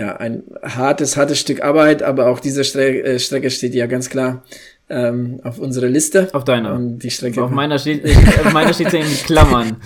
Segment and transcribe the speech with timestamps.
[0.00, 4.08] ja, ein hartes, hartes Stück Arbeit, aber auch diese Stre äh, Strecke steht ja ganz
[4.08, 4.42] klar
[4.88, 6.28] ähm, auf unserer Liste.
[6.32, 6.72] Auf deiner.
[6.74, 7.44] Und die Strecke.
[7.44, 9.76] Auf meiner steht, auf meiner steht sie in Klammern.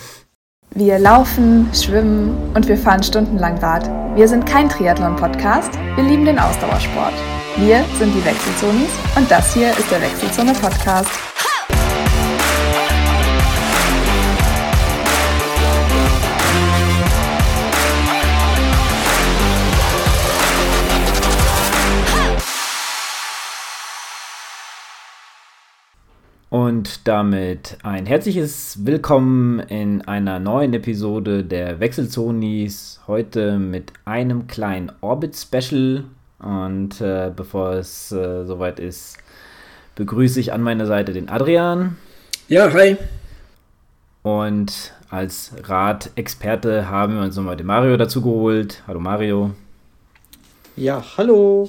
[0.76, 3.90] Wir laufen, schwimmen und wir fahren stundenlang Rad.
[4.16, 7.14] Wir sind kein Triathlon-Podcast, wir lieben den Ausdauersport.
[7.56, 11.33] Wir sind die Wechselzonis und das hier ist der Wechselzone-Podcast.
[26.54, 33.00] Und damit ein herzliches Willkommen in einer neuen Episode der Wechselzonis.
[33.08, 36.04] Heute mit einem kleinen Orbit-Special.
[36.38, 39.18] Und äh, bevor es äh, soweit ist,
[39.96, 41.96] begrüße ich an meiner Seite den Adrian.
[42.46, 42.98] Ja, hi.
[44.22, 48.80] Und als Radexperte haben wir uns nochmal den Mario dazu geholt.
[48.86, 49.50] Hallo Mario.
[50.76, 51.68] Ja, hallo.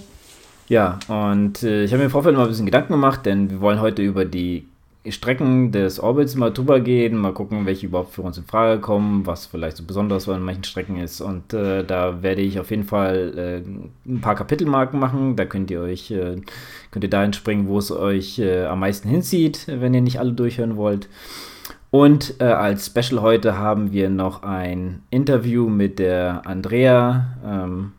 [0.67, 3.61] Ja, und äh, ich habe mir im Vorfeld mal ein bisschen Gedanken gemacht, denn wir
[3.61, 4.67] wollen heute über die
[5.11, 9.25] Strecken des Orbits mal drüber gehen, mal gucken, welche überhaupt für uns in Frage kommen,
[9.25, 11.21] was vielleicht so besonders an manchen Strecken ist.
[11.21, 13.33] Und äh, da werde ich auf jeden Fall
[13.65, 15.35] äh, ein paar Kapitelmarken machen.
[15.35, 16.41] Da könnt ihr euch, äh,
[16.91, 20.33] könnt ihr dahin springen, wo es euch äh, am meisten hinzieht, wenn ihr nicht alle
[20.33, 21.07] durchhören wollt.
[21.91, 27.37] Und äh, als Special heute haben wir noch ein Interview mit der Andrea.
[27.45, 27.93] Ähm,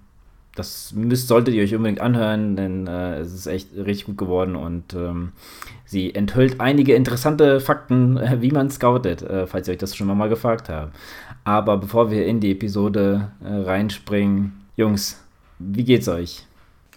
[0.57, 4.57] das müsst, solltet ihr euch unbedingt anhören, denn äh, es ist echt richtig gut geworden
[4.57, 5.33] und ähm,
[5.87, 10.07] sie enthüllt einige interessante Fakten, äh, wie man scoutet, äh, falls ihr euch das schon
[10.07, 10.95] mal gefragt habt.
[11.45, 15.23] Aber bevor wir in die Episode äh, reinspringen, Jungs,
[15.59, 16.45] wie geht's euch?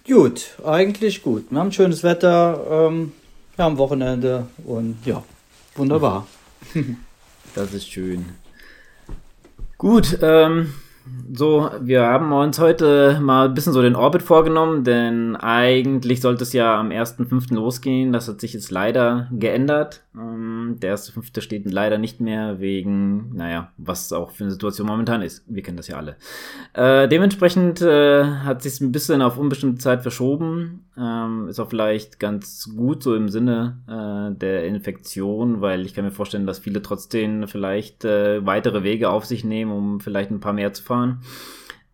[0.06, 1.46] Gut, eigentlich gut.
[1.50, 3.12] Wir haben schönes Wetter, ähm,
[3.56, 5.22] wir haben Wochenende und ja,
[5.76, 6.26] wunderbar.
[7.54, 8.24] das ist schön.
[9.78, 10.74] Gut, ähm,
[11.32, 16.42] so, wir haben uns heute mal ein bisschen so den Orbit vorgenommen, denn eigentlich sollte
[16.42, 17.54] es ja am 1.5.
[17.54, 18.12] losgehen.
[18.12, 20.02] Das hat sich jetzt leider geändert.
[20.16, 21.40] Ähm, der 1.5.
[21.40, 25.44] steht leider nicht mehr wegen, naja, was auch für eine Situation momentan ist.
[25.46, 26.16] Wir kennen das ja alle.
[26.72, 30.84] Äh, dementsprechend äh, hat sich ein bisschen auf unbestimmte Zeit verschoben.
[30.98, 36.04] Ähm, ist auch vielleicht ganz gut so im Sinne äh, der Infektion, weil ich kann
[36.04, 40.40] mir vorstellen, dass viele trotzdem vielleicht äh, weitere Wege auf sich nehmen, um vielleicht ein
[40.40, 41.20] paar mehr zu fahren.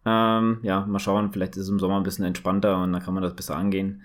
[0.06, 3.12] Ähm, ja, mal schauen, vielleicht ist es im Sommer ein bisschen entspannter und dann kann
[3.12, 4.02] man das besser angehen.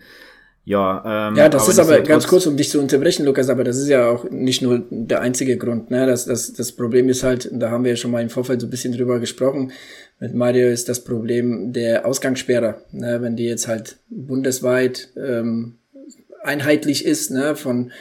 [0.63, 3.77] Ja, ähm, ja, das ist aber ganz kurz, um dich zu unterbrechen, Lukas, aber das
[3.77, 5.89] ist ja auch nicht nur der einzige Grund.
[5.89, 6.05] Ne?
[6.05, 8.67] Das, das, das Problem ist halt, da haben wir ja schon mal im Vorfeld so
[8.67, 9.71] ein bisschen drüber gesprochen,
[10.19, 12.83] mit Mario ist das Problem der Ausgangssperre.
[12.91, 13.23] Ne?
[13.23, 15.79] Wenn die jetzt halt bundesweit ähm,
[16.43, 17.55] einheitlich ist, ne?
[17.55, 17.91] von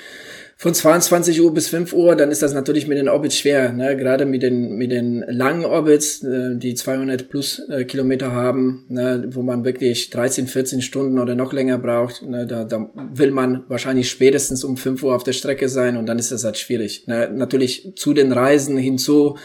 [0.61, 3.97] von 22 Uhr bis 5 Uhr, dann ist das natürlich mit den Orbits schwer, ne?
[3.97, 9.25] gerade mit den, mit den langen Orbits, äh, die 200 plus äh, Kilometer haben, ne?
[9.31, 12.21] wo man wirklich 13, 14 Stunden oder noch länger braucht.
[12.21, 12.47] Ne?
[12.47, 16.19] Da, da will man wahrscheinlich spätestens um 5 Uhr auf der Strecke sein und dann
[16.19, 17.07] ist das halt schwierig.
[17.07, 17.31] Ne?
[17.35, 19.39] Natürlich zu den Reisen hinzu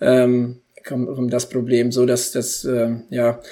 [0.00, 3.42] ähm, kommt, kommt das Problem so, dass das, äh, ja,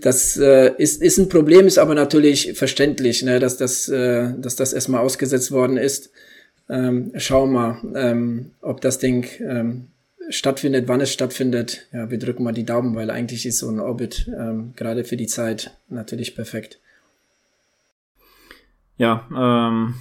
[0.00, 4.56] das äh, ist, ist ein Problem, ist aber natürlich verständlich, ne, dass das, äh, dass
[4.56, 6.10] das erstmal ausgesetzt worden ist.
[6.70, 9.88] Ähm, schauen wir mal, ähm, ob das Ding ähm,
[10.28, 11.88] stattfindet, wann es stattfindet.
[11.92, 15.16] Ja, wir drücken mal die Daumen, weil eigentlich ist so ein Orbit ähm, gerade für
[15.16, 16.78] die Zeit natürlich perfekt.
[18.96, 19.94] Ja, ähm,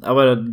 [0.00, 0.44] aber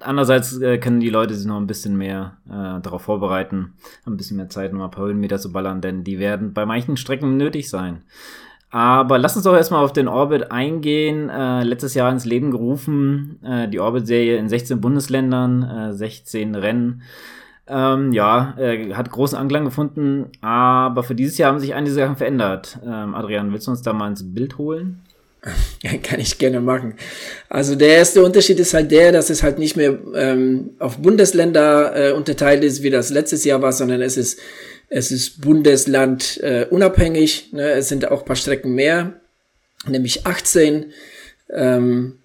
[0.00, 3.74] andererseits äh, können die Leute sich noch ein bisschen mehr äh, darauf vorbereiten,
[4.06, 6.96] ein bisschen mehr Zeit, noch ein paar Höhenmeter zu ballern, denn die werden bei manchen
[6.96, 8.02] Strecken nötig sein.
[8.70, 11.28] Aber lass uns doch erstmal auf den Orbit eingehen.
[11.28, 17.02] Äh, letztes Jahr ins Leben gerufen, äh, die Orbit-Serie in 16 Bundesländern, äh, 16 Rennen.
[17.66, 22.16] Ähm, ja, äh, hat großen Anklang gefunden, aber für dieses Jahr haben sich einige Sachen
[22.16, 22.78] verändert.
[22.84, 25.02] Ähm, Adrian, willst du uns da mal ins Bild holen?
[25.82, 26.94] Ja, kann ich gerne machen.
[27.48, 32.10] Also der erste Unterschied ist halt der, dass es halt nicht mehr ähm, auf Bundesländer
[32.10, 34.40] äh, unterteilt ist, wie das letztes Jahr war, sondern es ist
[34.90, 37.52] es ist Bundesland äh, unabhängig.
[37.52, 37.70] Ne?
[37.70, 39.14] Es sind auch paar Strecken mehr,
[39.86, 40.92] nämlich 18.
[41.48, 42.18] Ähm,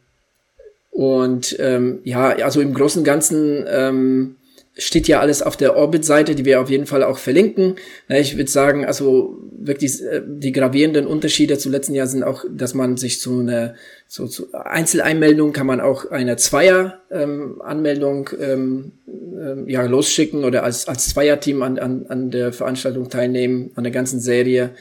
[0.90, 4.36] und ähm, ja, also im Großen und Ganzen ähm,
[4.78, 7.76] steht ja alles auf der Orbit-Seite, die wir auf jeden Fall auch verlinken.
[8.10, 12.74] Ich würde sagen, also wirklich äh, die gravierenden Unterschiede zu letzten Jahr sind auch, dass
[12.74, 13.76] man sich zu einer
[14.08, 21.10] so zu Einzeleinmeldung kann man auch eine Zweier-Anmeldung ähm, ähm, ja losschicken oder als als
[21.10, 24.72] Zweierteam an, an an der Veranstaltung teilnehmen, an der ganzen Serie.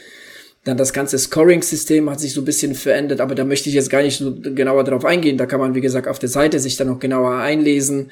[0.65, 3.91] Dann das ganze Scoring-System hat sich so ein bisschen verändert, aber da möchte ich jetzt
[3.91, 5.37] gar nicht so genauer drauf eingehen.
[5.37, 8.11] Da kann man, wie gesagt, auf der Seite sich dann noch genauer einlesen.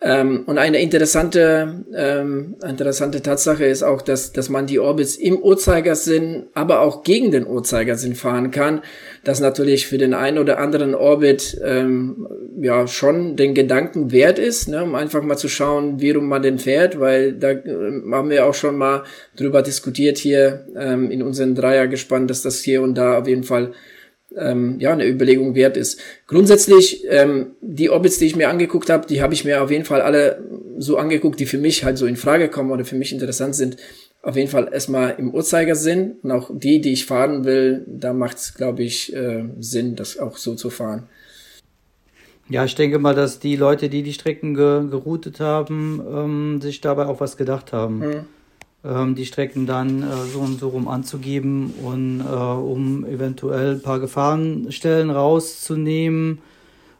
[0.00, 5.38] Ähm, und eine interessante, ähm, interessante Tatsache ist auch, dass, dass man die Orbits im
[5.38, 8.82] Uhrzeigersinn, aber auch gegen den Uhrzeigersinn fahren kann.
[9.24, 12.28] Das natürlich für den einen oder anderen Orbit ähm,
[12.60, 16.42] ja schon den Gedanken wert ist, ne, um einfach mal zu schauen, wie rum man
[16.42, 19.02] den fährt, weil da äh, haben wir auch schon mal
[19.36, 23.44] drüber diskutiert hier ähm, in unseren Dreier gespannt, dass das hier und da auf jeden
[23.44, 23.72] Fall
[24.36, 26.00] ähm, ja eine Überlegung wert ist.
[26.26, 29.84] Grundsätzlich ähm, die Orbits, die ich mir angeguckt habe, die habe ich mir auf jeden
[29.84, 30.42] Fall alle
[30.78, 33.76] so angeguckt, die für mich halt so in Frage kommen oder für mich interessant sind.
[34.22, 38.38] Auf jeden Fall erstmal im Uhrzeigersinn und auch die, die ich fahren will, da macht
[38.38, 41.04] es, glaube ich, äh, Sinn, das auch so zu fahren.
[42.50, 46.80] Ja, ich denke mal, dass die Leute, die die Strecken ge geroutet haben, ähm, sich
[46.80, 47.98] dabei auch was gedacht haben.
[47.98, 48.37] Mhm
[48.84, 53.98] die Strecken dann äh, so und so rum anzugeben und äh, um eventuell ein paar
[53.98, 56.38] Gefahrenstellen rauszunehmen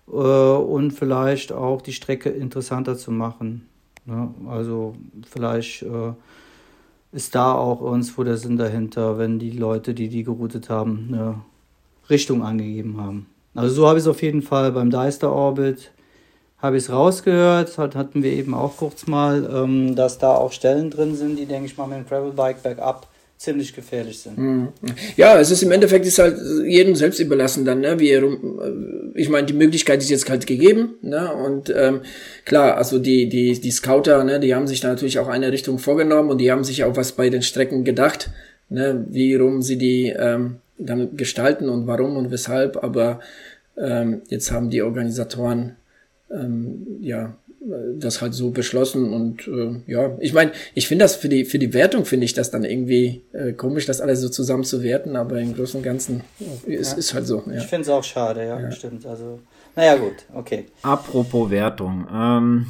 [0.08, 3.68] äh, und vielleicht auch die Strecke interessanter zu machen.
[4.06, 4.28] Ne?
[4.48, 4.96] Also
[5.30, 5.84] vielleicht
[7.12, 11.40] ist da auch irgendwo der Sinn dahinter, wenn die Leute, die die geroutet haben, eine
[12.10, 13.26] Richtung angegeben haben.
[13.54, 15.90] Also so habe ich es auf jeden Fall beim Deister Orbit
[16.58, 20.52] habe ich es rausgehört, hat, hatten wir eben auch kurz mal, ähm, dass da auch
[20.52, 23.06] Stellen drin sind, die, denke ich mal, mit dem Gravelbike bergab
[23.38, 24.36] ziemlich gefährlich sind.
[24.36, 24.68] Mhm.
[25.16, 27.98] Ja, es ist im Endeffekt ist halt jedem selbst überlassen dann, ne?
[28.00, 28.22] Wie äh,
[29.14, 31.32] ich meine, die Möglichkeit ist jetzt halt gegeben, ne?
[31.32, 32.00] Und ähm,
[32.44, 35.78] klar, also die die die Scouter, ne, die haben sich da natürlich auch eine Richtung
[35.78, 38.30] vorgenommen und die haben sich auch was bei den Strecken gedacht,
[38.68, 39.06] ne?
[39.08, 42.82] Wie rum sie die ähm, dann gestalten und warum und weshalb.
[42.82, 43.20] Aber
[43.76, 45.76] ähm, jetzt haben die Organisatoren
[46.30, 47.36] ähm, ja,
[47.98, 51.58] das halt so beschlossen und äh, ja, ich meine, ich finde das für die für
[51.58, 55.16] die Wertung finde ich das dann irgendwie äh, komisch, das alles so zusammen zu werten,
[55.16, 56.22] aber im Großen und Ganzen
[56.66, 56.98] äh, ist, ja.
[56.98, 57.42] ist halt so.
[57.46, 57.58] Ja.
[57.58, 59.04] Ich finde es auch schade, ja, ja, stimmt.
[59.06, 59.40] Also,
[59.74, 60.66] naja, gut, okay.
[60.82, 62.66] Apropos Wertung, ähm,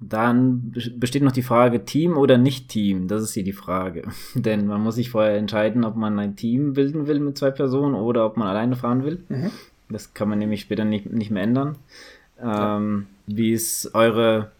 [0.00, 3.08] dann besteht noch die Frage Team oder nicht Team.
[3.08, 4.04] Das ist hier die Frage,
[4.34, 7.96] denn man muss sich vorher entscheiden, ob man ein Team bilden will mit zwei Personen
[7.96, 9.24] oder ob man alleine fahren will.
[9.28, 9.50] Mhm.
[9.90, 11.76] Das kann man nämlich später nicht, nicht mehr ändern.
[12.42, 14.50] Ähm, wie ist eure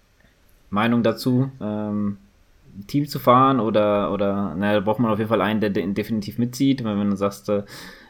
[0.71, 1.51] Meinung dazu?
[1.61, 2.19] Ähm,
[2.87, 6.39] Team zu fahren oder, oder, naja, da braucht man auf jeden Fall einen, der definitiv
[6.39, 7.63] mitzieht, wenn du sagst, äh,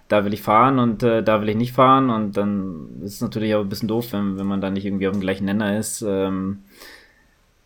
[0.08, 3.20] da will ich fahren und äh, da will ich nicht fahren und dann ist es
[3.20, 5.78] natürlich auch ein bisschen doof, wenn, wenn man da nicht irgendwie auf dem gleichen Nenner
[5.78, 6.02] ist.
[6.02, 6.60] Ähm,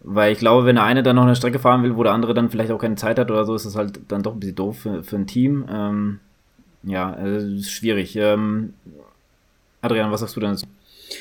[0.00, 2.34] weil ich glaube, wenn der eine dann noch eine Strecke fahren will, wo der andere
[2.34, 4.56] dann vielleicht auch keine Zeit hat oder so, ist das halt dann doch ein bisschen
[4.56, 5.64] doof für, für ein Team.
[5.70, 6.18] Ähm,
[6.82, 8.16] ja, also ist schwierig.
[8.16, 8.74] Ähm,
[9.80, 10.66] Adrian, was sagst du denn dazu?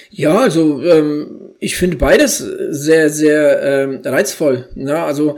[0.09, 4.67] Ja, also ähm, ich finde beides sehr, sehr ähm, reizvoll.
[4.75, 4.97] Ne?
[4.97, 5.37] Also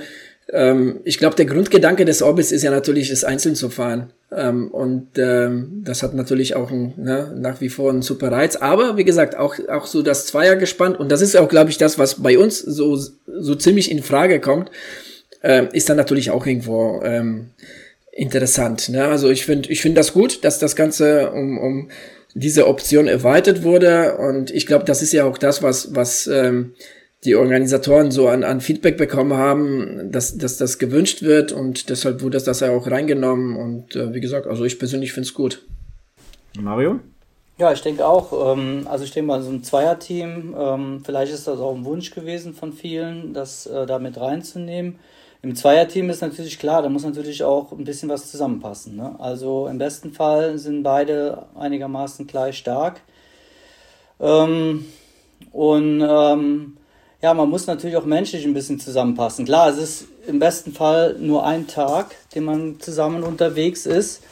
[0.51, 4.11] ähm, ich glaube, der Grundgedanke des Orbits ist ja natürlich, es einzeln zu fahren.
[4.31, 8.55] Ähm, und ähm, das hat natürlich auch ein, ne, nach wie vor einen super Reiz.
[8.55, 10.99] Aber wie gesagt, auch, auch so das Zweier gespannt.
[10.99, 14.39] Und das ist auch, glaube ich, das, was bei uns so, so ziemlich in Frage
[14.39, 14.69] kommt,
[15.43, 17.49] ähm, ist dann natürlich auch irgendwo ähm,
[18.11, 18.89] interessant.
[18.89, 19.05] Ne?
[19.05, 21.89] Also ich finde ich finde das gut, dass das Ganze um, um
[22.33, 24.17] diese Option erweitert wurde.
[24.17, 26.73] Und ich glaube, das ist ja auch das, was, was ähm,
[27.23, 32.21] die Organisatoren so an, an Feedback bekommen haben, dass, dass das gewünscht wird und deshalb
[32.21, 33.55] wurde das, das ja auch reingenommen.
[33.55, 35.65] Und äh, wie gesagt, also ich persönlich finde es gut.
[36.59, 36.99] Mario?
[37.57, 38.53] Ja, ich denke auch.
[38.53, 42.11] Ähm, also ich denke mal, so ein Zweierteam, ähm, vielleicht ist das auch ein Wunsch
[42.11, 44.99] gewesen von vielen, das äh, da mit reinzunehmen.
[45.43, 48.95] Im Zweierteam ist natürlich klar, da muss natürlich auch ein bisschen was zusammenpassen.
[48.95, 49.13] Ne?
[49.19, 53.01] Also im besten Fall sind beide einigermaßen gleich stark.
[54.21, 54.85] Ähm,
[55.51, 56.77] und ähm,
[57.21, 59.43] ja, man muss natürlich auch menschlich ein bisschen zusammenpassen.
[59.43, 64.23] Klar, es ist im besten Fall nur ein Tag, den man zusammen unterwegs ist.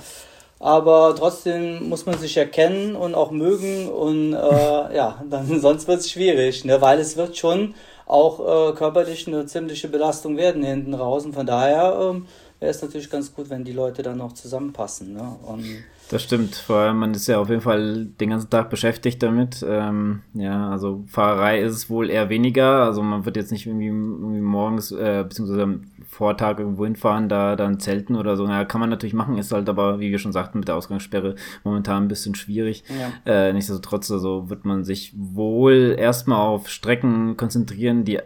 [0.59, 4.37] Aber trotzdem muss man sich erkennen und auch mögen und äh,
[4.95, 6.79] ja, dann sonst wird es schwierig, ne?
[6.79, 7.75] weil es wird schon
[8.11, 11.25] auch äh, körperlich eine ziemliche Belastung werden hinten raus.
[11.25, 12.25] Und von daher ähm,
[12.59, 15.13] wäre es natürlich ganz gut, wenn die Leute dann noch zusammenpassen.
[15.13, 15.35] Ne?
[15.47, 15.65] Und
[16.09, 19.65] das stimmt, vor allem man ist ja auf jeden Fall den ganzen Tag beschäftigt damit.
[19.65, 22.83] Ähm, ja, also Fahrerei ist es wohl eher weniger.
[22.83, 25.79] Also man wird jetzt nicht irgendwie, irgendwie morgens äh, beziehungsweise
[26.11, 28.45] Vortag irgendwo hinfahren, da dann zelten oder so.
[28.45, 31.35] Ja, kann man natürlich machen, ist halt aber, wie wir schon sagten, mit der Ausgangssperre
[31.63, 32.83] momentan ein bisschen schwierig.
[33.25, 33.47] Ja.
[33.47, 38.19] Äh, nichtsdestotrotz, also wird man sich wohl erstmal auf Strecken konzentrieren, die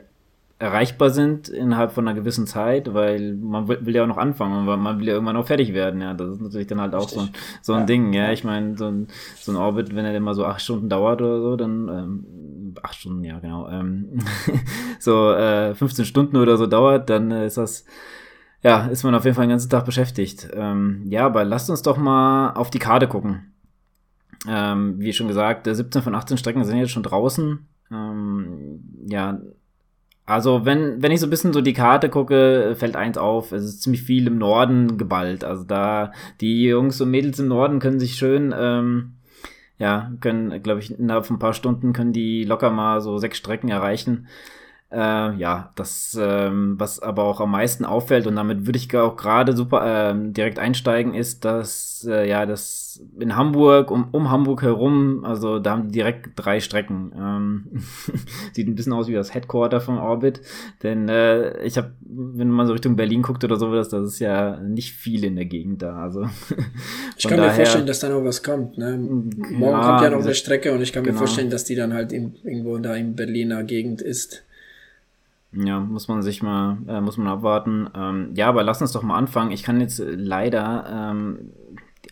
[0.58, 4.68] erreichbar sind innerhalb von einer gewissen Zeit, weil man will, will ja auch noch anfangen
[4.68, 6.16] und man will ja irgendwann auch fertig werden, ja.
[6.16, 7.30] Das ist natürlich dann halt auch so ein,
[7.62, 7.86] so ein ja.
[7.86, 8.32] Ding, ja.
[8.32, 11.40] Ich meine, so ein, so ein Orbit, wenn er immer so acht Stunden dauert oder
[11.40, 12.26] so, dann ähm,
[12.84, 14.20] acht Stunden, ja, genau, ähm,
[15.00, 17.86] so äh, 15 Stunden oder so dauert, dann äh, ist das
[18.64, 20.50] ja, ist man auf jeden Fall den ganzen Tag beschäftigt.
[20.56, 23.54] Ähm, ja, aber lasst uns doch mal auf die Karte gucken.
[24.48, 27.60] Ähm, wie schon gesagt, 17 von 18 Strecken sind jetzt schon draußen.
[27.92, 29.40] Ähm, ja,
[30.26, 33.64] Also, wenn, wenn ich so ein bisschen so die Karte gucke, fällt eins auf, es
[33.66, 35.44] ist ziemlich viel im Norden geballt.
[35.44, 39.14] Also da, die Jungs und Mädels im Norden können sich schön, ähm,
[39.78, 43.38] ja, können, glaube ich, innerhalb von ein paar Stunden können die locker mal so sechs
[43.38, 44.28] Strecken erreichen.
[44.96, 49.18] Äh, ja, das, ähm, was aber auch am meisten auffällt, und damit würde ich auch
[49.18, 54.62] gerade super äh, direkt einsteigen, ist, dass äh, ja, das in Hamburg, um, um Hamburg
[54.62, 57.12] herum, also da haben die direkt drei Strecken.
[57.14, 57.66] Ähm,
[58.54, 60.40] sieht ein bisschen aus wie das Headquarter von Orbit.
[60.82, 64.62] Denn äh, ich habe, wenn man so Richtung Berlin guckt oder sowas, das ist ja
[64.62, 65.98] nicht viel in der Gegend da.
[65.98, 66.26] Also
[67.18, 68.78] ich kann daher, mir vorstellen, dass da noch was kommt.
[68.78, 68.98] Ne?
[68.98, 71.16] Morgen ja, kommt ja noch eine Strecke und ich kann genau.
[71.16, 74.45] mir vorstellen, dass die dann halt in, irgendwo da in Berliner Gegend ist.
[75.56, 77.90] Ja, muss man sich mal, äh, muss man abwarten.
[77.96, 79.52] Ähm, ja, aber lass uns doch mal anfangen.
[79.52, 81.52] Ich kann jetzt leider ähm,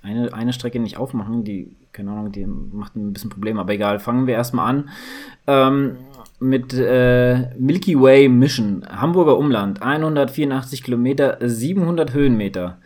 [0.02, 4.00] eine, eine Strecke nicht aufmachen, die, keine Ahnung, die macht ein bisschen Probleme, aber egal.
[4.00, 4.90] Fangen wir erstmal an.
[5.48, 5.98] Ähm,
[6.40, 12.80] mit äh, Milky Way Mission, Hamburger Umland, 184 Kilometer, 700 Höhenmeter.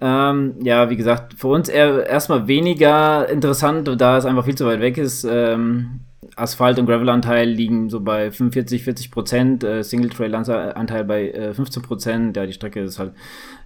[0.00, 4.66] Ähm, ja, wie gesagt, für uns eher erstmal weniger interessant, da es einfach viel zu
[4.66, 5.24] weit weg ist.
[5.24, 6.00] Ähm,
[6.34, 12.36] Asphalt- und Gravel-Anteil liegen so bei 45, 40 Prozent, äh, Single-Trail-Anteil bei äh, 15 Prozent.
[12.36, 13.12] Ja, die Strecke ist halt,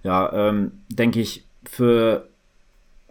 [0.03, 2.29] ja, ähm, denke ich, für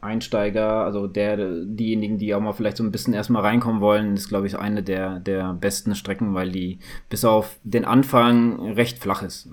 [0.01, 4.29] Einsteiger, also der, diejenigen, die auch mal vielleicht so ein bisschen erstmal reinkommen wollen, ist,
[4.29, 6.79] glaube ich, eine der, der besten Strecken, weil die
[7.09, 9.49] bis auf den Anfang recht flach ist.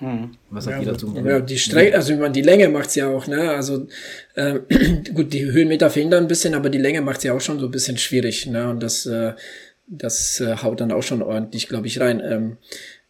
[0.00, 0.30] Hm.
[0.50, 1.14] Was hat ja, ihr dazu?
[1.24, 3.50] Ja, die Strecke, also ich meine, die Länge macht's ja auch, ne?
[3.50, 3.88] Also
[4.34, 4.60] äh,
[5.14, 7.66] gut, die Höhenmeter fehlen da ein bisschen, aber die Länge macht's ja auch schon so
[7.66, 8.70] ein bisschen schwierig, ne?
[8.70, 9.32] Und das, äh,
[9.88, 12.22] das äh, haut dann auch schon ordentlich, glaube ich, rein.
[12.24, 12.58] Ähm,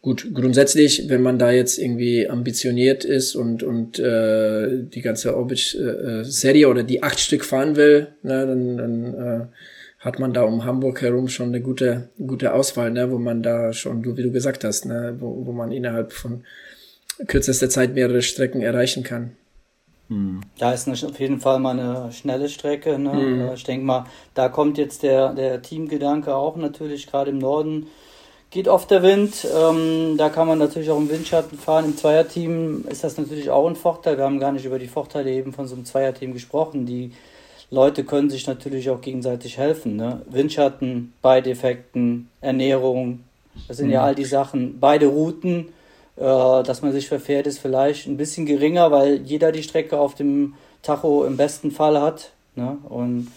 [0.01, 6.63] gut, grundsätzlich, wenn man da jetzt irgendwie ambitioniert ist und und äh, die ganze Orbit-Serie
[6.63, 9.45] äh, oder die acht Stück fahren will, ne, dann, dann äh,
[9.99, 13.73] hat man da um Hamburg herum schon eine gute gute Auswahl, ne, wo man da
[13.73, 16.45] schon, wie du gesagt hast, ne, wo, wo man innerhalb von
[17.27, 19.35] kürzester Zeit mehrere Strecken erreichen kann.
[20.09, 20.41] Hm.
[20.57, 22.97] Da ist auf jeden Fall mal eine schnelle Strecke.
[22.97, 23.13] Ne?
[23.13, 23.51] Mhm.
[23.53, 27.87] Ich denke mal, da kommt jetzt der, der Teamgedanke auch natürlich, gerade im Norden
[28.49, 29.47] geht oft der Wind.
[29.55, 31.85] Ähm, da kann man natürlich auch im Windschatten fahren.
[31.85, 34.17] Im Zweierteam ist das natürlich auch ein Vorteil.
[34.17, 36.85] Wir haben gar nicht über die Vorteile eben von so einem Zweierteam gesprochen.
[36.85, 37.11] Die
[37.69, 39.95] Leute können sich natürlich auch gegenseitig helfen.
[39.95, 40.23] Ne?
[40.27, 43.19] Windschatten, Beidefekten, Ernährung,
[43.67, 43.93] das sind mhm.
[43.93, 44.79] ja all die Sachen.
[44.79, 45.67] Beide Routen
[46.23, 50.53] dass man sich verfährt, ist vielleicht ein bisschen geringer, weil jeder die Strecke auf dem
[50.81, 52.31] Tacho im besten Fall hat.
[52.55, 52.77] Ne?
[52.89, 53.27] Und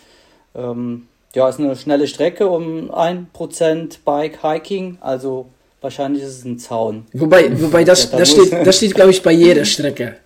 [0.54, 5.46] ähm, ja, ist eine schnelle Strecke um 1% Bike Hiking, also
[5.80, 7.06] wahrscheinlich ist es ein Zaun.
[7.12, 10.16] Wobei, wobei das, das, steht, das steht, glaube ich, bei jeder Strecke.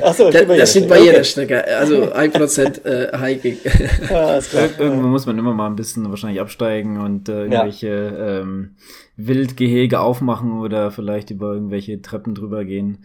[0.00, 1.62] Achso, das, das steht bei jeder Strecke.
[1.76, 3.58] Also 1% äh, Hiking.
[4.10, 4.38] Ja,
[4.78, 8.40] Irgendwo muss man immer mal ein bisschen wahrscheinlich absteigen und äh, irgendwelche ja.
[8.40, 8.76] ähm,
[9.16, 12.98] Wildgehege aufmachen oder vielleicht über irgendwelche Treppen drüber gehen.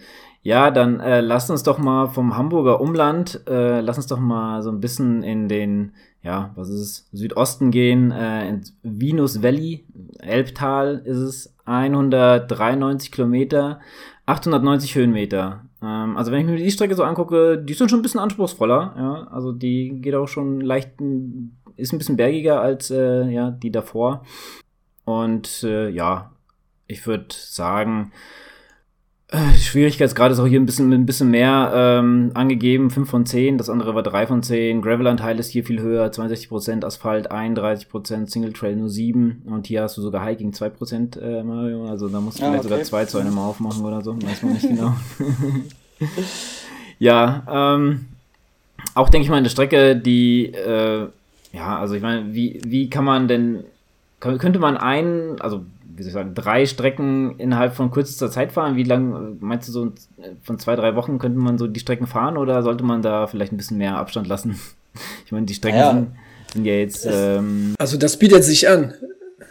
[0.43, 4.63] Ja, dann äh, lasst uns doch mal vom Hamburger Umland, äh, lass uns doch mal
[4.63, 9.85] so ein bisschen in den, ja, was ist es, Südosten gehen, äh, ins Venus Valley,
[10.19, 13.79] Elbtal ist es, 193 Kilometer,
[14.25, 15.65] 890 Höhenmeter.
[15.81, 18.95] Ähm, also wenn ich mir die Strecke so angucke, die ist schon ein bisschen anspruchsvoller,
[18.97, 20.93] ja, also die geht auch schon leicht,
[21.77, 24.23] ist ein bisschen bergiger als äh, ja, die davor.
[25.11, 26.31] Und äh, ja,
[26.87, 28.11] ich würde sagen,
[29.31, 33.25] äh, die Schwierigkeitsgrad ist auch hier ein bisschen, ein bisschen mehr ähm, angegeben, 5 von
[33.25, 34.81] 10, das andere war 3 von 10.
[34.81, 39.97] Gravel-Anteil ist hier viel höher, 62%, Asphalt 31%, Single Trail nur 7 und hier hast
[39.97, 42.73] du sogar Hiking 2%, äh, Mario, also da musst du ah, vielleicht okay.
[42.73, 44.93] sogar 2 zu einem aufmachen oder so, weiß man nicht genau.
[46.99, 48.07] ja, ähm,
[48.95, 51.07] auch denke ich mal eine Strecke, die, äh,
[51.53, 53.63] ja, also ich meine, wie, wie kann man denn
[54.21, 58.75] könnte man einen, also wie soll ich sagen, drei Strecken innerhalb von kürzester Zeit fahren?
[58.75, 59.91] Wie lang meinst du so
[60.43, 63.51] von zwei, drei Wochen könnte man so die Strecken fahren oder sollte man da vielleicht
[63.51, 64.59] ein bisschen mehr Abstand lassen?
[65.25, 65.93] Ich meine, die Strecken ja.
[65.93, 66.11] Sind,
[66.51, 67.07] sind, ja jetzt.
[67.09, 68.93] Ähm, also das bietet sich an.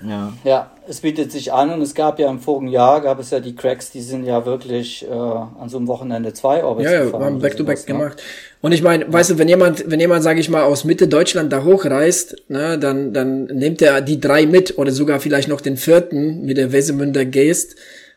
[0.06, 0.32] Ja.
[0.44, 3.40] ja, es bietet sich an und es gab ja im vorigen Jahr, gab es ja
[3.40, 7.12] die Cracks, die sind ja wirklich äh, an so einem Wochenende zwei Orbits Ja, ja,
[7.12, 7.98] haben Back-to-Back -back ne?
[7.98, 8.22] gemacht.
[8.62, 11.52] Und ich meine, weißt du, wenn jemand, wenn jemand, sage ich mal, aus Mitte Deutschland
[11.52, 15.76] da hochreist, ne, dann, dann nimmt er die drei mit oder sogar vielleicht noch den
[15.76, 17.76] vierten mit der Wesemünder Geest,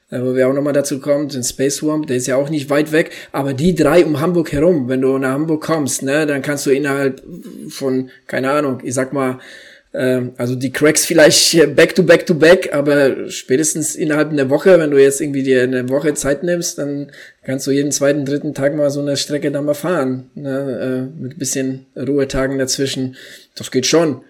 [0.09, 2.69] äh, wo wir auch nochmal dazu kommen, den Space Swamp, der ist ja auch nicht
[2.69, 6.41] weit weg, aber die drei um Hamburg herum, wenn du nach Hamburg kommst, ne, dann
[6.41, 7.21] kannst du innerhalb
[7.67, 9.39] von, keine Ahnung, ich sag mal,
[9.95, 14.79] ähm, also die Cracks vielleicht back to back to back, aber spätestens innerhalb einer Woche,
[14.79, 17.12] wenn du jetzt irgendwie dir eine Woche Zeit nimmst, dann
[17.43, 21.09] kannst du jeden zweiten, dritten Tag mal so eine Strecke da mal fahren, ne?
[21.15, 23.15] äh, mit bisschen Ruhetagen dazwischen.
[23.55, 24.21] Das geht schon.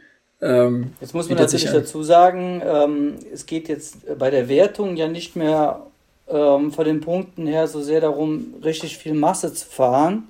[0.41, 5.08] Ähm, jetzt muss man natürlich dazu sagen, ähm, es geht jetzt bei der Wertung ja
[5.08, 5.88] nicht mehr
[6.25, 10.29] von den Punkten her so sehr darum, richtig viel Masse zu fahren,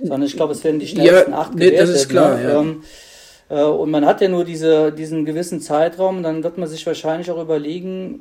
[0.00, 1.94] sondern ich glaube, es werden die schnellsten ja, acht nee, gewertet.
[1.94, 2.42] Das ist klar, ne?
[2.42, 2.64] ja.
[3.48, 7.30] Äh, und man hat ja nur diese, diesen gewissen Zeitraum, dann wird man sich wahrscheinlich
[7.30, 8.20] auch überlegen,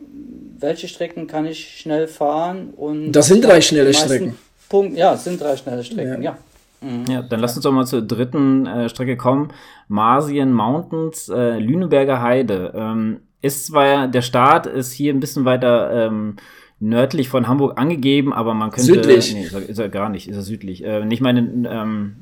[0.59, 2.69] welche Strecken kann ich schnell fahren.
[2.75, 4.37] Und das sind drei schnelle Strecken.
[4.69, 6.31] Punkt, ja, es sind drei schnelle Strecken, ja.
[6.31, 6.37] ja.
[6.81, 7.05] Mhm.
[7.09, 9.51] Ja, dann lass uns doch mal zur dritten äh, Strecke kommen.
[9.87, 12.73] Marsien Mountains, äh, Lüneberger Heide.
[12.75, 16.35] Ähm, ist zwar, der Start ist hier ein bisschen weiter ähm,
[16.79, 18.93] nördlich von Hamburg angegeben, aber man könnte.
[18.93, 19.33] Südlich.
[19.33, 20.83] Nee, ist er gar nicht, ist er südlich.
[20.83, 22.15] Äh, nicht meine, ähm,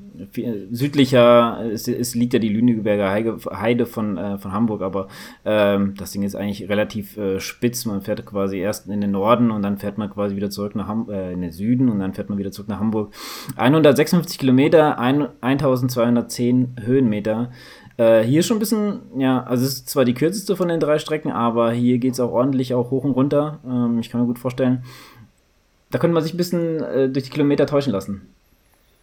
[0.72, 5.07] südlicher es, es liegt ja die Lüneberger Heide von, äh, von Hamburg, aber
[5.43, 7.86] ähm, das Ding ist eigentlich relativ äh, spitz.
[7.86, 10.88] Man fährt quasi erst in den Norden und dann fährt man quasi wieder zurück nach
[10.88, 13.13] Ham äh, in den Süden und dann fährt man wieder zurück nach Hamburg.
[13.55, 17.51] 156 Kilometer, ein, 1210 Höhenmeter.
[17.98, 21.00] Äh, hier schon ein bisschen, ja, also es ist zwar die kürzeste von den drei
[21.00, 23.60] Strecken, aber hier geht es auch ordentlich auch hoch und runter.
[23.65, 24.84] Ähm, ich kann mir gut vorstellen,
[25.91, 28.34] da könnte man sich ein bisschen äh, durch die Kilometer täuschen lassen.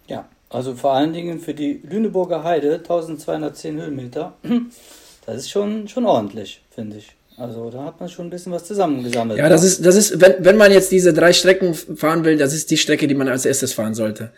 [0.08, 4.34] Ja, also vor allen Dingen für die Lüneburger Heide 1210 Höhenmeter.
[5.24, 7.14] Das ist schon, schon ordentlich, finde ich.
[7.36, 9.38] Also da hat man schon ein bisschen was zusammengesammelt.
[9.38, 12.52] Ja, das ist, das ist, wenn, wenn man jetzt diese drei Strecken fahren will, das
[12.52, 14.30] ist die Strecke, die man als erstes fahren sollte.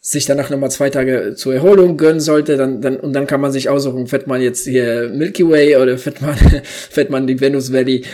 [0.00, 3.52] Sich danach nochmal zwei Tage zur Erholung gönnen sollte, dann, dann, und dann kann man
[3.52, 7.72] sich aussuchen, fährt man jetzt hier Milky Way oder fährt man, fährt man die Venus
[7.72, 8.04] Valley.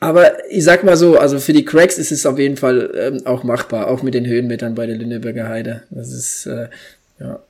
[0.00, 3.26] Aber ich sag mal so, also für die Cracks ist es auf jeden Fall ähm,
[3.26, 5.82] auch machbar, auch mit den Höhenmetern bei der Lüneburger Heide.
[5.90, 6.68] Das ist, äh,
[7.20, 7.40] ja.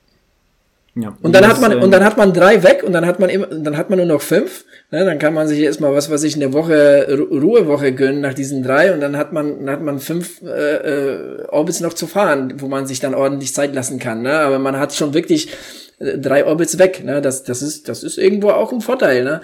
[0.93, 3.29] Ja, und dann hat man, und dann hat man drei weg und dann hat man
[3.29, 4.65] immer, dann hat man nur noch fünf.
[4.91, 8.33] Ne, dann kann man sich erstmal was, was ich in der Woche, Ruhewoche gönnen nach
[8.33, 12.07] diesen drei und dann hat man, dann hat man fünf äh, äh, Orbits noch zu
[12.07, 14.21] fahren, wo man sich dann ordentlich Zeit lassen kann.
[14.21, 14.33] Ne?
[14.33, 15.53] Aber man hat schon wirklich
[15.99, 17.05] äh, drei Orbits weg.
[17.05, 17.21] Ne?
[17.21, 19.23] Das, das ist, das ist irgendwo auch ein Vorteil.
[19.23, 19.39] Ne?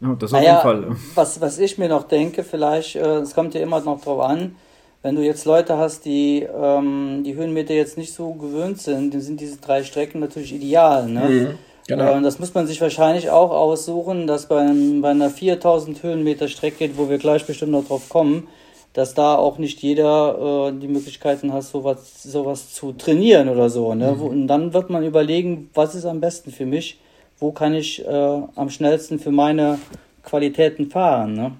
[0.00, 0.96] Ja, das auf naja, jeden Fall.
[1.14, 4.56] Was, was ich mir noch denke, vielleicht, äh, es kommt ja immer noch drauf an,
[5.02, 9.20] wenn du jetzt Leute hast, die ähm, die Höhenmeter jetzt nicht so gewöhnt sind, dann
[9.20, 11.08] sind diese drei Strecken natürlich ideal.
[11.08, 11.20] Ne?
[11.20, 12.18] Mhm, genau.
[12.18, 14.68] Äh, das muss man sich wahrscheinlich auch aussuchen, dass bei,
[15.00, 18.48] bei einer 4000 Höhenmeter Strecke, wo wir gleich bestimmt noch drauf kommen,
[18.94, 23.94] dass da auch nicht jeder äh, die Möglichkeiten hat, sowas, sowas zu trainieren oder so.
[23.94, 24.12] Ne?
[24.12, 24.22] Mhm.
[24.22, 26.98] Und dann wird man überlegen, was ist am besten für mich
[27.38, 28.08] wo kann ich äh,
[28.54, 29.78] am schnellsten für meine
[30.22, 31.34] Qualitäten fahren.
[31.34, 31.52] Ne?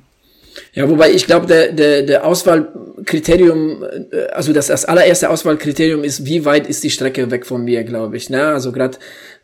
[0.74, 6.26] Ja, wobei ich glaube, der, der, der Auswahlkriterium, äh, also das, das allererste Auswahlkriterium ist,
[6.26, 8.30] wie weit ist die Strecke weg von mir, glaube ich.
[8.30, 8.46] Ne?
[8.46, 8.98] Also gerade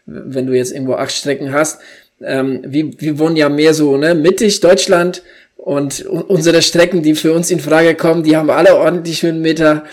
[0.06, 1.80] wenn du jetzt irgendwo acht Strecken hast,
[2.22, 5.22] ähm, wir, wir wohnen ja mehr so ne, mittig Deutschland
[5.56, 9.84] und unsere Strecken, die für uns in Frage kommen, die haben alle ordentlich Höhenmeter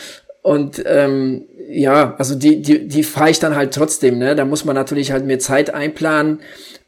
[0.41, 4.35] und ähm, ja, also die, die, die fahre ich dann halt trotzdem, ne?
[4.35, 6.39] Da muss man natürlich halt mehr Zeit einplanen.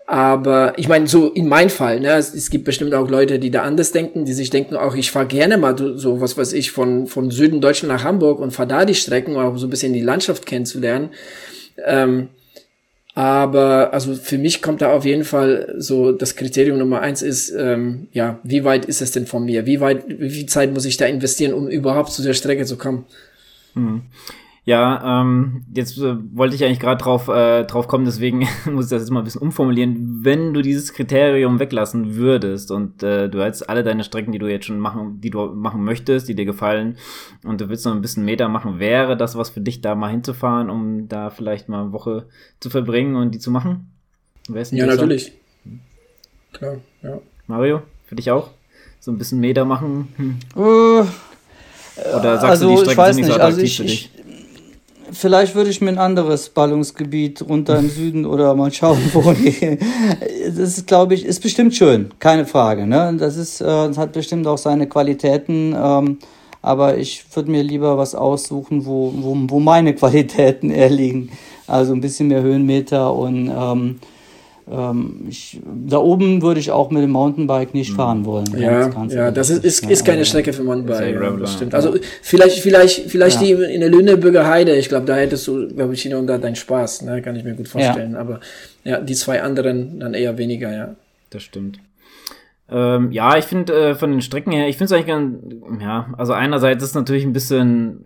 [0.08, 3.52] Aber ich meine, so in meinem Fall, ne, es, es, gibt bestimmt auch Leute, die
[3.52, 6.72] da anders denken, die sich denken, auch ich fahre gerne mal so, was weiß ich,
[6.72, 9.70] von, von Süden Deutschland nach Hamburg und fahre da die Strecken, um auch so ein
[9.70, 11.12] bisschen die Landschaft kennenzulernen.
[11.86, 12.28] Ähm,
[13.14, 17.50] aber also für mich kommt da auf jeden Fall so das Kriterium Nummer eins ist,
[17.52, 19.66] ähm, ja, wie weit ist es denn von mir?
[19.66, 22.78] Wie weit, wie viel Zeit muss ich da investieren, um überhaupt zu der Strecke zu
[22.78, 23.06] kommen?
[23.74, 24.04] Hm.
[24.64, 28.40] Ja, ähm, jetzt äh, wollte ich eigentlich gerade drauf, äh, drauf kommen, deswegen
[28.72, 30.20] muss ich das jetzt mal ein bisschen umformulieren.
[30.24, 34.48] Wenn du dieses Kriterium weglassen würdest und äh, du hättest alle deine Strecken, die du
[34.48, 36.98] jetzt schon machen, die du machen möchtest, die dir gefallen,
[37.44, 40.12] und du willst noch ein bisschen Meter machen, wäre das was für dich, da mal
[40.12, 42.28] hinzufahren, um da vielleicht mal eine Woche
[42.60, 43.92] zu verbringen und die zu machen?
[44.48, 45.34] ja, natürlich.
[46.54, 47.20] Klar, ja.
[47.48, 48.52] Mario, für dich auch?
[49.00, 50.08] So ein bisschen Meter machen?
[50.18, 50.38] Hm.
[50.56, 51.06] Uh,
[51.98, 54.12] Oder sagst also, du, die Strecken sind nicht so attraktiv also ich, für dich?
[55.12, 59.78] vielleicht würde ich mir ein anderes Ballungsgebiet runter im Süden oder mal schauen, wo die.
[60.44, 62.88] Das ist, glaube ich, ist bestimmt schön, keine Frage.
[62.88, 63.16] Ne?
[63.18, 65.76] Das ist, äh, das hat bestimmt auch seine Qualitäten.
[65.78, 66.18] Ähm,
[66.62, 71.32] aber ich würde mir lieber was aussuchen, wo, wo, wo meine Qualitäten eher liegen.
[71.68, 74.00] Also ein bisschen mehr Höhenmeter und ähm,
[75.28, 77.96] ich, da oben würde ich auch mit dem Mountainbike nicht mhm.
[77.96, 78.46] fahren wollen.
[78.58, 81.22] Ja, ganz, ja, das ist, ist, ist keine Strecke für Mountainbike.
[81.22, 81.76] Ja, das stimmt.
[81.76, 83.58] Also vielleicht, vielleicht, vielleicht ja.
[83.58, 84.76] die in der Lüneburger Heide.
[84.78, 87.02] Ich glaube, da hättest du, glaube ich, hier und da deinen Spaß.
[87.02, 87.22] Ne?
[87.22, 88.14] Kann ich mir gut vorstellen.
[88.14, 88.20] Ja.
[88.20, 88.40] Aber
[88.86, 90.96] ja, die zwei anderen dann eher weniger, ja.
[91.32, 91.80] Das stimmt.
[92.70, 96.14] Ähm, ja, ich finde äh, von den Strecken her, ich finde es eigentlich ganz, ja,
[96.18, 98.04] also einerseits ist es natürlich ein bisschen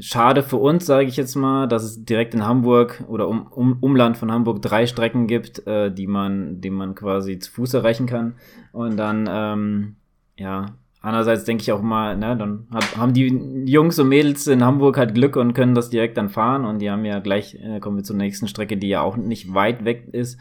[0.00, 3.78] schade für uns, sage ich jetzt mal, dass es direkt in Hamburg oder um, um,
[3.80, 8.06] Umland von Hamburg drei Strecken gibt, äh, die man, die man quasi zu Fuß erreichen
[8.06, 8.34] kann.
[8.72, 9.96] Und dann, ähm,
[10.38, 10.66] ja,
[11.00, 14.96] andererseits denke ich auch mal, ne, dann hat, haben die Jungs und Mädels in Hamburg
[14.96, 16.64] halt Glück und können das direkt dann fahren.
[16.64, 19.52] Und die haben ja gleich, äh, kommen wir zur nächsten Strecke, die ja auch nicht
[19.52, 20.38] weit weg ist.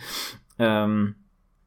[0.60, 1.16] Ähm,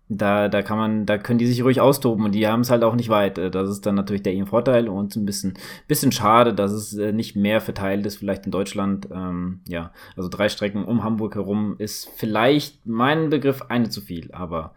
[0.09, 2.85] da, da kann man, da können die sich ruhig austoben und die haben es halt
[2.85, 3.39] auch nicht weit.
[3.39, 5.55] Äh, das ist dann natürlich der ihren Vorteil und ein bisschen,
[5.89, 9.09] bisschen schade, dass es äh, nicht mehr verteilt ist, vielleicht in Deutschland.
[9.11, 14.31] Ähm, ja, also drei Strecken um Hamburg herum ist vielleicht mein Begriff eine zu viel,
[14.33, 14.75] aber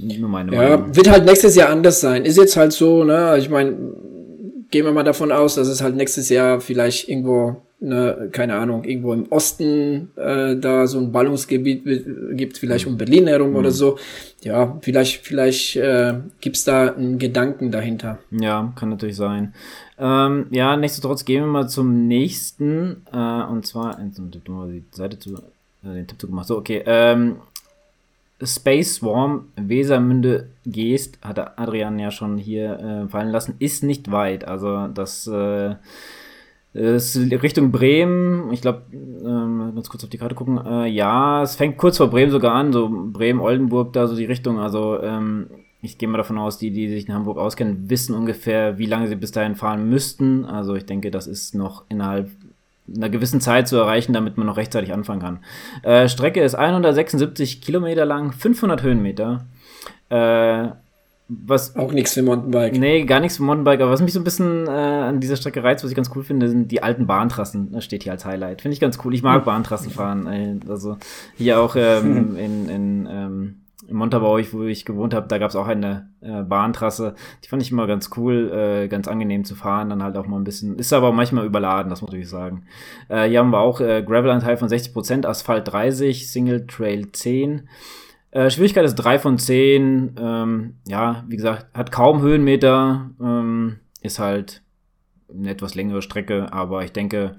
[0.00, 0.96] nur meine ja, Meinung.
[0.96, 2.24] wird halt nächstes Jahr anders sein.
[2.24, 3.36] Ist jetzt halt so, ne?
[3.38, 3.76] Ich meine,
[4.70, 8.84] gehen wir mal davon aus, dass es halt nächstes Jahr vielleicht irgendwo ne, keine Ahnung,
[8.84, 11.84] irgendwo im Osten äh, da so ein Ballungsgebiet
[12.32, 13.56] gibt, vielleicht um Berlin herum mhm.
[13.56, 13.98] oder so.
[14.42, 18.18] Ja, vielleicht, vielleicht äh, gibt da einen Gedanken dahinter.
[18.30, 19.54] Ja, kann natürlich sein.
[19.98, 23.02] Ähm, ja, nichtsdestotrotz gehen wir mal zum nächsten.
[23.12, 23.98] Äh, und zwar,
[24.68, 26.46] die Seite zu, äh, den Tipp zu gemacht.
[26.46, 26.82] So, okay.
[26.86, 27.36] Ähm,
[28.42, 34.46] Space Swarm Wesermünde Geest, hatte Adrian ja schon hier äh, fallen lassen, ist nicht weit.
[34.46, 35.76] Also das äh, es
[36.76, 40.60] ist Richtung Bremen, ich glaube, ähm, ganz kurz auf die Karte gucken.
[40.64, 44.24] Äh, ja, es fängt kurz vor Bremen sogar an, so Bremen, Oldenburg, da so die
[44.24, 44.58] Richtung.
[44.58, 45.48] Also ähm,
[45.82, 49.08] ich gehe mal davon aus, die, die sich in Hamburg auskennen, wissen ungefähr, wie lange
[49.08, 50.44] sie bis dahin fahren müssten.
[50.44, 52.30] Also ich denke, das ist noch innerhalb
[52.94, 55.38] einer gewissen Zeit zu erreichen, damit man noch rechtzeitig anfangen kann.
[55.82, 59.46] Äh, Strecke ist 176 Kilometer lang, 500 Höhenmeter.
[60.08, 60.68] Äh,
[61.28, 62.78] was auch nichts für Mountainbike.
[62.78, 65.62] Nee, gar nichts für Mountainbike, aber was mich so ein bisschen äh, an dieser Strecke
[65.62, 67.72] reizt, was ich ganz cool finde, sind die alten Bahntrassen.
[67.72, 68.62] Das steht hier als Highlight.
[68.62, 69.12] Finde ich ganz cool.
[69.12, 70.26] Ich mag Bahntrassen fahren.
[70.26, 70.98] Äh, also
[71.34, 73.54] hier auch ähm, in, in, ähm,
[73.88, 77.16] in Montabaur, wo ich gewohnt habe, da gab es auch eine äh, Bahntrasse.
[77.44, 79.90] Die fand ich immer ganz cool, äh, ganz angenehm zu fahren.
[79.90, 82.66] Dann halt auch mal ein bisschen, ist aber manchmal überladen, das muss ich sagen.
[83.08, 87.68] Äh, hier haben wir auch äh, Gravel-Anteil von 60%, Asphalt 30, Single Trail 10.
[88.36, 90.16] Äh, Schwierigkeit ist 3 von 10.
[90.20, 93.08] Ähm, ja, wie gesagt, hat kaum Höhenmeter.
[93.18, 94.60] Ähm, ist halt
[95.30, 97.36] eine etwas längere Strecke, aber ich denke,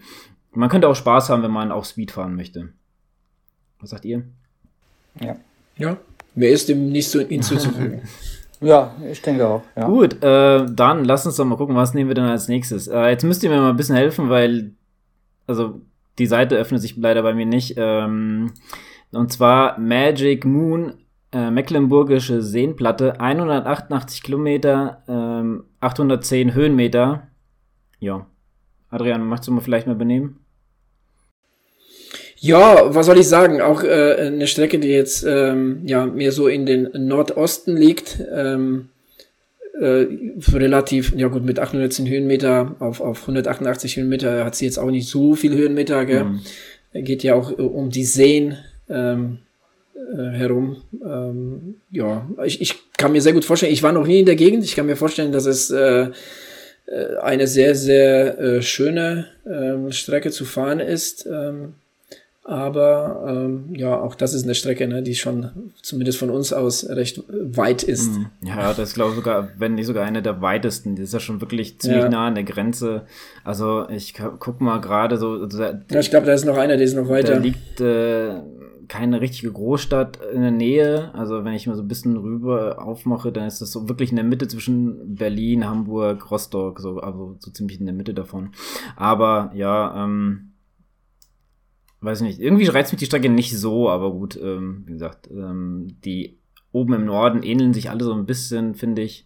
[0.54, 2.70] man könnte auch Spaß haben, wenn man auch Speed fahren möchte.
[3.80, 4.24] Was sagt ihr?
[5.22, 5.36] Ja.
[5.78, 5.98] Ja,
[6.34, 8.02] mehr ist dem nicht so hinzuzufügen.
[8.62, 9.62] ja, ich denke auch.
[9.76, 9.86] Ja.
[9.86, 12.88] Gut, äh, dann lass uns doch mal gucken, was nehmen wir denn als nächstes.
[12.88, 14.72] Äh, jetzt müsst ihr mir mal ein bisschen helfen, weil,
[15.46, 15.80] also,
[16.18, 17.76] die Seite öffnet sich leider bei mir nicht.
[17.78, 18.54] Ähm,
[19.12, 20.94] und zwar Magic Moon,
[21.32, 27.28] äh, Mecklenburgische Seenplatte, 188 Kilometer, ähm, 810 Höhenmeter.
[28.00, 28.28] Ja.
[28.90, 30.40] Adrian, magst du mal vielleicht mal benehmen?
[32.40, 33.62] Ja, was soll ich sagen?
[33.62, 38.22] Auch äh, eine Strecke, die jetzt ähm, ja mehr so in den Nordosten liegt.
[38.32, 38.90] Ähm,
[39.80, 40.08] äh,
[40.54, 45.10] relativ, ja gut, mit 810 Höhenmeter auf, auf 188 Höhenmeter hat sie jetzt auch nicht
[45.10, 46.24] so viel Höhenmeter, gell?
[46.26, 46.42] Mhm.
[46.94, 48.58] Geht ja auch äh, um die Seen
[48.90, 49.40] ähm,
[49.96, 50.78] äh, herum.
[51.04, 54.36] Ähm, ja, ich, ich kann mir sehr gut vorstellen, ich war noch nie in der
[54.36, 56.10] Gegend, ich kann mir vorstellen, dass es äh,
[56.86, 61.26] äh eine sehr, sehr äh, schöne ähm, Strecke zu fahren ist.
[61.26, 61.74] Ähm,
[62.48, 65.50] aber ähm, ja, auch das ist eine Strecke, ne, die schon
[65.82, 68.10] zumindest von uns aus recht weit ist.
[68.10, 68.28] Mhm.
[68.42, 70.96] Ja, das ist glaube ich sogar, wenn nicht sogar eine der weitesten.
[70.96, 72.10] Die ist ja schon wirklich ziemlich ja.
[72.10, 73.02] nah an der Grenze.
[73.44, 75.34] Also ich guck mal gerade so.
[75.34, 77.34] Also, ja, ich glaube, da ist noch einer, der ist noch weiter.
[77.34, 78.36] Da liegt äh,
[78.88, 81.14] keine richtige Großstadt in der Nähe.
[81.14, 84.16] Also wenn ich mal so ein bisschen rüber aufmache, dann ist das so wirklich in
[84.16, 88.52] der Mitte zwischen Berlin, Hamburg, Rostock, so, also so ziemlich in der Mitte davon.
[88.96, 90.54] Aber ja, ähm,
[92.02, 95.98] weiß nicht, irgendwie reizt mich die Strecke nicht so, aber gut, ähm, wie gesagt, ähm,
[96.06, 96.38] die
[96.72, 99.26] oben im Norden ähneln sich alle so ein bisschen, finde ich.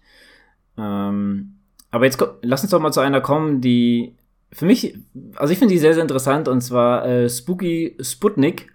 [0.78, 1.56] Ähm,
[1.90, 4.16] aber jetzt lass uns doch mal zu einer kommen, die
[4.54, 4.98] für mich,
[5.36, 8.72] also ich finde die sehr, sehr interessant und zwar äh, Spooky Sputnik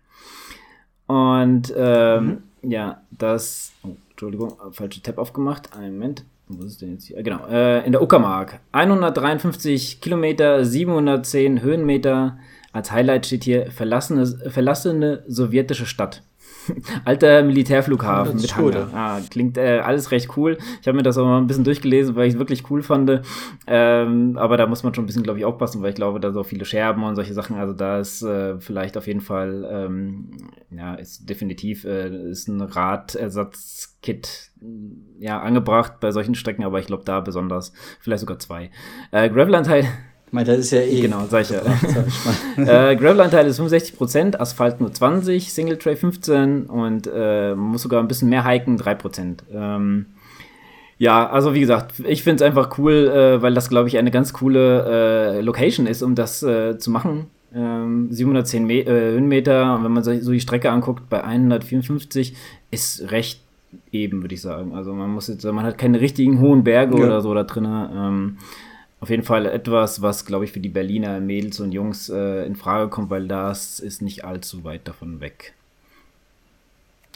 [1.06, 2.70] und ähm, mhm.
[2.70, 3.72] ja, das.
[3.82, 5.76] Oh, Entschuldigung, falsche Tab aufgemacht.
[5.76, 6.24] Einen Moment.
[6.48, 7.22] Wo ist denn jetzt hier?
[7.22, 8.60] Genau, äh, in der Uckermark.
[8.72, 12.38] 153 Kilometer, 710 Höhenmeter.
[12.76, 16.22] Als Highlight steht hier verlassene, verlassene sowjetische Stadt.
[17.06, 18.90] Alter Militärflughafen mit Hangar.
[18.92, 20.58] Ah, klingt äh, alles recht cool.
[20.82, 23.22] Ich habe mir das auch mal ein bisschen durchgelesen, weil ich es wirklich cool fand.
[23.66, 26.32] Ähm, aber da muss man schon ein bisschen, glaube ich, aufpassen, weil ich glaube, da
[26.32, 27.56] so viele Scherben und solche Sachen.
[27.56, 30.32] Also da ist äh, vielleicht auf jeden Fall, ähm,
[30.70, 34.50] ja, ist definitiv äh, ist ein Radersatzkit
[35.18, 38.70] ja angebracht bei solchen Strecken, aber ich glaube da besonders vielleicht sogar zwei.
[39.12, 39.86] Äh, Gravelanteil
[40.26, 41.00] ich meine, das ist ja eh.
[41.00, 41.60] Genau, sag ich ja.
[42.90, 48.00] äh, Gravel-Anteil ist 65%, Asphalt nur 20%, Single Tray 15% und äh, man muss sogar
[48.00, 49.38] ein bisschen mehr hiken, 3%.
[49.52, 50.06] Ähm,
[50.98, 54.10] ja, also wie gesagt, ich finde es einfach cool, äh, weil das, glaube ich, eine
[54.10, 57.26] ganz coole äh, Location ist, um das äh, zu machen.
[57.54, 62.34] Ähm, 710 Me äh, Höhenmeter, und wenn man so die Strecke anguckt, bei 154
[62.70, 63.40] ist recht
[63.92, 64.74] eben, würde ich sagen.
[64.74, 67.04] Also man muss jetzt, man hat keine richtigen hohen Berge ja.
[67.04, 67.66] oder so da drin.
[67.66, 68.38] Ähm,
[69.06, 72.56] auf jeden Fall etwas, was, glaube ich, für die Berliner Mädels und Jungs äh, in
[72.56, 75.54] Frage kommt, weil das ist nicht allzu weit davon weg.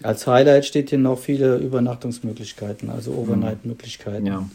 [0.04, 4.24] Als Highlight steht hier noch viele Übernachtungsmöglichkeiten, also Overnight-Möglichkeiten.
[4.24, 4.48] Ja.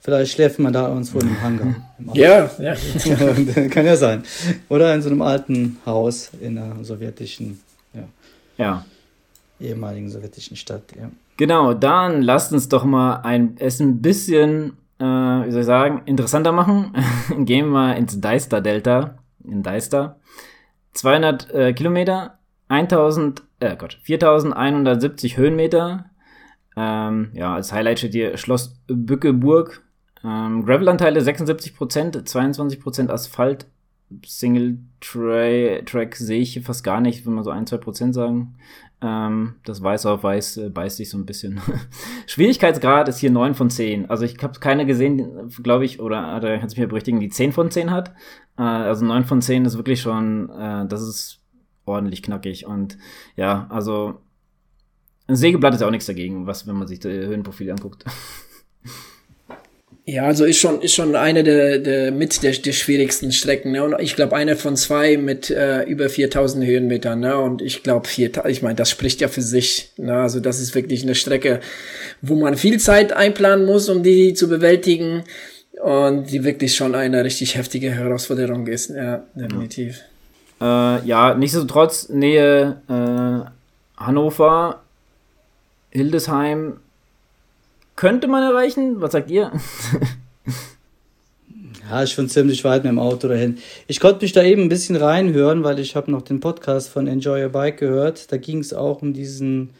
[0.00, 1.76] Vielleicht schläft man da uns wohl im Hangar.
[2.14, 2.74] ja, ja.
[3.70, 4.24] Kann ja sein.
[4.68, 7.60] Oder in so einem alten Haus in einer sowjetischen,
[7.94, 8.08] ja.
[8.56, 8.84] ja.
[9.60, 11.08] ehemaligen sowjetischen Stadt, ja.
[11.36, 16.02] Genau, dann lasst uns doch mal ein, es ein bisschen, äh, wie soll ich sagen,
[16.06, 16.92] interessanter machen.
[17.44, 20.18] Gehen wir mal ins Deister Delta, in Deister.
[20.92, 26.06] 200 äh, Kilometer, 1000, äh Gott, 4170 Höhenmeter.
[26.76, 29.82] Ähm, ja, als Highlight steht hier Schloss Bückeburg.
[30.24, 33.66] Ähm, Gravelanteile 76%, 22% Asphalt.
[34.24, 38.56] Single Track sehe ich fast gar nicht, wenn man so ein, zwei Prozent sagen.
[39.00, 41.60] Ähm, das Weiß auf Weiß äh, beißt sich so ein bisschen.
[42.26, 44.10] Schwierigkeitsgrad ist hier 9 von 10.
[44.10, 47.52] Also ich habe keine gesehen, glaube ich, oder da kannst du mir berichtigen, die 10
[47.52, 48.14] von 10 hat.
[48.58, 51.40] Äh, also 9 von 10 ist wirklich schon, äh, das ist
[51.84, 52.66] ordentlich knackig.
[52.66, 52.98] Und
[53.36, 54.20] ja, also
[55.28, 58.04] ein Sägeblatt ist auch nichts dagegen, was, wenn man sich das Höhenprofil anguckt.
[60.08, 63.72] Ja, also ist schon, ist schon eine der, der mit der, der schwierigsten Strecken.
[63.72, 63.84] Ne?
[63.84, 67.20] Und ich glaube, eine von zwei mit äh, über 4000 Höhenmetern.
[67.20, 67.36] Ne?
[67.36, 69.90] Und ich glaube, ich meine, das spricht ja für sich.
[69.98, 70.14] Ne?
[70.14, 71.60] Also das ist wirklich eine Strecke,
[72.22, 75.24] wo man viel Zeit einplanen muss, um die zu bewältigen.
[75.78, 78.88] Und die wirklich schon eine richtig heftige Herausforderung ist.
[78.88, 80.00] Ja, definitiv.
[80.58, 84.80] Ja, äh, ja nichtsdestotrotz, Nähe äh, Hannover,
[85.90, 86.78] Hildesheim,
[87.98, 89.00] könnte man erreichen.
[89.00, 89.50] Was sagt ihr?
[91.90, 93.58] ja, ich schon ziemlich weit mit dem Auto dahin.
[93.88, 97.08] Ich konnte mich da eben ein bisschen reinhören, weil ich habe noch den Podcast von
[97.08, 98.30] Enjoy Your Bike gehört.
[98.30, 99.70] Da ging es auch um diesen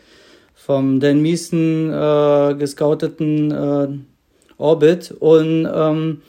[0.52, 3.88] vom Dan Miesen äh, gescouteten äh,
[4.56, 5.14] Orbit.
[5.20, 6.22] Und ähm,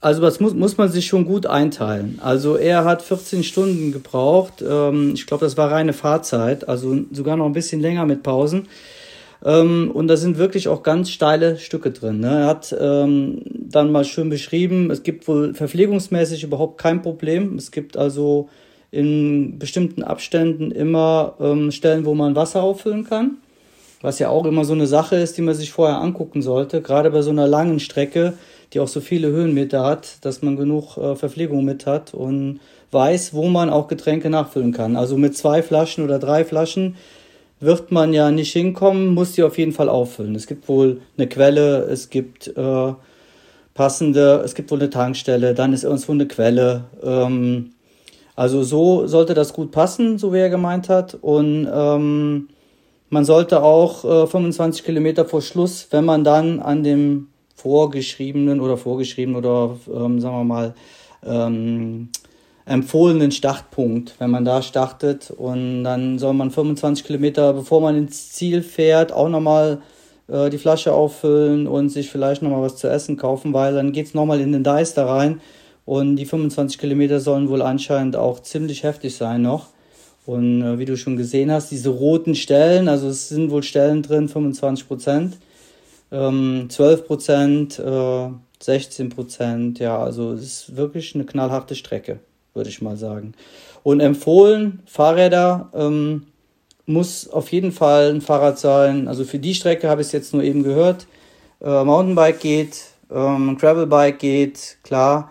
[0.00, 2.18] also das muss, muss man sich schon gut einteilen.
[2.22, 4.64] Also er hat 14 Stunden gebraucht.
[4.66, 8.68] Ähm, ich glaube, das war reine Fahrzeit, also sogar noch ein bisschen länger mit Pausen.
[9.44, 12.20] Ähm, und da sind wirklich auch ganz steile Stücke drin.
[12.20, 12.40] Ne?
[12.40, 17.56] Er hat ähm, dann mal schön beschrieben, es gibt wohl verpflegungsmäßig überhaupt kein Problem.
[17.56, 18.48] Es gibt also
[18.90, 23.38] in bestimmten Abständen immer ähm, Stellen, wo man Wasser auffüllen kann.
[24.00, 26.80] Was ja auch immer so eine Sache ist, die man sich vorher angucken sollte.
[26.80, 28.34] Gerade bei so einer langen Strecke,
[28.72, 33.34] die auch so viele Höhenmeter hat, dass man genug äh, Verpflegung mit hat und weiß,
[33.34, 34.96] wo man auch Getränke nachfüllen kann.
[34.96, 36.96] Also mit zwei Flaschen oder drei Flaschen
[37.64, 40.34] wird man ja nicht hinkommen, muss die auf jeden Fall auffüllen.
[40.34, 42.92] Es gibt wohl eine Quelle, es gibt äh,
[43.74, 46.84] passende, es gibt wohl eine Tankstelle, dann ist irgendwo eine Quelle.
[47.02, 47.72] Ähm,
[48.36, 51.14] also so sollte das gut passen, so wie er gemeint hat.
[51.20, 52.48] Und ähm,
[53.10, 58.76] man sollte auch äh, 25 Kilometer vor Schluss, wenn man dann an dem vorgeschriebenen oder
[58.76, 60.74] vorgeschriebenen oder ähm, sagen wir mal
[61.24, 62.08] ähm,
[62.66, 65.30] empfohlenen Startpunkt, wenn man da startet.
[65.30, 69.82] Und dann soll man 25 Kilometer, bevor man ins Ziel fährt, auch nochmal
[70.28, 74.14] äh, die Flasche auffüllen und sich vielleicht nochmal was zu essen kaufen, weil dann geht's
[74.14, 75.40] nochmal in den Dice da rein.
[75.84, 79.68] Und die 25 Kilometer sollen wohl anscheinend auch ziemlich heftig sein noch.
[80.24, 84.02] Und äh, wie du schon gesehen hast, diese roten Stellen, also es sind wohl Stellen
[84.02, 85.36] drin, 25 Prozent,
[86.10, 88.28] ähm, 12 Prozent, äh,
[88.60, 92.20] 16 Prozent, ja, also es ist wirklich eine knallharte Strecke
[92.54, 93.34] würde ich mal sagen.
[93.82, 96.26] Und empfohlen, Fahrräder ähm,
[96.86, 99.08] muss auf jeden Fall ein Fahrrad sein.
[99.08, 101.06] Also für die Strecke habe ich es jetzt nur eben gehört.
[101.60, 105.30] Äh, Mountainbike geht, ähm, Gravelbike geht, klar.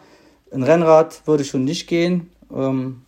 [0.52, 2.30] Ein Rennrad würde schon nicht gehen.
[2.54, 3.02] Ähm,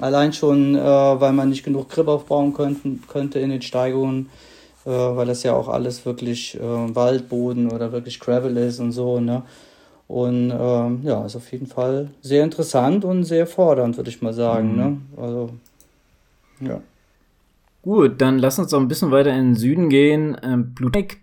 [0.00, 4.30] allein schon, äh, weil man nicht genug Grip aufbauen könnten, könnte in den Steigungen,
[4.84, 9.20] äh, weil das ja auch alles wirklich äh, Waldboden oder wirklich Gravel ist und so.
[9.20, 9.42] Ne?
[10.08, 14.32] Und ähm, ja, ist auf jeden Fall sehr interessant und sehr fordernd, würde ich mal
[14.32, 14.72] sagen.
[14.72, 14.76] Mhm.
[14.76, 15.00] Ne?
[15.16, 15.50] Also,
[16.60, 16.80] ja.
[17.82, 20.36] Gut, dann lass uns doch ein bisschen weiter in den Süden gehen.
[20.42, 20.74] Ähm,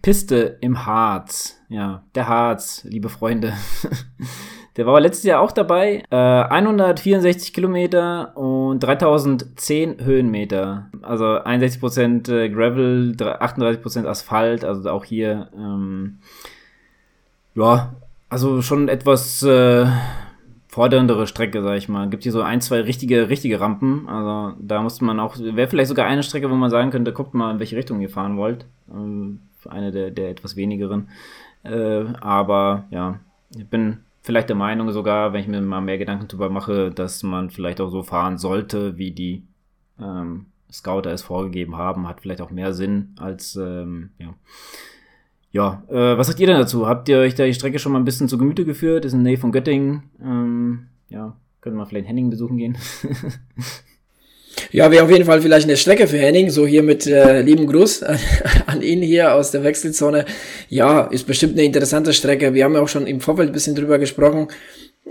[0.01, 1.57] Piste im Harz.
[1.67, 3.53] Ja, der Harz, liebe Freunde.
[4.77, 6.03] der war letztes Jahr auch dabei.
[6.09, 10.89] Äh, 164 Kilometer und 3010 Höhenmeter.
[11.01, 14.63] Also 61% äh, Gravel, 38% Asphalt.
[14.63, 16.19] Also auch hier, ähm,
[17.55, 17.93] ja,
[18.33, 19.85] also schon etwas äh,
[20.67, 22.09] forderndere Strecke, sag ich mal.
[22.09, 24.09] Gibt hier so ein, zwei richtige, richtige Rampen.
[24.09, 27.35] Also da musste man auch, wäre vielleicht sogar eine Strecke, wo man sagen könnte, guckt
[27.35, 28.65] mal, in welche Richtung ihr fahren wollt.
[28.91, 31.09] Ähm, eine der, der etwas wenigeren.
[31.61, 33.19] Äh, aber ja,
[33.55, 37.21] ich bin vielleicht der Meinung sogar, wenn ich mir mal mehr Gedanken drüber mache, dass
[37.21, 39.43] man vielleicht auch so fahren sollte, wie die
[40.01, 42.07] ähm, Scouter es vorgegeben haben.
[42.07, 44.33] Hat vielleicht auch mehr Sinn als ähm, ja
[45.53, 46.87] ja, äh, was sagt ihr denn dazu?
[46.87, 49.05] Habt ihr euch da die Strecke schon mal ein bisschen zu Gemüte geführt?
[49.05, 50.03] Ist in Nähe von Göttingen.
[50.21, 52.77] Ähm, ja, können wir vielleicht Henning besuchen gehen.
[54.71, 57.67] Ja, wäre auf jeden Fall vielleicht eine Strecke für Henning, so hier mit äh, lieben
[57.67, 58.03] Gruß
[58.65, 60.25] an ihn hier aus der Wechselzone.
[60.69, 62.53] Ja, ist bestimmt eine interessante Strecke.
[62.53, 64.47] Wir haben ja auch schon im Vorfeld ein bisschen drüber gesprochen,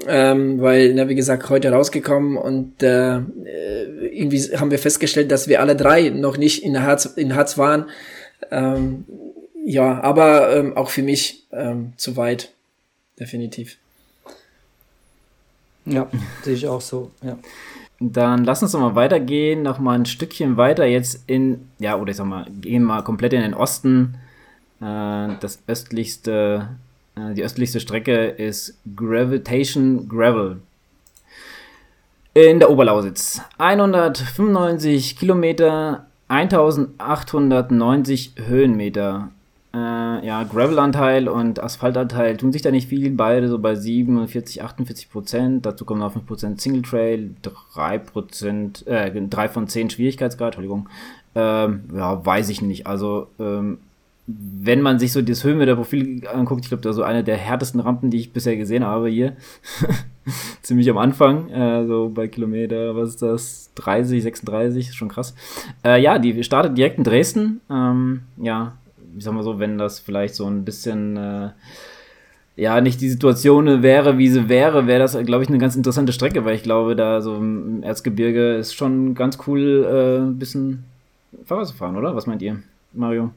[0.08, 3.18] ähm, weil, na, wie gesagt, heute rausgekommen und äh,
[4.12, 7.86] irgendwie haben wir festgestellt, dass wir alle drei noch nicht in Harz, in Harz waren.
[8.50, 9.04] Ähm,
[9.64, 12.52] ja, aber ähm, auch für mich ähm, zu weit,
[13.18, 13.78] definitiv.
[15.84, 16.08] Ja,
[16.42, 17.38] sehe ich auch so, ja.
[18.00, 22.10] Dann lass uns doch mal weitergehen, noch mal ein Stückchen weiter jetzt in, ja, oder
[22.10, 24.16] ich sag mal, gehen mal komplett in den Osten.
[24.80, 26.68] Äh, das östlichste,
[27.14, 30.60] äh, die östlichste Strecke ist Gravitation Gravel.
[32.34, 33.40] In der Oberlausitz.
[33.58, 39.30] 195 Kilometer, 1890 Höhenmeter.
[39.74, 45.10] Äh, ja, Gravel-Anteil und Asphaltanteil tun sich da nicht viel, beide so bei 47, 48
[45.10, 45.66] Prozent.
[45.66, 47.30] Dazu kommen noch 5 Prozent Single Trail,
[47.74, 50.88] 3 Prozent, äh, 3 von 10 Schwierigkeitsgrad, Entschuldigung.
[51.34, 52.86] Ähm, ja, weiß ich nicht.
[52.86, 53.78] Also, ähm,
[54.26, 58.10] wenn man sich so das Höhenmeter-Profil anguckt, ich glaube, da so eine der härtesten Rampen,
[58.10, 59.36] die ich bisher gesehen habe hier.
[60.62, 63.70] Ziemlich am Anfang, äh, so bei Kilometer, was ist das?
[63.74, 65.34] 30, 36, ist schon krass.
[65.82, 67.60] Äh, ja, die startet direkt in Dresden.
[67.68, 68.74] Ähm, ja,
[69.16, 71.50] ich sag mal so, wenn das vielleicht so ein bisschen äh,
[72.56, 76.12] ja nicht die Situation wäre, wie sie wäre, wäre das, glaube ich, eine ganz interessante
[76.12, 80.84] Strecke, weil ich glaube, da so im Erzgebirge ist schon ganz cool, äh, ein bisschen
[81.44, 82.14] Fahrrad zu fahren, oder?
[82.14, 83.30] Was meint ihr, Mario?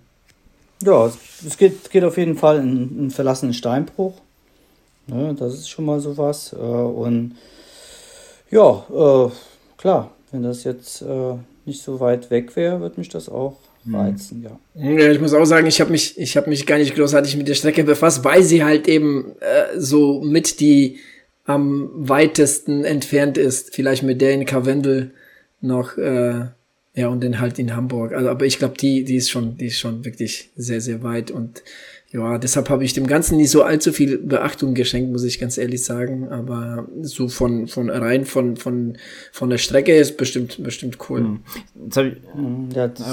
[0.83, 4.13] Ja, es geht, geht auf jeden Fall in einen verlassenen Steinbruch.
[5.07, 6.53] Ne, das ist schon mal sowas.
[6.53, 7.35] Äh, und
[8.51, 9.29] ja, äh,
[9.77, 11.35] klar, wenn das jetzt äh,
[11.65, 14.59] nicht so weit weg wäre, würde mich das auch Weizen, ja.
[14.73, 15.11] ja.
[15.11, 17.53] Ich muss auch sagen, ich habe mich, ich habe mich gar nicht großartig mit der
[17.53, 20.99] Strecke befasst, weil sie halt eben äh, so mit die
[21.45, 23.73] am weitesten entfernt ist.
[23.75, 25.11] Vielleicht mit der in Karwendel
[25.61, 26.45] noch, äh,
[26.95, 28.13] ja, und dann halt in Hamburg.
[28.13, 31.29] Also, aber ich glaube, die, die ist schon, die ist schon wirklich sehr, sehr weit
[31.29, 31.61] und
[32.15, 35.57] ja, deshalb habe ich dem Ganzen nicht so allzu viel Beachtung geschenkt, muss ich ganz
[35.57, 36.29] ehrlich sagen.
[36.29, 38.97] Aber so von, von rein von, von,
[39.33, 41.19] von der Strecke ist bestimmt, bestimmt cool.
[41.19, 41.39] Hm.
[41.83, 42.69] Jetzt habe ich, hm,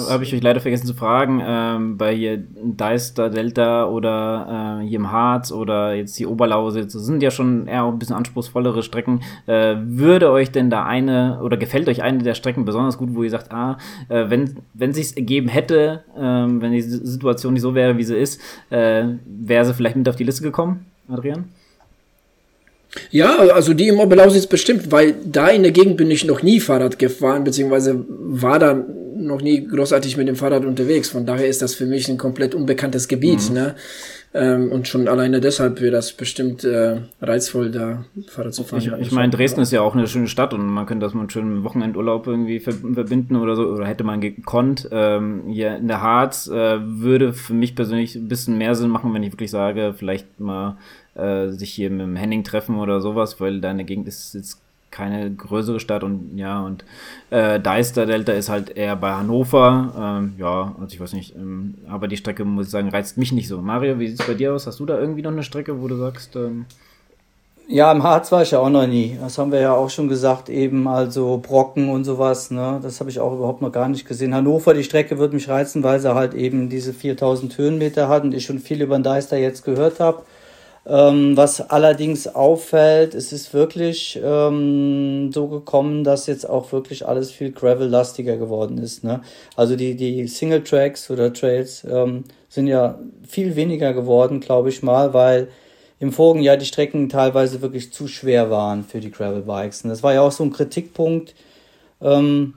[0.08, 5.00] hab ich euch leider vergessen zu fragen, ähm, bei hier Deister Delta oder äh, hier
[5.00, 9.22] im Harz oder jetzt die Oberlausitz, das sind ja schon eher ein bisschen anspruchsvollere Strecken.
[9.46, 13.24] Äh, würde euch denn da eine oder gefällt euch eine der Strecken besonders gut, wo
[13.24, 17.74] ihr sagt, ah, äh, wenn, wenn sich's ergeben hätte, äh, wenn die Situation nicht so
[17.74, 21.44] wäre, wie sie ist, äh, äh, wäre sie vielleicht mit auf die Liste gekommen, Adrian?
[23.10, 26.60] Ja, also die im Oberlausitz bestimmt, weil da in der Gegend bin ich noch nie
[26.60, 28.84] Fahrrad gefahren, beziehungsweise war da
[29.16, 31.08] noch nie großartig mit dem Fahrrad unterwegs.
[31.08, 33.48] Von daher ist das für mich ein komplett unbekanntes Gebiet.
[33.48, 33.54] Mhm.
[33.54, 33.74] Ne?
[34.34, 38.80] Ähm, und schon alleine deshalb wäre das bestimmt äh, reizvoll, da Fahrrad zu fahren.
[38.80, 41.20] Ich, ich meine, Dresden ist ja auch eine schöne Stadt und man könnte das mal
[41.20, 44.88] einen schönen Wochenendurlaub irgendwie verbinden oder so, oder hätte man gekonnt.
[44.90, 49.12] Ähm, hier in der Harz äh, würde für mich persönlich ein bisschen mehr Sinn machen,
[49.12, 50.78] wenn ich wirklich sage, vielleicht mal
[51.14, 54.61] äh, sich hier mit dem Henning treffen oder sowas, weil deine Gegend ist jetzt
[54.92, 56.84] keine größere Stadt und ja, und
[57.30, 59.92] äh, Deister Delta ist halt eher bei Hannover.
[59.98, 63.32] Ähm, ja, also ich weiß nicht, ähm, aber die Strecke, muss ich sagen, reizt mich
[63.32, 63.60] nicht so.
[63.60, 64.66] Mario, wie sieht es bei dir aus?
[64.66, 66.66] Hast du da irgendwie noch eine Strecke, wo du sagst, ähm
[67.68, 69.16] ja, im Harz war ich ja auch noch nie.
[69.20, 72.80] Das haben wir ja auch schon gesagt, eben, also Brocken und sowas, ne?
[72.82, 74.34] Das habe ich auch überhaupt noch gar nicht gesehen.
[74.34, 78.34] Hannover, die Strecke wird mich reizen, weil sie halt eben diese 4000 Höhenmeter hat und
[78.34, 80.22] ich schon viel über den Deister jetzt gehört habe.
[80.84, 87.30] Ähm, was allerdings auffällt, es ist wirklich ähm, so gekommen, dass jetzt auch wirklich alles
[87.30, 89.04] viel Gravel-lastiger geworden ist.
[89.04, 89.20] Ne?
[89.54, 95.14] Also die, die Single-Tracks oder Trails ähm, sind ja viel weniger geworden, glaube ich mal,
[95.14, 95.48] weil
[96.00, 99.84] im vorigen Jahr die Strecken teilweise wirklich zu schwer waren für die Gravel-Bikes.
[99.84, 101.32] Und das war ja auch so ein Kritikpunkt.
[102.00, 102.54] Ähm,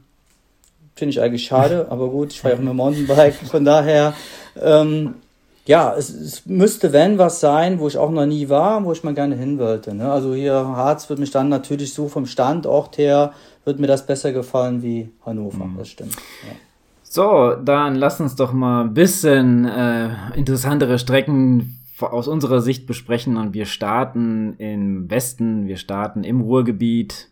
[0.96, 4.16] Finde ich eigentlich schade, aber gut, ich fahre ja auch mit Mountainbike, von daher
[4.60, 5.16] ähm,
[5.66, 9.04] ja, es, es müsste, wenn, was sein, wo ich auch noch nie war, wo ich
[9.04, 9.96] mal gerne hin wollte.
[9.96, 10.12] Ne?
[10.12, 14.32] Also hier Harz wird mich dann natürlich so vom Standort her, wird mir das besser
[14.32, 15.78] gefallen wie Hannover, mhm.
[15.78, 16.16] das stimmt.
[16.16, 16.56] Ja.
[17.04, 23.38] So, dann lass uns doch mal ein bisschen äh, interessantere Strecken aus unserer Sicht besprechen
[23.38, 27.30] und wir starten im Westen, wir starten im Ruhrgebiet,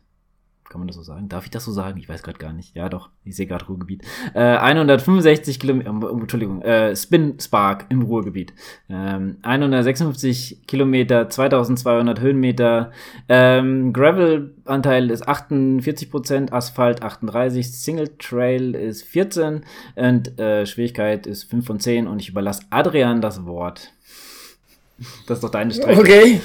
[0.73, 1.29] kann man das so sagen?
[1.29, 1.99] Darf ich das so sagen?
[1.99, 2.75] Ich weiß gerade gar nicht.
[2.75, 3.11] Ja, doch.
[3.23, 4.01] Ich sehe gerade Ruhrgebiet.
[4.33, 8.53] Äh, 165 Kilometer, äh, Entschuldigung, äh, Spin Spark im Ruhrgebiet.
[8.89, 12.91] Ähm, 156 Kilometer, 2200 Höhenmeter.
[13.29, 19.61] Ähm, Gravel-Anteil ist 48 Prozent, Asphalt 38, Single Trail ist 14
[19.93, 23.93] und äh, Schwierigkeit ist 5 von 10 und ich überlasse Adrian das Wort.
[25.27, 25.99] Das ist doch deine Strecke.
[25.99, 26.41] Okay.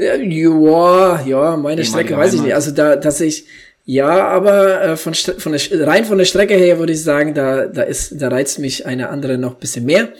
[0.00, 2.54] Ja, ja, meine Strecke weiß ich nicht.
[2.54, 3.44] Also da, dass ich,
[3.84, 7.66] Ja, aber äh, von, von der, rein von der Strecke her würde ich sagen, da,
[7.66, 10.10] da, ist, da reizt mich eine andere noch ein bisschen mehr.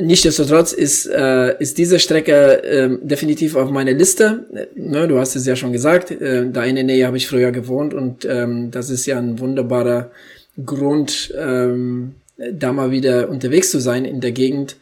[0.00, 4.44] Nichtsdestotrotz ist, äh, ist diese Strecke äh, definitiv auf meiner Liste.
[4.74, 7.50] Ne, du hast es ja schon gesagt, äh, da in der Nähe habe ich früher
[7.50, 10.10] gewohnt und ähm, das ist ja ein wunderbarer
[10.64, 12.14] Grund, ähm,
[12.52, 14.76] da mal wieder unterwegs zu sein in der Gegend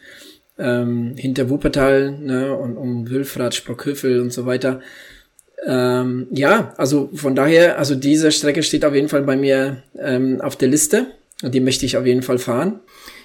[0.59, 4.81] ähm, hinter Wuppertal ne, und um Wülfrath, Sprockhövel und so weiter.
[5.67, 10.41] Ähm, ja, also von daher, also diese Strecke steht auf jeden Fall bei mir ähm,
[10.41, 11.07] auf der Liste
[11.43, 12.81] und die möchte ich auf jeden Fall fahren.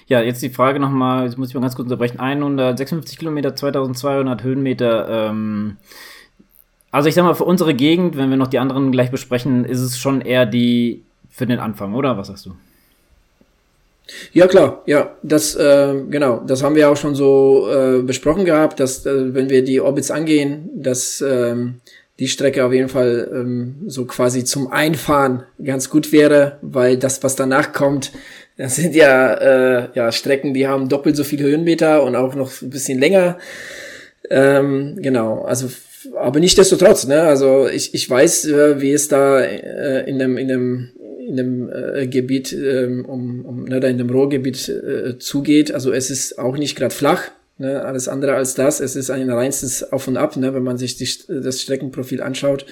[0.08, 2.18] Ja, jetzt die Frage nochmal, jetzt muss ich mal ganz kurz unterbrechen.
[2.20, 5.08] 156 Kilometer, 2200 Höhenmeter.
[5.08, 5.76] Ähm,
[6.90, 9.80] also ich sag mal, für unsere Gegend, wenn wir noch die anderen gleich besprechen, ist
[9.80, 12.18] es schon eher die für den Anfang, oder?
[12.18, 12.54] Was sagst du?
[14.32, 18.80] Ja klar, ja, das äh, genau, das haben wir auch schon so äh, besprochen gehabt,
[18.80, 21.80] dass äh, wenn wir die Orbits angehen, dass ähm,
[22.18, 27.22] die Strecke auf jeden Fall ähm, so quasi zum Einfahren ganz gut wäre, weil das,
[27.22, 28.12] was danach kommt,
[28.56, 32.60] das sind ja, äh, ja Strecken, die haben doppelt so viele Höhenmeter und auch noch
[32.60, 33.38] ein bisschen länger.
[34.30, 35.68] Ähm, genau, also
[36.16, 37.22] aber nicht desto trotz, ne?
[37.22, 40.90] Also ich, ich weiß, äh, wie es da äh, in dem in dem
[41.28, 45.72] in dem äh, Gebiet ähm, um, um ne, da in dem Ruhrgebiet äh, zugeht.
[45.72, 47.22] Also es ist auch nicht gerade flach,
[47.58, 47.82] ne?
[47.84, 48.80] alles andere als das.
[48.80, 50.54] Es ist ein reinstes Auf und Ab, ne?
[50.54, 52.66] wenn man sich die, das Streckenprofil anschaut.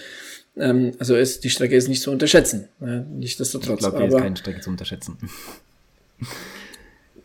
[0.56, 2.68] Ähm, also es, die Strecke ist nicht zu unterschätzen.
[2.80, 3.06] Ne?
[3.10, 3.80] Nichtsdestotrotz.
[3.80, 5.18] Ich glaube, hier ist keine Strecke zu unterschätzen.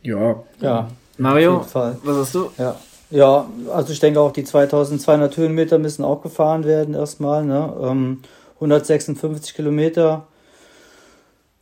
[0.06, 0.44] Ja.
[0.62, 0.92] Ja.
[1.18, 2.52] Mario, was hast du?
[2.60, 2.80] Ja.
[3.10, 7.46] Ja, also ich denke auch, die 2200 Höhenmeter müssen auch gefahren werden erstmal.
[7.46, 7.74] Ne?
[7.82, 8.22] Ähm,
[8.56, 10.28] 156 Kilometer.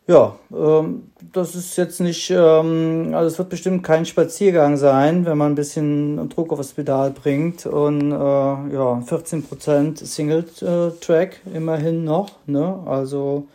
[0.05, 5.37] Ja, ähm, das ist jetzt nicht, ähm, also es wird bestimmt kein Spaziergang sein, wenn
[5.37, 7.65] man ein bisschen Druck auf das Pedal bringt.
[7.65, 12.31] Und äh, ja, 14% Single-Track immerhin noch.
[12.47, 12.79] Ne?
[12.85, 13.47] Also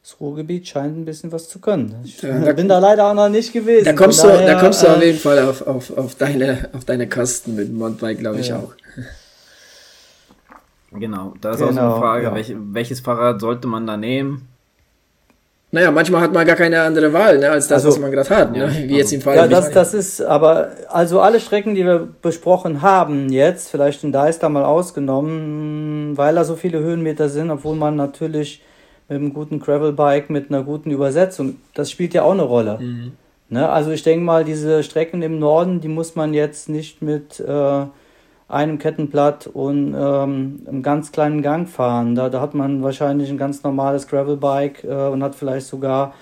[0.00, 1.96] das Ruhrgebiet scheint ein bisschen was zu können.
[2.04, 3.86] Ich ja, bin da leider auch noch nicht gewesen.
[3.86, 6.68] Da kommst, du, daher, da kommst du auf äh, jeden Fall auf, auf, auf, deine,
[6.72, 8.58] auf deine Kosten mit dem Mountainbike, glaube ich ja.
[8.58, 8.72] auch.
[10.92, 12.34] Genau, da ist genau, auch so eine genau, Frage, ja.
[12.36, 14.46] welch, welches Fahrrad sollte man da nehmen?
[15.72, 18.30] Naja, manchmal hat man gar keine andere Wahl, ne, als das, also, was man gerade
[18.30, 18.52] hat.
[18.56, 18.70] Ne?
[18.86, 19.36] Wie jetzt im Fall.
[19.36, 24.12] Ja, das, das ist, aber also alle Strecken, die wir besprochen haben jetzt, vielleicht in
[24.12, 28.62] Deister mal ausgenommen, weil da so viele Höhenmeter sind, obwohl man natürlich
[29.08, 32.78] mit einem guten Gravelbike, mit einer guten Übersetzung, das spielt ja auch eine Rolle.
[32.80, 33.12] Mhm.
[33.48, 33.68] Ne?
[33.68, 37.86] Also ich denke mal, diese Strecken im Norden, die muss man jetzt nicht mit äh,
[38.48, 42.14] einem Kettenblatt und ähm, einem ganz kleinen Gang fahren.
[42.14, 46.14] Da, da hat man wahrscheinlich ein ganz normales Gravelbike äh, und hat vielleicht sogar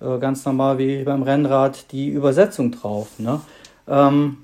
[0.00, 3.08] äh, ganz normal wie beim Rennrad die Übersetzung drauf.
[3.18, 3.40] Ne?
[3.88, 4.38] Ähm,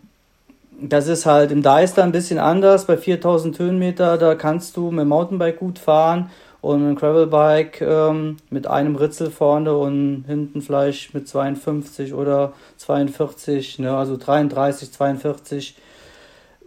[0.81, 2.87] das ist halt im Deister ein bisschen anders.
[2.87, 8.39] Bei 4000 Höhenmeter, da kannst du mit dem Mountainbike gut fahren und ein Gravelbike ähm,
[8.51, 15.77] mit einem Ritzel vorne und hinten vielleicht mit 52 oder 42, ne, also 33, 42,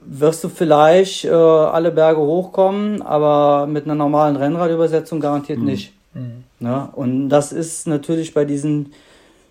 [0.05, 5.65] wirst du vielleicht äh, alle Berge hochkommen, aber mit einer normalen Rennradübersetzung garantiert mhm.
[5.65, 5.93] nicht.
[6.13, 6.43] Mhm.
[6.59, 6.89] Ne?
[6.93, 8.93] Und das ist natürlich bei diesen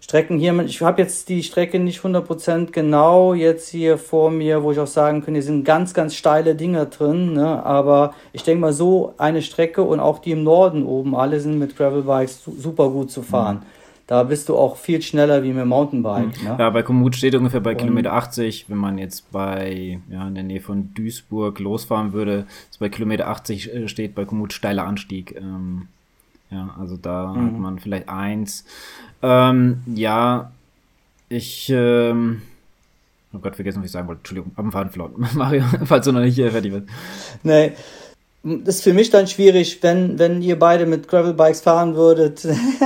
[0.00, 4.72] Strecken hier, ich habe jetzt die Strecke nicht 100% genau jetzt hier vor mir, wo
[4.72, 7.64] ich auch sagen könnte, hier sind ganz, ganz steile Dinger drin, ne?
[7.64, 11.56] aber ich denke mal so eine Strecke und auch die im Norden oben, alle sind
[11.58, 13.58] mit Gravelbikes super gut zu fahren.
[13.58, 13.81] Mhm.
[14.12, 16.38] Da bist du auch viel schneller wie mit Mountainbike.
[16.42, 16.46] Mhm.
[16.46, 16.56] Ne?
[16.58, 18.66] Ja, bei Komoot steht ungefähr bei und Kilometer 80.
[18.68, 23.28] Wenn man jetzt bei, ja, in der Nähe von Duisburg losfahren würde, ist bei Kilometer
[23.28, 25.34] 80 äh, steht bei Komoot steiler Anstieg.
[25.34, 25.88] Ähm,
[26.50, 27.46] ja, also da mhm.
[27.46, 28.66] hat man vielleicht eins.
[29.22, 30.52] Ähm, ja,
[31.30, 32.42] ich, ähm,
[33.32, 34.18] oh Gott, vergessen, was ich sagen wollte.
[34.18, 35.26] Entschuldigung, am Faden verloren.
[35.34, 36.86] Mario, falls du noch nicht fertig bist.
[37.44, 37.72] Nee,
[38.44, 42.44] das ist für mich dann schwierig, wenn, wenn ihr beide mit Gravelbikes fahren würdet,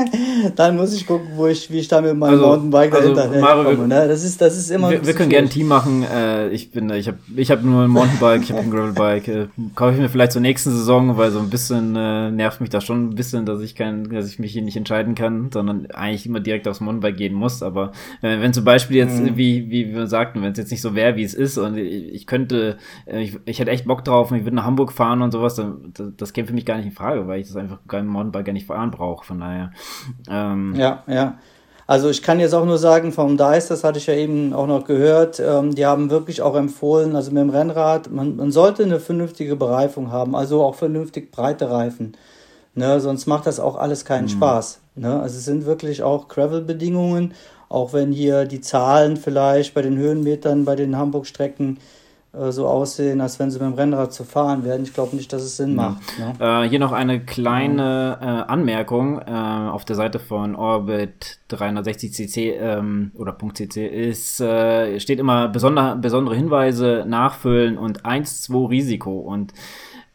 [0.57, 3.41] dann muss ich gucken, wo ich, wie ich da mit meinem also, Mountainbike also dahinter
[3.41, 3.89] Mario, komme.
[3.89, 4.07] Ne?
[4.07, 4.91] Das ist, das ist immer.
[4.91, 6.03] Wir, wir können gerne ein Team machen.
[6.03, 9.29] Äh, ich bin, ich habe, ich habe nur ein Mountainbike, ich habe ein Gravelbike.
[9.29, 12.69] Äh, kaufe ich mir vielleicht zur nächsten Saison, weil so ein bisschen äh, nervt mich
[12.69, 15.87] das schon ein bisschen, dass ich kein, dass ich mich hier nicht entscheiden kann, sondern
[15.87, 17.63] eigentlich immer direkt aufs Mountainbike gehen muss.
[17.63, 19.39] Aber äh, wenn zum Beispiel jetzt, mhm.
[19.39, 22.13] wie, wie wir sagten, wenn es jetzt nicht so wäre, wie es ist, und ich,
[22.13, 22.77] ich könnte,
[23.07, 25.46] äh, ich, ich hätte echt Bock drauf, und ich würde nach Hamburg fahren und sowas
[25.51, 28.47] sowas, das, käme für mich gar nicht in Frage, weil ich das einfach beim Mountainbike
[28.47, 29.25] gar nicht fahren brauche.
[29.25, 29.73] Von daher.
[30.29, 31.39] Ähm, ja, ja.
[31.87, 34.67] Also ich kann jetzt auch nur sagen, vom DICE, das hatte ich ja eben auch
[34.67, 38.83] noch gehört, ähm, die haben wirklich auch empfohlen, also mit dem Rennrad, man, man sollte
[38.83, 42.17] eine vernünftige Bereifung haben, also auch vernünftig breite Reifen.
[42.75, 44.31] Ne, sonst macht das auch alles keinen mhm.
[44.31, 44.81] Spaß.
[44.97, 45.21] Ne?
[45.21, 47.35] Also es sind wirklich auch Gravel-Bedingungen,
[47.69, 51.79] auch wenn hier die Zahlen vielleicht bei den Höhenmetern, bei den Hamburg-Strecken
[52.51, 54.83] so aussehen, als wenn sie mit dem Rennrad zu fahren werden.
[54.83, 56.03] Ich glaube nicht, dass es Sinn macht.
[56.19, 56.35] Ne?
[56.39, 63.13] Äh, hier noch eine kleine äh, Anmerkung äh, auf der Seite von Orbit 360cc ähm,
[63.15, 69.53] oder .cc ist äh, steht immer besonder, besondere Hinweise nachfüllen und 1 2 Risiko und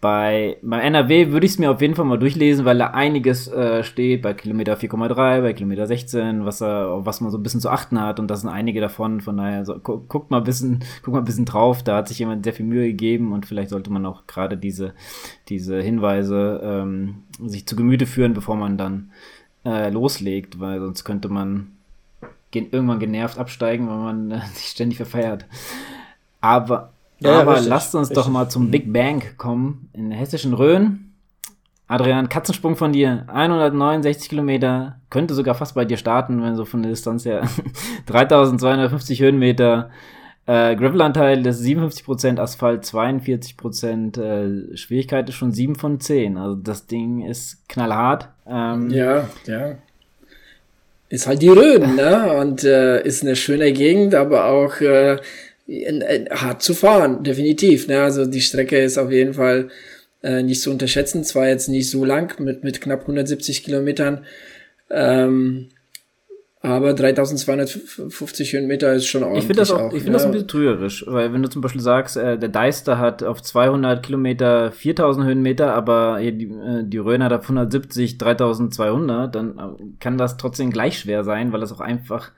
[0.02, 3.47] bei, bei NRW würde ich es mir auf jeden Fall mal durchlesen, weil da einiges
[3.47, 7.62] äh, steht, bei Kilometer 4,3, bei Kilometer 16, was, äh, was man so ein bisschen
[7.62, 8.20] zu achten hat.
[8.20, 9.22] Und das sind einige davon.
[9.22, 11.84] Von daher, so, gu guckt mal ein bisschen, guckt mal ein bisschen drauf.
[11.84, 14.95] Da hat sich jemand sehr viel Mühe gegeben und vielleicht sollte man auch gerade diese,
[15.49, 19.12] diese Hinweise ähm, sich zu Gemüte führen, bevor man dann
[19.66, 21.74] äh, loslegt, weil sonst könnte man
[22.49, 25.45] ge irgendwann genervt absteigen, weil man äh, sich ständig verfeiert.
[26.41, 26.91] Aber
[27.22, 28.24] ja, Aber richtig, lasst uns richtig.
[28.24, 29.89] doch mal zum Big Bang kommen.
[29.93, 31.11] In der hessischen Rhön.
[31.88, 33.26] Adrian, Katzensprung von dir.
[33.28, 34.99] 169 Kilometer.
[35.09, 37.47] Könnte sogar fast bei dir starten, wenn so von der Distanz her.
[38.07, 39.89] 3250 Höhenmeter.
[40.47, 46.38] Äh, Gravelanteil ist 57%, Asphalt 42%, äh, Schwierigkeit ist schon 7 von 10.
[46.38, 48.30] Also das Ding ist knallhart.
[48.47, 49.76] Ähm, ja, ja.
[51.09, 52.34] Ist halt die Rhön, ne?
[52.39, 55.17] Und äh, ist eine schöne Gegend, aber auch äh,
[55.68, 57.88] hart zu fahren, definitiv.
[57.88, 58.01] Ne?
[58.01, 59.70] Also die Strecke ist auf jeden Fall
[60.24, 61.24] äh, nicht zu unterschätzen.
[61.24, 64.26] Zwar jetzt nicht so lang mit, mit knapp 170 Kilometern,
[64.89, 65.70] ähm,
[66.64, 69.43] aber 3250 Höhenmeter ist schon ordentlich.
[69.43, 70.12] Ich finde das, auch, ich find ne?
[70.12, 73.41] das ein bisschen trügerisch, weil wenn du zum Beispiel sagst, äh, der Deister hat auf
[73.41, 79.84] 200 Kilometer 4000 Höhenmeter, aber die, äh, die Rhön hat auf 170 3200, dann äh,
[79.99, 82.32] kann das trotzdem gleich schwer sein, weil das auch einfach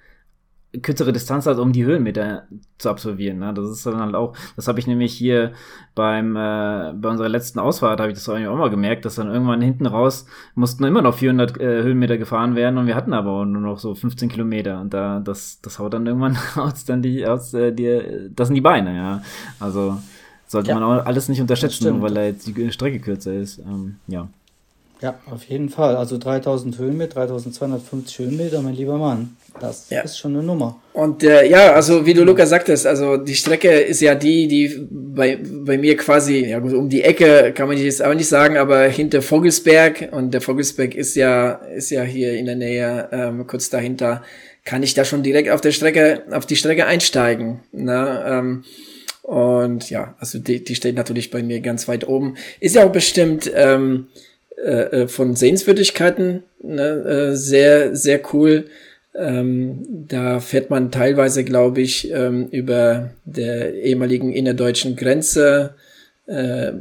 [0.82, 2.44] kürzere Distanz hat, um die Höhenmeter
[2.80, 3.40] zu absolvieren.
[3.40, 3.54] Ne?
[3.54, 5.54] Das ist dann halt auch, das habe ich nämlich hier
[5.94, 9.62] beim äh, bei unserer letzten Ausfahrt habe ich das auch mal gemerkt, dass dann irgendwann
[9.62, 13.62] hinten raus mussten immer noch 400 äh, Höhenmeter gefahren werden und wir hatten aber nur
[13.62, 17.54] noch so 15 Kilometer und da das das haut dann irgendwann aus dann die aus
[17.54, 19.22] äh, dir das sind die Beine, ja.
[19.60, 19.98] Also
[20.48, 23.60] sollte ja, man auch alles nicht unterschätzen, weil da jetzt die Strecke kürzer ist.
[23.60, 24.28] Ähm, ja.
[25.02, 25.98] Ja, auf jeden Fall.
[25.98, 29.36] Also 3000 Höhenmeter, 3250 Höhenmeter, mein lieber Mann.
[29.60, 30.02] Das ja.
[30.02, 30.82] ist schon eine Nummer.
[30.94, 34.88] Und äh, ja, also wie du Lukas sagtest, also die Strecke ist ja die, die
[34.90, 38.58] bei, bei mir quasi, ja gut, um die Ecke kann man jetzt auch nicht sagen,
[38.58, 43.48] aber hinter Vogelsberg und der Vogelsberg ist ja, ist ja hier in der Nähe, ähm,
[43.48, 44.24] kurz dahinter,
[44.66, 47.60] kann ich da schon direkt auf der Strecke, auf die Strecke einsteigen.
[47.72, 48.24] Ne?
[48.26, 48.64] Ähm,
[49.24, 52.36] und ja, also die, die steht natürlich bei mir ganz weit oben.
[52.60, 54.08] Ist ja auch bestimmt ähm,
[54.58, 58.66] äh, äh, von Sehenswürdigkeiten ne, äh, sehr, sehr cool.
[59.16, 65.76] Ähm, da fährt man teilweise, glaube ich, ähm, über der ehemaligen innerdeutschen Grenze,
[66.26, 66.72] äh,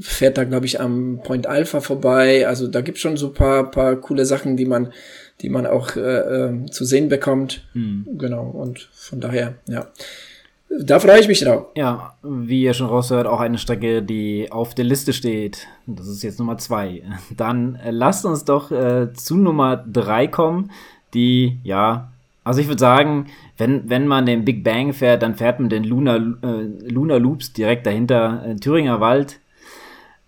[0.00, 2.46] fährt da, glaube ich, am Point Alpha vorbei.
[2.46, 4.92] Also da gibt schon so paar, paar coole Sachen, die man,
[5.40, 7.66] die man auch äh, äh, zu sehen bekommt.
[7.72, 8.06] Hm.
[8.16, 8.44] Genau.
[8.48, 9.88] Und von daher, ja.
[10.70, 11.68] Da freue ich mich drauf.
[11.76, 15.66] Ja, wie ihr schon raushört, auch eine Strecke, die auf der Liste steht.
[15.86, 17.02] Das ist jetzt Nummer zwei.
[17.34, 20.70] Dann äh, lasst uns doch äh, zu Nummer drei kommen,
[21.14, 22.08] die, ja,
[22.44, 23.26] also ich würde sagen,
[23.58, 27.52] wenn, wenn man den Big Bang fährt, dann fährt man den Luna, äh, Luna Loops
[27.52, 29.40] direkt dahinter, äh, Thüringer Wald.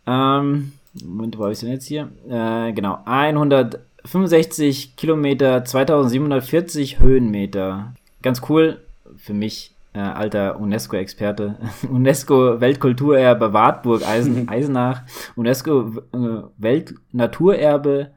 [0.06, 0.72] Ähm,
[1.04, 2.10] Moment, wo habe ich denn jetzt hier?
[2.28, 7.94] Äh, genau, 165 Kilometer, 2740 Höhenmeter.
[8.22, 8.80] Ganz cool
[9.16, 11.56] für mich äh, alter UNESCO-Experte,
[11.88, 15.02] UNESCO-Weltkulturerbe Wartburg Eisen, Eisenach,
[15.36, 18.10] UNESCO äh, Weltnaturerbe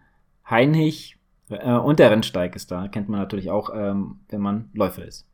[0.49, 1.12] Heinrich
[1.49, 2.87] äh, und der Rennsteig ist da.
[2.87, 5.27] Kennt man natürlich auch, ähm, wenn man Läufer ist.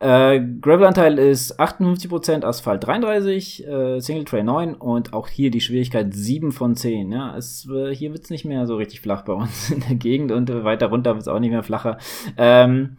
[0.00, 6.12] Äh, Gravelanteil ist 58%, Asphalt 33, äh, Single Tray 9 und auch hier die Schwierigkeit
[6.12, 7.12] 7 von 10.
[7.12, 10.32] Ja, es, äh, hier wird's nicht mehr so richtig flach bei uns in der Gegend
[10.32, 11.98] und weiter runter wird's auch nicht mehr flacher.
[12.36, 12.98] Ähm,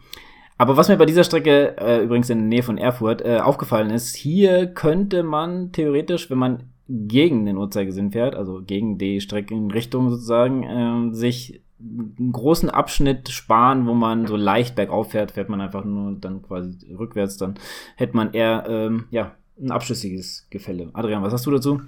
[0.58, 3.90] aber was mir bei dieser Strecke, äh, übrigens in der Nähe von Erfurt, äh, aufgefallen
[3.90, 10.10] ist, hier könnte man theoretisch, wenn man gegen den Uhrzeigersinn fährt, also gegen die Streckenrichtung
[10.10, 15.62] sozusagen, äh, sich einen großen Abschnitt sparen, wo man so leicht bergauf fährt, fährt man
[15.62, 17.56] einfach nur dann quasi rückwärts, dann
[17.96, 20.90] hätte man eher, ähm, ja, ein abschlüssiges Gefälle.
[20.94, 21.82] Adrian, was hast du dazu?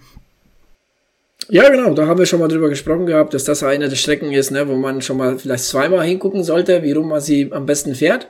[1.50, 4.32] Ja, genau, da haben wir schon mal drüber gesprochen gehabt, dass das eine der Strecken
[4.34, 7.66] ist, ne, wo man schon mal vielleicht zweimal hingucken sollte, wie rum man sie am
[7.66, 8.28] besten fährt.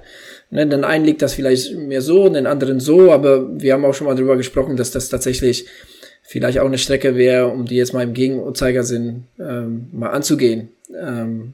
[0.52, 3.94] Ne, den einen liegt das vielleicht mehr so, den anderen so, aber wir haben auch
[3.94, 5.66] schon mal drüber gesprochen, dass das tatsächlich
[6.28, 10.70] vielleicht auch eine Strecke wäre, um die jetzt mal im Gegenuhrzeigersinn ähm, mal anzugehen.
[10.96, 11.54] Ähm,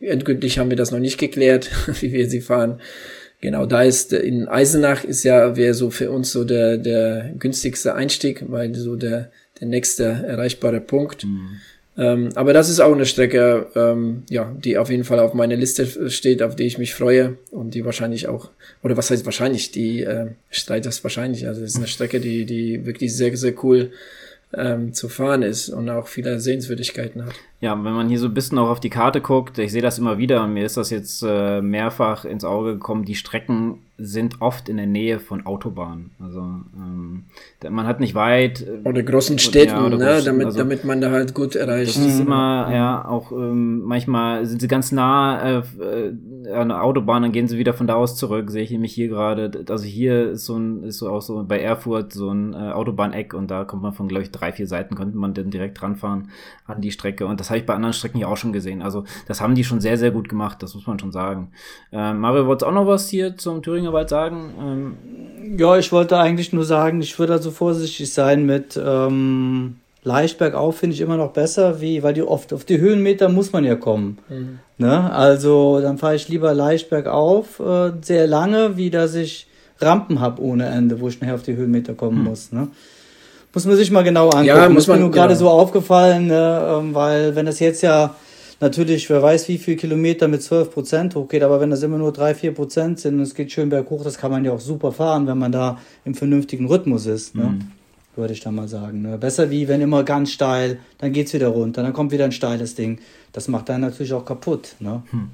[0.00, 2.80] endgültig haben wir das noch nicht geklärt, wie wir sie fahren.
[3.40, 7.94] Genau, da ist in Eisenach ist ja, wäre so für uns so der, der günstigste
[7.94, 9.30] Einstieg, weil so der
[9.60, 11.24] der nächste erreichbare Punkt.
[11.24, 11.60] Mhm.
[11.98, 15.56] Ähm, aber das ist auch eine Strecke, ähm, ja, die auf jeden Fall auf meiner
[15.56, 18.50] Liste steht, auf die ich mich freue und die wahrscheinlich auch,
[18.82, 21.46] oder was heißt wahrscheinlich, die äh, Streit ist wahrscheinlich.
[21.46, 23.92] Also es ist eine Strecke, die, die wirklich sehr, sehr cool
[24.52, 27.34] ähm, zu fahren ist und auch viele Sehenswürdigkeiten hat.
[27.60, 29.98] Ja, wenn man hier so ein bisschen auch auf die Karte guckt, ich sehe das
[29.98, 34.68] immer wieder mir ist das jetzt äh, mehrfach ins Auge gekommen, die Strecken sind oft
[34.68, 36.10] in der Nähe von Autobahnen.
[36.20, 37.24] Also ähm,
[37.68, 38.60] man hat nicht weit.
[38.60, 40.04] Äh, oder großen Städten, ja, oder ne?
[40.04, 41.96] Großen, damit, also, damit man da halt gut erreicht.
[41.96, 46.82] Das ist immer, ja, auch ähm, manchmal sind sie ganz nah äh, äh, an der
[46.82, 49.64] Autobahn, dann gehen sie wieder von da aus zurück, sehe ich nämlich hier gerade.
[49.68, 53.32] Also hier ist so ein, ist so auch so bei Erfurt so ein äh, Autobahneck
[53.32, 56.30] und da kommt man von, glaube ich, drei, vier Seiten, könnte man dann direkt ranfahren
[56.66, 57.26] an die Strecke.
[57.26, 58.82] Und das habe ich bei anderen Strecken ja auch schon gesehen.
[58.82, 61.50] Also das haben die schon sehr, sehr gut gemacht, das muss man schon sagen.
[61.92, 64.54] Äh, Mario, wolltest auch noch was hier zum Thüringer Wald sagen?
[64.60, 70.38] Ähm, ja, ich wollte eigentlich nur sagen, ich würde also vorsichtig sein mit ähm, leicht
[70.38, 73.64] bergauf finde ich immer noch besser, wie, weil die oft auf die Höhenmeter muss man
[73.64, 74.18] ja kommen.
[74.28, 74.58] Mhm.
[74.78, 75.12] Ne?
[75.12, 79.46] Also dann fahre ich lieber leicht bergauf, äh, sehr lange, wie dass ich
[79.80, 82.24] Rampen habe ohne Ende, wo ich nachher auf die Höhenmeter kommen mhm.
[82.24, 82.52] muss.
[82.52, 82.68] Ne?
[83.52, 84.46] Muss man sich mal genau angucken.
[84.46, 85.22] Ja, muss man, ist mir nur genau.
[85.22, 88.14] gerade so aufgefallen, ne, ähm, weil wenn das jetzt ja
[88.60, 92.12] natürlich, wer weiß, wie viel Kilometer mit 12 Prozent hochgeht, aber wenn das immer nur
[92.12, 94.92] 3, 4 Prozent sind und es geht schön berghoch, das kann man ja auch super
[94.92, 97.44] fahren, wenn man da im vernünftigen Rhythmus ist, ne?
[97.44, 97.70] Mhm.
[98.14, 99.02] würde ich da mal sagen.
[99.02, 99.18] Ne?
[99.18, 102.74] Besser wie wenn immer ganz steil, dann geht's wieder runter, dann kommt wieder ein steiles
[102.74, 102.98] Ding.
[103.32, 104.76] Das macht dann natürlich auch kaputt.
[104.80, 105.02] Ne?
[105.10, 105.28] Hm.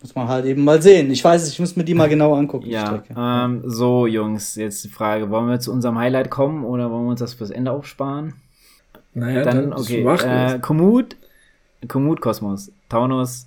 [0.00, 1.10] Muss man halt eben mal sehen.
[1.10, 2.68] Ich weiß es, ich muss mir die mal genau angucken.
[2.68, 7.06] Ja, ähm, so Jungs, jetzt die Frage, wollen wir zu unserem Highlight kommen oder wollen
[7.06, 8.34] wir uns das fürs Ende aufsparen?
[9.14, 10.04] Naja, dann, okay.
[10.04, 11.16] Äh, Komoot,
[11.88, 13.46] Komoot Kosmos, Taunus,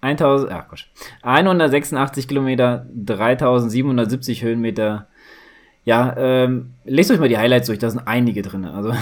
[0.00, 0.86] 1000, ach Gott,
[1.22, 5.06] 186 Kilometer, 3770 Höhenmeter,
[5.84, 8.66] ja, ähm, lest euch mal die Highlights durch, da sind einige drin.
[8.66, 8.92] Also,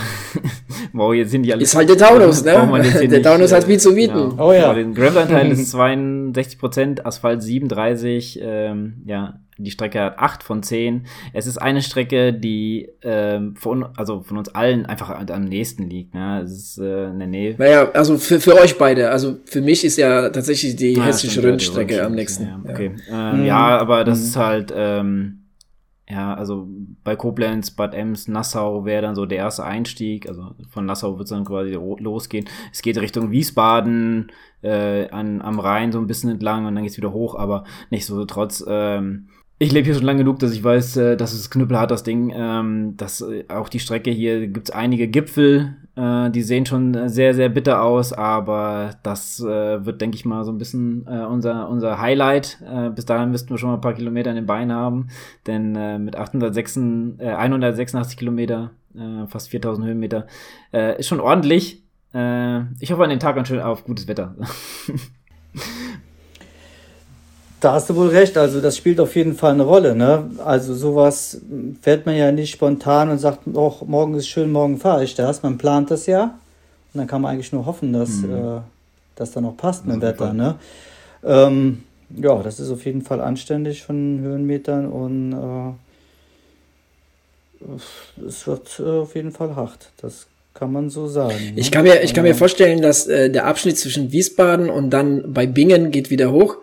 [0.93, 1.63] wow, jetzt sind die alle.
[1.63, 3.09] Ist halt der Taunus, ne?
[3.09, 4.31] Der Taunus hat viel zu bieten.
[4.31, 4.49] Genau.
[4.49, 4.73] Oh ja.
[4.73, 11.07] Der Gravel-Anteil ist 62%, Asphalt 37, ähm, ja, die Strecke hat 8 von 10.
[11.33, 16.15] Es ist eine Strecke, die ähm, von, also von uns allen einfach am nächsten liegt.
[16.15, 16.43] Ne?
[16.45, 17.55] Es ist äh, in der Nähe.
[17.59, 19.11] Naja, also für, für euch beide.
[19.11, 22.45] Also für mich ist ja tatsächlich die ah, hessische Rundstrecke am nächsten.
[22.45, 22.93] Ja, okay.
[23.09, 23.33] ja.
[23.33, 23.47] Ähm, mhm.
[23.47, 24.25] ja aber das mhm.
[24.25, 24.73] ist halt.
[24.75, 25.35] Ähm,
[26.11, 26.67] ja, also
[27.05, 30.27] bei Koblenz, Bad Ems, Nassau wäre dann so der erste Einstieg.
[30.27, 32.49] Also von Nassau wird es dann quasi losgehen.
[32.73, 34.33] Es geht Richtung Wiesbaden,
[34.63, 38.07] äh, an, am Rhein so ein bisschen entlang und dann geht's wieder hoch, aber nicht
[38.07, 38.65] so trotz.
[38.67, 39.29] Ähm,
[39.61, 42.05] ich lebe hier schon lange genug, dass ich weiß, äh, dass es Knüppel hat, das
[42.05, 42.33] Ding.
[42.35, 47.35] Ähm, dass äh, auch die Strecke hier gibt's einige Gipfel, äh, die sehen schon sehr,
[47.35, 51.69] sehr bitter aus, aber das äh, wird, denke ich mal, so ein bisschen äh, unser,
[51.69, 52.63] unser Highlight.
[52.65, 55.09] Äh, bis dahin müssten wir schon mal ein paar Kilometer in den Beinen haben,
[55.47, 55.73] denn
[56.05, 56.77] mit 806,
[57.19, 58.71] äh, 186 Kilometer,
[59.29, 60.27] fast 4000 Höhenmeter,
[60.97, 61.85] ist schon ordentlich.
[62.11, 64.35] Ich hoffe an den Tag ganz schön auf gutes Wetter.
[67.61, 69.97] Da hast du wohl recht, also das spielt auf jeden Fall eine Rolle.
[69.97, 70.31] Ne?
[70.45, 71.41] Also sowas
[71.83, 75.43] fährt man ja nicht spontan und sagt, oh, morgen ist schön, morgen fahre ich das.
[75.43, 76.39] Man plant das ja
[76.95, 78.35] und dann kann man eigentlich nur hoffen, dass mhm.
[78.35, 78.61] äh,
[79.17, 80.33] das dann auch passt mit dem Wetter.
[80.33, 80.55] Ne?
[81.25, 81.83] Ähm,
[82.17, 85.33] ja, das ist auf jeden Fall anständig von Höhenmetern und
[87.61, 89.91] äh, es wird äh, auf jeden Fall hart.
[90.01, 91.35] Das kann man so sagen.
[91.35, 91.53] Ne?
[91.57, 95.33] Ich kann mir, ich kann mir vorstellen, dass äh, der Abschnitt zwischen Wiesbaden und dann
[95.33, 96.57] bei Bingen geht wieder hoch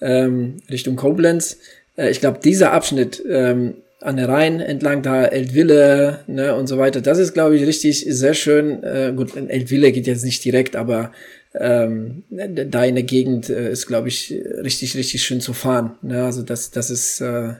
[0.00, 1.58] ähm, Richtung Koblenz.
[1.96, 6.78] Äh, ich glaube, dieser Abschnitt ähm, an der Rhein entlang da, Eltville ne, und so
[6.78, 8.82] weiter, das ist, glaube ich, richtig sehr schön.
[8.82, 11.12] Äh, gut, Eltville geht jetzt nicht direkt, aber
[11.54, 15.92] ähm, da in der Gegend äh, ist, glaube ich, richtig, richtig schön zu fahren.
[16.02, 16.24] Ne?
[16.24, 17.54] Also das, das ist, äh,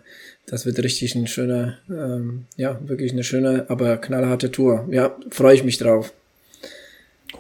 [0.47, 4.87] das wird richtig ein schöner, ähm, ja, wirklich eine schöne, aber knallharte Tour.
[4.91, 6.13] Ja, freue ich mich drauf.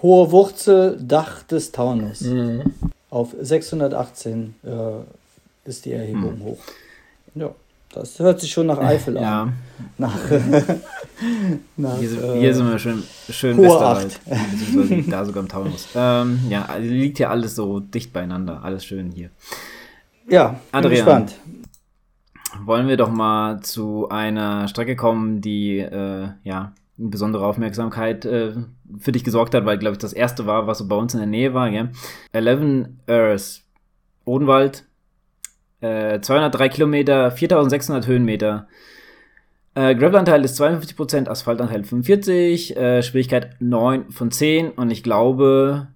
[0.02, 2.22] Hohe Wurzel, Dach des Taunus.
[2.22, 2.72] Mhm.
[3.16, 4.68] Auf 618 äh,
[5.64, 6.44] ist die Erhebung hm.
[6.44, 6.58] hoch.
[7.34, 7.50] Ja,
[7.94, 9.44] das hört sich schon nach Eifel ja.
[9.44, 9.54] an.
[9.96, 10.14] Nach,
[11.78, 14.20] nach, hier, äh, hier sind wir schön, schön Westerwald.
[15.08, 15.88] da sogar im Taunus.
[15.96, 18.62] Ähm, ja, liegt hier alles so dicht beieinander.
[18.62, 19.30] Alles schön hier.
[20.28, 21.36] Ja, Adrian, gespannt.
[22.66, 28.52] Wollen wir doch mal zu einer Strecke kommen, die äh, ja besondere Aufmerksamkeit äh,
[28.98, 31.20] für dich gesorgt hat, weil, glaube ich, das erste war, was so bei uns in
[31.20, 31.70] der Nähe war.
[31.70, 31.90] Gell?
[32.32, 33.62] 11 Earth,
[34.24, 34.84] Odenwald,
[35.80, 38.66] äh, 203 Kilometer, 4600 Höhenmeter.
[39.74, 45.88] Äh, Gravelanteil ist 52%, Asphaltanteil 45%, äh, Schwierigkeit 9 von 10 und ich glaube,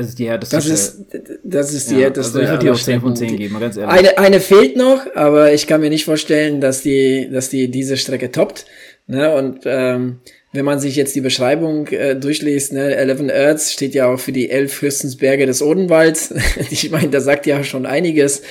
[0.00, 0.56] das ist die härteste.
[0.56, 1.06] Das ist,
[1.44, 2.38] das ist die ja, härteste.
[2.38, 3.98] Also ich würde die auch 10 von 10 geben, ganz ehrlich.
[3.98, 7.96] Eine, eine fehlt noch, aber ich kann mir nicht vorstellen, dass die, dass die diese
[7.98, 8.64] Strecke toppt.
[9.10, 9.34] Ne?
[9.34, 10.20] Und ähm,
[10.52, 14.30] wenn man sich jetzt die Beschreibung äh, durchliest, ne, Eleven Earths steht ja auch für
[14.30, 16.32] die elf Fürstensberge des Odenwalds.
[16.70, 18.42] ich meine, da sagt ja schon einiges.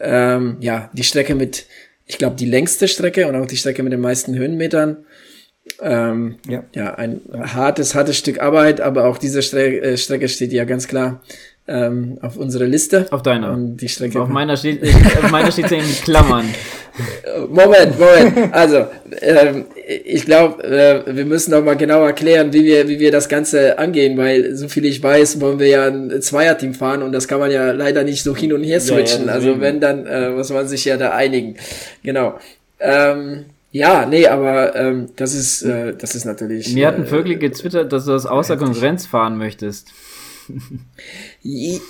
[0.00, 1.66] Ähm, ja, die Strecke mit,
[2.06, 5.04] ich glaube, die längste Strecke und auch die Strecke mit den meisten Höhenmetern.
[5.82, 6.64] Ähm, ja.
[6.74, 10.88] ja, ein hartes, hartes Stück Arbeit, aber auch diese Stre äh, Strecke steht ja ganz
[10.88, 11.20] klar
[11.68, 13.06] ähm, auf unserer Liste.
[13.10, 13.52] Auf deiner.
[13.52, 14.22] Und die Strecke.
[14.22, 14.82] Auf meiner steht,
[15.22, 16.46] auf meiner steht sie in Klammern.
[17.48, 18.54] Moment, Moment.
[18.54, 18.86] Also,
[19.20, 19.66] ähm,
[20.04, 23.78] ich glaube, äh, wir müssen noch mal genau erklären, wie wir, wie wir das Ganze
[23.78, 27.40] angehen, weil so viel ich weiß, wollen wir ja ein Zweierteam fahren und das kann
[27.40, 29.26] man ja leider nicht so hin und her switchen.
[29.26, 31.56] Ja, also wenn, dann äh, muss man sich ja da einigen.
[32.02, 32.38] Genau.
[32.78, 36.74] Ähm, ja, nee, aber ähm, das ist, äh, das ist natürlich.
[36.74, 39.92] Mir hat ein Vögel getwittert, dass du das außer Konkurrenz fahren möchtest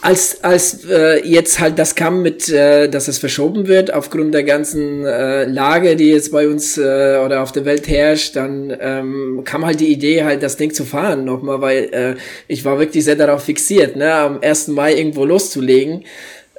[0.03, 4.45] als als äh, jetzt halt das kam mit, äh, dass es verschoben wird aufgrund der
[4.45, 9.43] ganzen äh, Lage, die jetzt bei uns äh, oder auf der Welt herrscht, dann ähm,
[9.45, 12.15] kam halt die Idee halt das Ding zu fahren nochmal, weil äh,
[12.47, 14.69] ich war wirklich sehr darauf fixiert, ne, am 1.
[14.69, 16.05] Mai irgendwo loszulegen.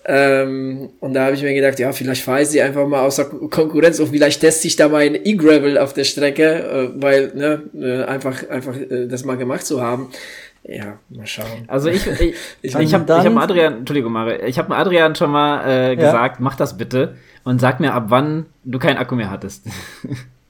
[0.04, 3.26] Ähm, und da habe ich mir gedacht, ja, vielleicht fahre ich sie einfach mal außer
[3.26, 8.04] Konkurrenz und vielleicht teste ich da mein E-Gravel auf der Strecke, äh, weil, ne, äh,
[8.04, 10.10] einfach, einfach äh, das mal gemacht zu haben.
[10.64, 11.66] Ja, mal schauen.
[11.68, 15.68] Also ich, ich, ich, ich habe hab Adrian, Entschuldigung, Mare, ich habe Adrian schon mal
[15.68, 16.44] äh, gesagt, ja.
[16.44, 19.68] mach das bitte und sag mir, ab wann du keinen Akku mehr hattest.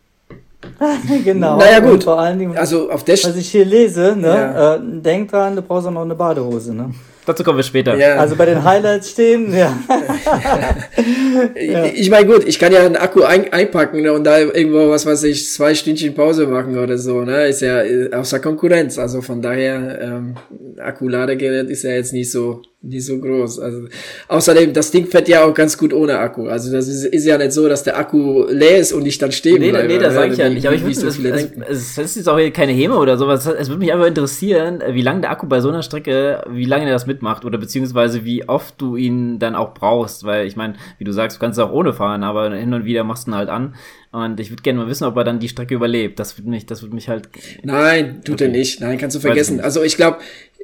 [1.23, 1.57] genau.
[1.57, 1.91] Naja, gut.
[1.91, 4.75] Und vor allen Dingen, also auf der was ich hier lese, ne, ja.
[4.75, 6.93] äh, denk dran, du brauchst auch noch eine Badehose, ne?
[7.23, 7.95] Dazu kommen wir später.
[7.95, 8.15] Ja.
[8.15, 9.77] Also bei den Highlights stehen, ja.
[11.55, 11.85] ja.
[11.85, 15.05] Ich meine, gut, ich kann ja einen Akku ein, einpacken ne, und da irgendwo, was
[15.05, 17.45] weiß ich, zwei Stündchen Pause machen oder so, ne?
[17.45, 18.97] Ist ja äh, außer Konkurrenz.
[18.97, 20.35] Also von daher, ähm,
[20.79, 23.59] Akkuladegerät ist ja jetzt nicht so nicht so groß.
[23.59, 23.87] Also
[24.27, 26.47] außerdem, das Ding fährt ja auch ganz gut ohne Akku.
[26.47, 29.31] Also das ist, ist ja nicht so, dass der Akku leer ist und ich dann
[29.31, 29.87] stehen nee, bleibe.
[29.87, 30.65] Nee, das sage ich ja nicht.
[30.65, 33.45] Aber ich würde, so es, es, es, ist jetzt auch hier keine Hema oder sowas.
[33.45, 36.85] Es würde mich einfach interessieren, wie lange der Akku bei so einer Strecke, wie lange
[36.85, 40.23] der das mitmacht oder beziehungsweise wie oft du ihn dann auch brauchst.
[40.23, 43.03] Weil ich meine, wie du sagst, du kannst auch ohne fahren, aber hin und wieder
[43.03, 43.75] machst du ihn halt an.
[44.11, 46.19] Und ich würde gerne mal wissen, ob er dann die Strecke überlebt.
[46.19, 47.29] Das würde mich, das würde mich halt.
[47.61, 48.45] Nein, tut okay.
[48.45, 48.81] er nicht.
[48.81, 49.61] Nein, kannst du vergessen.
[49.61, 50.17] Also ich glaube,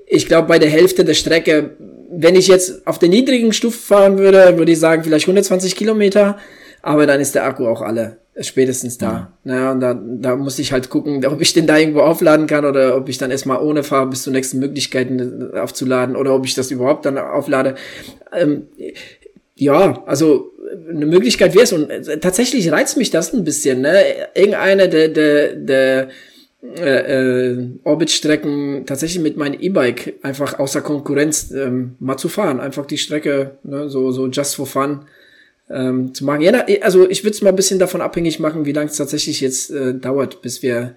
[0.07, 1.77] ich glaube bei der Hälfte der Strecke
[2.09, 6.37] wenn ich jetzt auf der niedrigen Stufe fahren würde, würde ich sagen, vielleicht 120 Kilometer,
[6.81, 9.31] aber dann ist der Akku auch alle spätestens da.
[9.45, 9.55] Ja.
[9.55, 12.65] ja und da, da muss ich halt gucken, ob ich den da irgendwo aufladen kann
[12.65, 16.53] oder ob ich dann erstmal ohne fahre bis zur nächsten Möglichkeiten aufzuladen oder ob ich
[16.53, 17.75] das überhaupt dann auflade.
[18.33, 18.67] Ähm,
[19.55, 20.51] ja, also
[20.89, 23.81] eine Möglichkeit wäre es und äh, tatsächlich reizt mich das ein bisschen.
[23.81, 24.03] Ne?
[24.35, 26.09] Irgendeine der, der, der
[26.63, 32.59] äh, äh, Orbitstrecken tatsächlich mit meinem E-Bike einfach außer Konkurrenz ähm, mal zu fahren.
[32.59, 35.05] Einfach die Strecke, ne, so, so just for fun
[35.69, 36.41] ähm, zu machen.
[36.41, 39.41] Ja, also ich würde es mal ein bisschen davon abhängig machen, wie lange es tatsächlich
[39.41, 40.95] jetzt äh, dauert, bis wir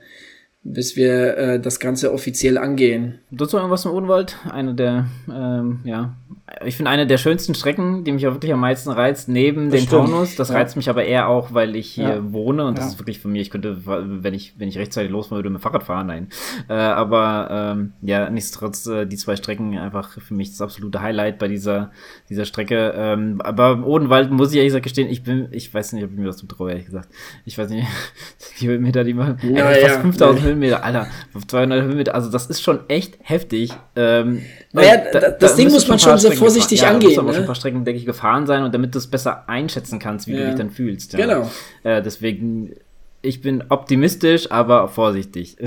[0.63, 3.19] bis wir äh, das Ganze offiziell angehen.
[3.31, 4.37] Dazu irgendwas im Odenwald?
[4.51, 6.17] Eine der, ähm, ja,
[6.65, 9.81] ich finde eine der schönsten Strecken, die mich auch wirklich am meisten reizt, neben das
[9.81, 10.11] den stimmt.
[10.11, 10.37] Taunus.
[10.37, 10.57] Das ja.
[10.57, 12.33] reizt mich aber eher auch, weil ich hier ja.
[12.33, 12.91] wohne und das ja.
[12.93, 15.85] ist wirklich für mich, ich könnte, wenn ich, wenn ich rechtzeitig los würde, mit Fahrrad
[15.85, 16.29] fahren, nein.
[16.69, 21.39] Äh, aber ähm, ja, nichtsdestotrotz, äh, die zwei Strecken einfach für mich das absolute Highlight
[21.39, 21.93] bei dieser,
[22.29, 22.95] dieser Strecke.
[22.97, 26.19] Ähm, aber Odenwald muss ich ehrlich gesagt gestehen, ich bin, ich weiß nicht, ob ich
[26.19, 27.09] mir das zutraue, ehrlich gesagt.
[27.45, 27.87] Ich weiß nicht,
[28.61, 31.07] die Höhenmeter, die machen ja, fast 5000 Höhenmeter, Alter,
[31.47, 33.73] 200 Höhenmeter, also das ist schon echt heftig.
[33.97, 34.43] Ähm,
[34.73, 36.95] naja, da, das da Ding muss man schon sehr vorsichtig gefahren.
[36.95, 37.11] angehen.
[37.11, 37.35] Ja, da muss ne?
[37.35, 40.29] schon ein paar Strecken, denke ich, gefahren sein und damit du es besser einschätzen kannst,
[40.29, 40.41] wie ja.
[40.41, 41.13] du dich dann fühlst.
[41.15, 41.27] Ja.
[41.27, 41.51] Genau.
[41.83, 42.77] Äh, deswegen,
[43.21, 45.57] ich bin optimistisch, aber vorsichtig.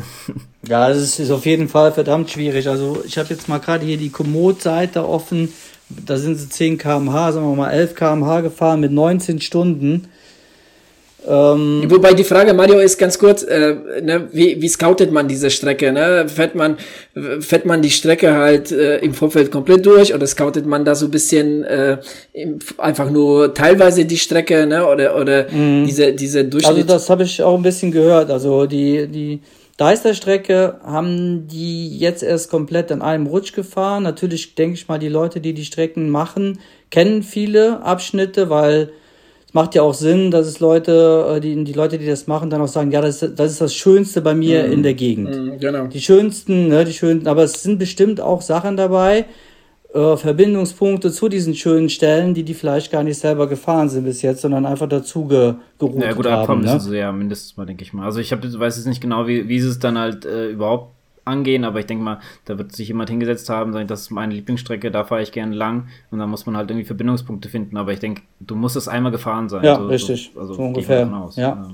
[0.65, 2.69] Ja, es ist auf jeden Fall verdammt schwierig.
[2.69, 5.51] Also ich habe jetzt mal gerade hier die Komoot-Seite offen.
[5.89, 10.07] Da sind sie 10 km/h, sagen wir mal 11 km/h gefahren mit 19 Stunden.
[11.27, 15.49] Ähm, Wobei die Frage, Mario, ist ganz kurz, äh, ne, wie, wie scoutet man diese
[15.49, 15.91] Strecke?
[15.91, 16.27] Ne?
[16.27, 16.77] Fährt, man,
[17.39, 21.05] fährt man die Strecke halt äh, im Vorfeld komplett durch oder scoutet man da so
[21.05, 21.97] ein bisschen äh,
[22.77, 24.85] einfach nur teilweise die Strecke ne?
[24.85, 25.85] oder, oder mhm.
[25.85, 26.77] diese, diese Durchschnitt?
[26.77, 28.29] Also das habe ich auch ein bisschen gehört.
[28.29, 29.41] Also die, die
[29.77, 34.03] Deister-Strecke haben die jetzt erst komplett an einem Rutsch gefahren.
[34.03, 36.59] Natürlich denke ich mal, die Leute, die die Strecken machen,
[36.91, 38.91] kennen viele Abschnitte, weil
[39.53, 42.61] macht ja auch Sinn, dass es Leute, äh, die, die Leute, die das machen, dann
[42.61, 44.73] auch sagen, ja, das, das ist das Schönste bei mir mhm.
[44.73, 45.29] in der Gegend.
[45.29, 45.87] Mhm, genau.
[45.87, 49.25] Die schönsten, ne, die schönsten, aber es sind bestimmt auch Sachen dabei,
[49.93, 54.23] äh, Verbindungspunkte zu diesen schönen Stellen, die die vielleicht gar nicht selber gefahren sind bis
[54.23, 56.09] jetzt, sondern einfach dazu ge gerufen haben.
[56.09, 56.73] Ja gut, abkommen ne?
[56.73, 58.05] müssen sie ja mindestens mal, denke ich mal.
[58.05, 60.95] Also ich hab, weiß jetzt nicht genau, wie, wie sie es dann halt äh, überhaupt
[61.25, 64.33] angehen, aber ich denke mal, da wird sich jemand hingesetzt haben, sagen, das ist meine
[64.33, 67.93] Lieblingsstrecke, da fahre ich gerne lang und dann muss man halt irgendwie Verbindungspunkte finden, aber
[67.93, 69.63] ich denke, du musst es einmal gefahren sein.
[69.63, 71.11] Ja, so, richtig, so, also so ungefähr.
[71.13, 71.35] Aus.
[71.35, 71.65] Ja.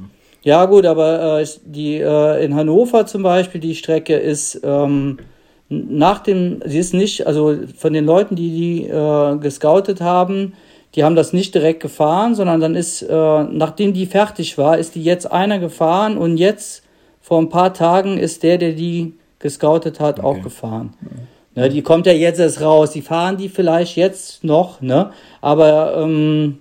[0.41, 5.17] Ja, gut, aber äh, die äh, in Hannover zum Beispiel, die Strecke ist ähm,
[5.67, 10.53] nach dem, sie ist nicht, also von den Leuten, die die äh, gescoutet haben,
[10.95, 14.95] die haben das nicht direkt gefahren, sondern dann ist, äh, nachdem die fertig war, ist
[14.95, 16.83] die jetzt einer gefahren und jetzt
[17.21, 20.27] vor ein paar Tagen ist der, der die gescoutet hat, okay.
[20.27, 20.93] auch gefahren.
[21.55, 22.91] Ne, die kommt ja jetzt erst raus.
[22.91, 25.11] Die fahren die vielleicht jetzt noch, ne?
[25.41, 26.59] Aber ähm,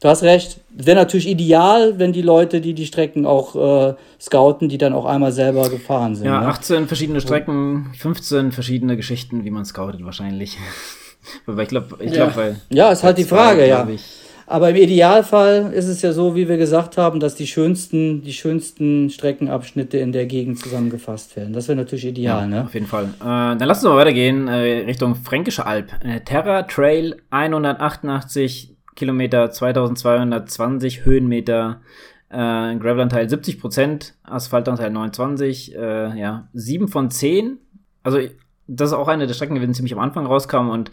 [0.00, 0.60] du hast recht.
[0.70, 3.56] Wäre natürlich ideal, wenn die Leute, die die Strecken auch
[3.90, 6.26] äh, scouten, die dann auch einmal selber gefahren sind.
[6.26, 6.46] Ja, ne?
[6.46, 10.56] 18 verschiedene Strecken, 15 verschiedene Geschichten, wie man scoutet wahrscheinlich.
[11.46, 12.86] weil ich glaube, ich glaube, ja.
[12.86, 13.86] ja, ist halt die Frage, ja.
[13.88, 14.04] Ich,
[14.48, 18.32] aber im Idealfall ist es ja so, wie wir gesagt haben, dass die schönsten, die
[18.32, 21.52] schönsten Streckenabschnitte in der Gegend zusammengefasst werden.
[21.52, 22.64] Das wäre natürlich ideal, ja, ne?
[22.64, 23.04] Auf jeden Fall.
[23.20, 25.92] Äh, dann lass uns mal weitergehen äh, Richtung Fränkische Alb.
[26.02, 31.82] Äh, Terra Trail 188 Kilometer, 2220 Höhenmeter.
[32.30, 37.58] Äh, Gravelanteil 70 Prozent, Asphaltanteil 29, äh, ja, 7 von 10.
[38.02, 38.18] Also,
[38.66, 40.90] das ist auch eine der Strecken, die ziemlich am Anfang rauskam und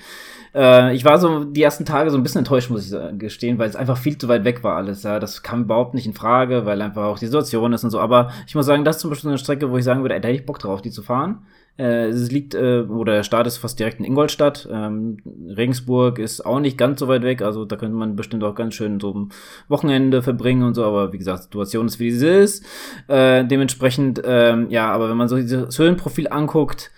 [0.55, 3.69] äh, ich war so die ersten Tage so ein bisschen enttäuscht, muss ich gestehen, weil
[3.69, 5.03] es einfach viel zu weit weg war alles.
[5.03, 7.99] Ja, das kam überhaupt nicht in Frage, weil einfach auch die Situation ist und so.
[7.99, 10.21] Aber ich muss sagen, das ist zum Beispiel eine Strecke, wo ich sagen würde, ey,
[10.21, 11.45] da hätte ich Bock drauf, die zu fahren.
[11.77, 14.67] Äh, es liegt, äh, oder der Start ist fast direkt in Ingolstadt.
[14.71, 15.17] Ähm,
[15.57, 18.75] Regensburg ist auch nicht ganz so weit weg, also da könnte man bestimmt auch ganz
[18.75, 19.29] schön so ein
[19.67, 22.65] Wochenende verbringen und so, aber wie gesagt, Situation ist wie sie ist.
[23.09, 26.91] Äh, dementsprechend, ähm, ja, aber wenn man so dieses Höhenprofil anguckt,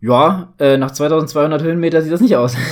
[0.00, 2.54] ja, äh, nach 2200 Höhenmeter sieht das nicht aus.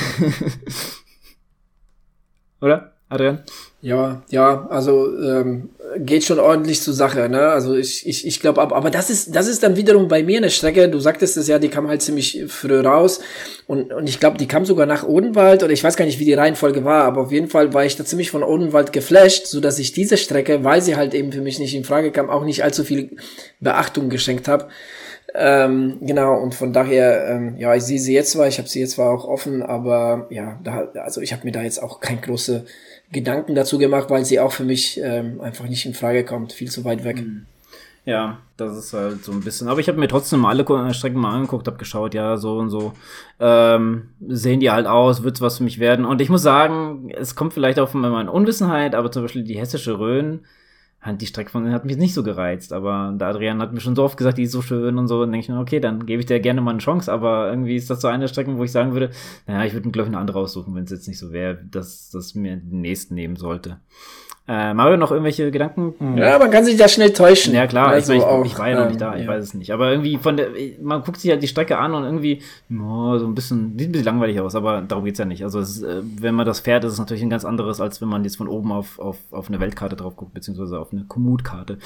[2.60, 3.42] Oder, Adrian?
[3.82, 5.68] Ja, ja, also ähm,
[5.98, 7.48] geht schon ordentlich zur Sache, ne?
[7.48, 10.38] Also ich, ich, ich glaube, aber, aber das ist, das ist dann wiederum bei mir
[10.38, 10.88] eine Strecke.
[10.88, 13.20] Du sagtest es ja, die kam halt ziemlich früh raus
[13.66, 16.24] und, und ich glaube, die kam sogar nach Odenwald oder ich weiß gar nicht, wie
[16.24, 19.60] die Reihenfolge war, aber auf jeden Fall war ich da ziemlich von Odenwald geflasht, so
[19.60, 22.44] dass ich diese Strecke, weil sie halt eben für mich nicht in Frage kam, auch
[22.44, 23.10] nicht allzu viel
[23.60, 24.68] Beachtung geschenkt habe.
[25.36, 28.80] Ähm, genau, und von daher, ähm, ja, ich sehe sie jetzt zwar, ich habe sie
[28.80, 32.20] jetzt zwar auch offen, aber ja, da, also ich habe mir da jetzt auch kein
[32.20, 32.64] große
[33.10, 36.70] Gedanken dazu gemacht, weil sie auch für mich ähm, einfach nicht in Frage kommt, viel
[36.70, 37.16] zu weit weg.
[37.16, 37.46] Mhm.
[38.06, 39.68] Ja, das ist halt so ein bisschen.
[39.68, 42.68] Aber ich habe mir trotzdem mal alle Strecken mal angeguckt, habe geschaut, ja, so und
[42.68, 42.92] so
[43.40, 46.04] ähm, sehen die halt aus, wird's was für mich werden.
[46.04, 49.58] Und ich muss sagen, es kommt vielleicht auch von meiner Unwissenheit, aber zum Beispiel die
[49.58, 50.40] hessische Rhön,
[51.12, 54.04] die Strecke von hat mich nicht so gereizt, aber der Adrian hat mir schon so
[54.04, 56.20] oft gesagt, die ist so schön und so, und denke ich mir, okay, dann gebe
[56.20, 58.72] ich dir gerne mal eine Chance, aber irgendwie ist das so eine Strecke, wo ich
[58.72, 59.10] sagen würde,
[59.46, 61.62] naja, ich würde mir, glaube ich, eine andere aussuchen, wenn es jetzt nicht so wäre,
[61.70, 63.80] dass das mir den nächsten nehmen sollte.
[64.46, 65.94] Äh, Mario, noch irgendwelche Gedanken?
[65.98, 66.18] Hm.
[66.18, 67.54] Ja, man kann sich da schnell täuschen.
[67.54, 69.28] Ja, klar, also ich, mein, ich, ich, war ja noch nicht da, ich ja.
[69.28, 69.72] weiß es nicht.
[69.72, 70.48] Aber irgendwie von der,
[70.82, 73.92] man guckt sich halt die Strecke an und irgendwie, oh, so ein bisschen, sieht ein
[73.92, 75.44] bisschen langweilig aus, aber darum geht's ja nicht.
[75.44, 78.08] Also, ist, äh, wenn man das fährt, ist es natürlich ein ganz anderes, als wenn
[78.08, 81.78] man jetzt von oben auf, auf, auf eine Weltkarte drauf guckt, beziehungsweise auf eine Komoot-Karte.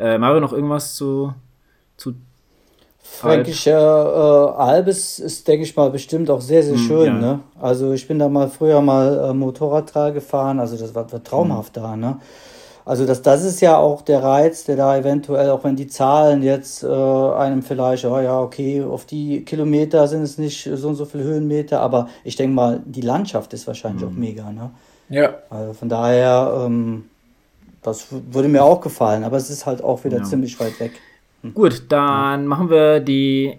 [0.00, 1.32] Äh, Mario, noch irgendwas zu,
[1.96, 2.14] zu
[3.12, 7.06] Fränkische äh, Alb ist, denke ich mal, bestimmt auch sehr, sehr hm, schön.
[7.06, 7.12] Ja.
[7.12, 7.40] Ne?
[7.60, 11.76] Also ich bin da mal früher mal äh, Motorradtrail gefahren, also das war, war traumhaft
[11.76, 11.80] mhm.
[11.80, 11.96] da.
[11.96, 12.16] Ne?
[12.86, 16.42] Also das, das ist ja auch der Reiz, der da eventuell, auch wenn die Zahlen
[16.42, 20.94] jetzt äh, einem vielleicht, oh ja, okay, auf die Kilometer sind es nicht so und
[20.94, 24.08] so viele Höhenmeter, aber ich denke mal, die Landschaft ist wahrscheinlich mhm.
[24.08, 24.50] auch mega.
[24.50, 24.70] Ne?
[25.08, 25.34] Ja.
[25.50, 27.04] Also von daher, ähm,
[27.82, 30.24] das würde mir auch gefallen, aber es ist halt auch wieder ja.
[30.24, 30.92] ziemlich weit weg.
[31.42, 31.54] Hm.
[31.54, 33.58] Gut, dann machen wir die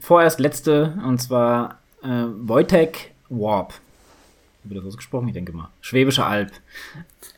[0.00, 3.74] vorerst letzte, und zwar äh, Wojtek Warp.
[4.64, 5.28] Wird das ausgesprochen?
[5.28, 5.68] Ich denke mal.
[5.82, 6.50] Schwäbische Alb.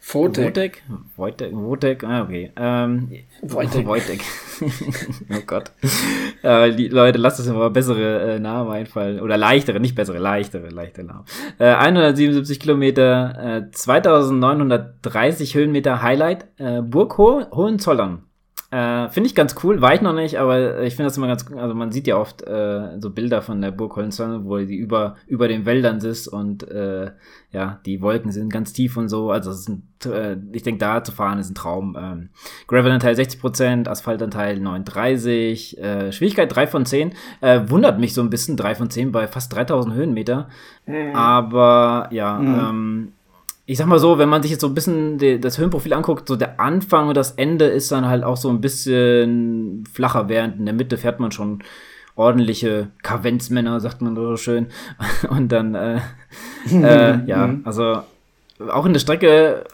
[0.00, 0.84] Votek.
[1.16, 1.52] Wojtek.
[1.52, 2.04] Wojtek.
[2.04, 2.52] Ah, okay.
[2.54, 3.10] Ähm,
[3.42, 3.84] Wojtek.
[3.84, 4.20] Wojtek.
[5.30, 5.72] oh Gott.
[6.42, 9.18] Äh, die Leute, lasst uns mal bessere äh, Namen einfallen.
[9.20, 11.24] Oder leichtere, nicht bessere, leichtere, leichtere Namen.
[11.58, 18.22] Äh, 177 Kilometer, äh, 2930 Höhenmeter Highlight, äh, Burg Hohenzollern.
[18.72, 21.46] Äh, finde ich ganz cool, war ich noch nicht, aber ich finde das immer ganz,
[21.52, 25.14] also man sieht ja oft äh, so Bilder von der Burg Hohenzollern, wo die über,
[25.28, 27.12] über den Wäldern ist und äh,
[27.52, 31.04] ja, die Wolken sind ganz tief und so, also ist ein, äh, ich denke, da
[31.04, 31.96] zu fahren ist ein Traum.
[31.96, 32.30] Ähm,
[32.66, 37.12] Gravel-Anteil 60%, Asphaltanteil 39, äh, Schwierigkeit 3 von 10,
[37.42, 40.48] äh, wundert mich so ein bisschen, 3 von 10 bei fast 3000 Höhenmeter,
[40.86, 41.14] mhm.
[41.14, 42.58] aber ja, mhm.
[42.58, 43.12] ähm,
[43.66, 46.36] ich sag mal so, wenn man sich jetzt so ein bisschen das Höhenprofil anguckt, so
[46.36, 50.66] der Anfang und das Ende ist dann halt auch so ein bisschen flacher, während in
[50.66, 51.62] der Mitte fährt man schon
[52.14, 54.68] ordentliche Kavenzmänner, sagt man so schön.
[55.28, 56.00] Und dann, äh,
[56.70, 57.62] äh, ja, mhm.
[57.64, 58.02] also
[58.68, 59.64] auch in der Strecke,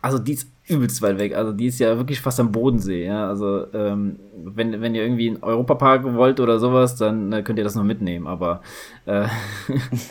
[0.00, 1.34] also die ist übelst weit weg.
[1.36, 3.06] Also die ist ja wirklich fast am Bodensee.
[3.06, 3.28] Ja?
[3.28, 7.64] Also ähm, wenn, wenn ihr irgendwie in Europapark wollt oder sowas, dann äh, könnt ihr
[7.64, 8.26] das noch mitnehmen.
[8.26, 8.60] Aber
[9.06, 9.26] äh,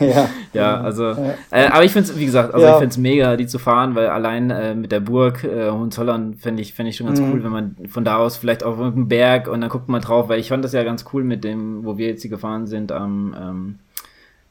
[0.00, 0.28] ja.
[0.52, 1.34] ja, also ja.
[1.50, 2.72] Äh, aber ich finde es, wie gesagt, also ja.
[2.72, 6.34] ich finde es mega, die zu fahren, weil allein äh, mit der Burg äh, Hohenzollern
[6.34, 7.32] fände ich, fänd ich schon ganz mhm.
[7.32, 10.28] cool, wenn man von da aus vielleicht auf irgendeinen Berg und dann guckt man drauf,
[10.28, 12.92] weil ich fand das ja ganz cool mit dem, wo wir jetzt hier gefahren sind
[12.92, 13.74] am ähm,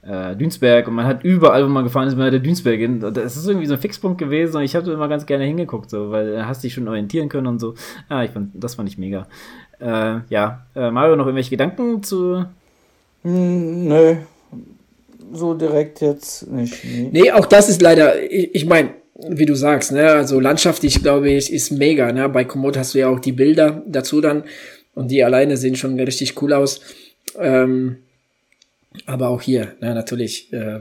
[0.07, 2.99] äh, Dünsberg und man hat überall, wo man gefahren ist, man hat der Dünsberg hin.
[2.99, 6.11] Das ist irgendwie so ein Fixpunkt gewesen und ich habe immer ganz gerne hingeguckt, so,
[6.11, 7.75] weil du hast dich schon orientieren können und so.
[8.09, 9.27] Ja, ich fand, das fand ich mega.
[9.79, 12.45] Äh, ja, äh, Mario, noch irgendwelche Gedanken zu?
[13.23, 14.15] Hm, nö,
[15.33, 16.83] so direkt jetzt nicht.
[16.85, 18.91] Nee, nee auch das ist leider, ich, ich meine,
[19.29, 22.99] wie du sagst, ne, also landschaftlich glaube ich, ist mega, ne, bei Komoot hast du
[22.99, 24.43] ja auch die Bilder dazu dann
[24.93, 26.81] und die alleine sehen schon richtig cool aus.
[27.37, 27.97] Ähm,
[29.05, 30.79] aber auch hier, na, natürlich, äh,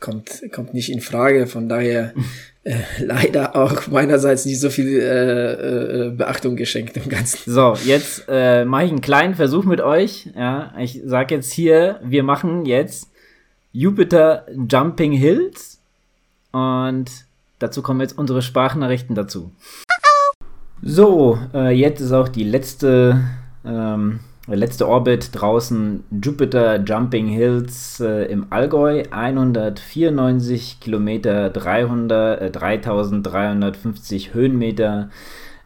[0.00, 1.46] kommt, kommt nicht in Frage.
[1.46, 2.12] Von daher
[2.64, 7.50] äh, leider auch meinerseits nicht so viel äh, äh, Beachtung geschenkt im Ganzen.
[7.50, 10.28] So, jetzt äh, mache ich einen kleinen Versuch mit euch.
[10.36, 13.10] Ja, ich sage jetzt hier, wir machen jetzt
[13.72, 15.80] Jupiter Jumping Hills
[16.52, 17.10] und
[17.60, 19.52] dazu kommen jetzt unsere Sprachnachrichten dazu.
[20.82, 23.22] So, äh, jetzt ist auch die letzte
[23.64, 24.20] ähm,
[24.56, 35.10] letzte Orbit draußen Jupiter Jumping Hills äh, im Allgäu, 194 Kilometer, 300, äh, 3350 Höhenmeter.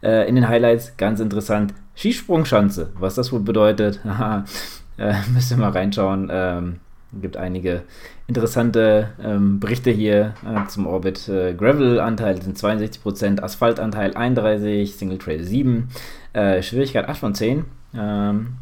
[0.02, 4.00] Äh, in den Highlights ganz interessant Skisprungschanze, was das wohl bedeutet.
[4.98, 6.28] äh, müsst ihr mal reinschauen.
[6.30, 6.80] Ähm,
[7.20, 7.82] gibt einige
[8.26, 11.28] interessante ähm, Berichte hier äh, zum Orbit.
[11.28, 15.88] Äh, Gravel-Anteil sind 62%, Asphaltanteil 31, Single Trail 7,
[16.32, 17.64] äh, Schwierigkeit 8 von 10.
[17.96, 18.54] Ähm,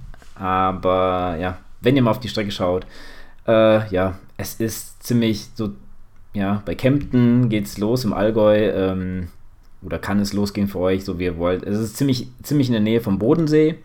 [0.42, 2.84] aber ja, wenn ihr mal auf die Strecke schaut,
[3.46, 5.70] äh, ja, es ist ziemlich so,
[6.34, 9.28] ja, bei Kempten geht es los im Allgäu, ähm,
[9.82, 11.62] oder kann es losgehen für euch, so wie ihr wollt.
[11.62, 13.76] Es ist ziemlich, ziemlich in der Nähe vom Bodensee.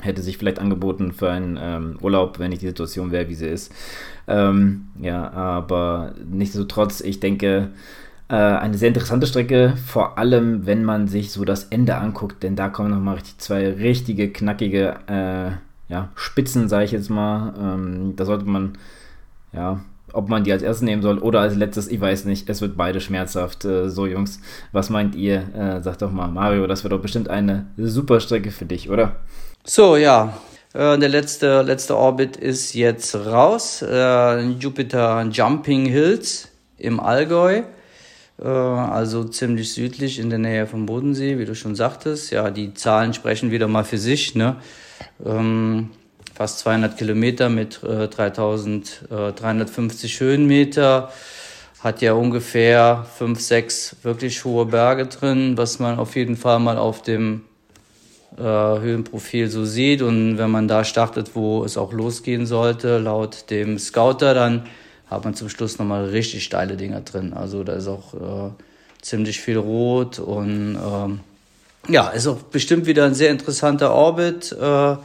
[0.00, 3.48] Hätte sich vielleicht angeboten für einen ähm, Urlaub, wenn nicht die Situation wäre, wie sie
[3.48, 3.72] ist.
[4.28, 7.70] Ähm, ja, aber nichtsdestotrotz, ich denke,
[8.28, 12.56] äh, eine sehr interessante Strecke, vor allem wenn man sich so das Ende anguckt, denn
[12.56, 17.52] da kommen nochmal richtig zwei richtige, knackige äh, ja, Spitzen, sage ich jetzt mal.
[17.58, 18.78] Ähm, da sollte man,
[19.52, 19.84] ja,
[20.14, 22.48] ob man die als erstes nehmen soll oder als letztes, ich weiß nicht.
[22.48, 23.66] Es wird beide schmerzhaft.
[23.66, 24.40] Äh, so, Jungs,
[24.72, 25.54] was meint ihr?
[25.54, 29.16] Äh, sagt doch mal, Mario, das wird doch bestimmt eine super Strecke für dich, oder?
[29.64, 30.38] So, ja.
[30.72, 33.82] Äh, der letzte, letzte Orbit ist jetzt raus.
[33.82, 37.64] Äh, Jupiter Jumping Hills im Allgäu
[38.40, 42.30] äh, also ziemlich südlich in der Nähe vom Bodensee, wie du schon sagtest.
[42.32, 44.34] Ja, die Zahlen sprechen wieder mal für sich.
[44.34, 44.56] Ne?
[45.24, 45.90] Ähm,
[46.34, 51.10] fast 200 Kilometer mit äh, 3350 Höhenmeter.
[51.80, 56.78] Hat ja ungefähr fünf, sechs wirklich hohe Berge drin, was man auf jeden Fall mal
[56.78, 57.42] auf dem
[58.36, 60.02] äh, Höhenprofil so sieht.
[60.02, 64.66] Und wenn man da startet, wo es auch losgehen sollte, laut dem Scouter, dann
[65.10, 67.34] hat man zum Schluss nochmal richtig steile Dinger drin.
[67.34, 68.50] Also da ist auch äh,
[69.02, 71.20] ziemlich viel Rot und ähm,
[71.88, 74.52] ja, ist auch bestimmt wieder ein sehr interessanter Orbit.
[74.52, 74.96] Äh,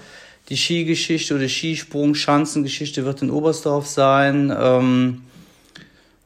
[0.50, 4.56] die Skigeschichte oder Skisprung, Schanzengeschichte wird in Oberstdorf sein.
[4.58, 5.24] Ähm,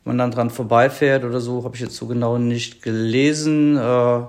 [0.04, 3.78] wenn man dann dran vorbeifährt oder so, habe ich jetzt so genau nicht gelesen.
[3.78, 4.22] Äh,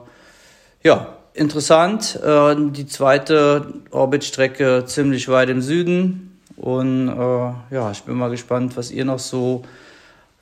[0.85, 2.19] ja, interessant.
[2.23, 6.39] Äh, die zweite Orbitstrecke ziemlich weit im Süden.
[6.57, 9.65] Und äh, ja, ich bin mal gespannt, was ihr noch so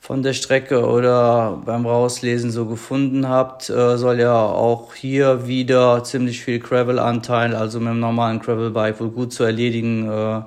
[0.01, 6.03] von der Strecke oder beim Rauslesen so gefunden habt, äh, soll ja auch hier wieder
[6.03, 10.09] ziemlich viel Gravel-Anteil, also mit dem normalen Gravel-Bike wohl gut zu erledigen.
[10.09, 10.41] Äh,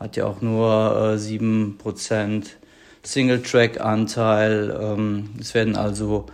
[0.00, 2.44] hat ja auch nur äh, 7%
[3.04, 4.76] Single-Track-Anteil.
[4.80, 6.26] Ähm, es werden also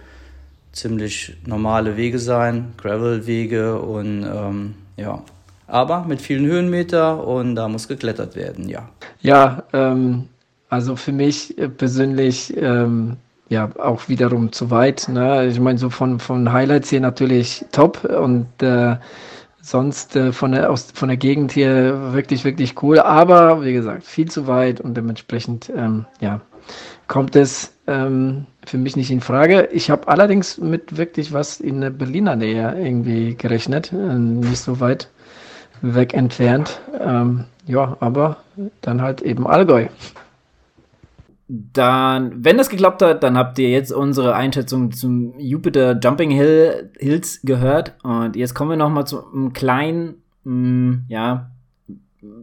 [0.73, 5.23] ziemlich normale Wege sein, Gravel-Wege und ähm, ja,
[5.67, 8.89] aber mit vielen Höhenmeter und da muss geklettert werden, ja.
[9.21, 10.29] Ja, ähm,
[10.75, 13.17] also für mich äh, persönlich ähm,
[13.49, 15.09] ja auch wiederum zu weit.
[15.09, 15.47] Ne?
[15.47, 18.97] Ich meine, so von, von Highlights hier natürlich top und äh,
[19.63, 22.99] sonst äh, von, der, aus, von der Gegend hier wirklich, wirklich cool.
[22.99, 26.41] Aber wie gesagt, viel zu weit und dementsprechend ähm, ja,
[27.07, 29.69] kommt es ähm, für mich nicht in Frage.
[29.73, 34.81] Ich habe allerdings mit wirklich was in der Berliner Nähe irgendwie gerechnet, äh, nicht so
[34.81, 35.09] weit
[35.83, 36.81] weg entfernt.
[36.99, 38.39] Ähm, ja, aber
[38.81, 39.87] dann halt eben Allgäu.
[41.73, 46.91] Dann, wenn das geklappt hat, dann habt ihr jetzt unsere Einschätzung zum Jupiter Jumping Hill,
[46.99, 47.95] Hills gehört.
[48.03, 51.51] Und jetzt kommen wir noch mal zu einem kleinen, mh, mm, ja,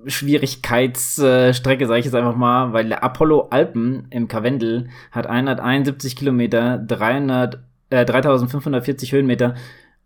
[0.06, 6.78] Schwierigkeitsstrecke, sage ich jetzt einfach mal, weil der Apollo Alpen im Karwendel hat 171 Kilometer,
[6.78, 7.60] 300
[7.90, 9.56] äh, 3540 Höhenmeter.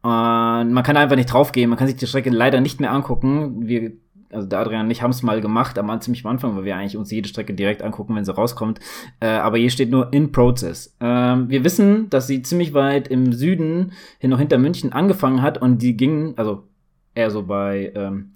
[0.02, 1.70] Und man kann einfach nicht draufgehen.
[1.70, 3.68] Man kann sich die Strecke leider nicht mehr angucken.
[3.68, 3.92] Wir
[4.36, 6.76] also der Adrian und ich haben es mal gemacht, am ziemlich am Anfang, weil wir
[6.76, 8.80] eigentlich uns jede Strecke direkt angucken, wenn sie rauskommt.
[9.20, 10.96] Äh, aber hier steht nur in Process.
[11.00, 15.62] Ähm, wir wissen, dass sie ziemlich weit im Süden hin noch hinter München angefangen hat
[15.62, 16.68] und die ging, also
[17.14, 18.32] eher so bei, ähm,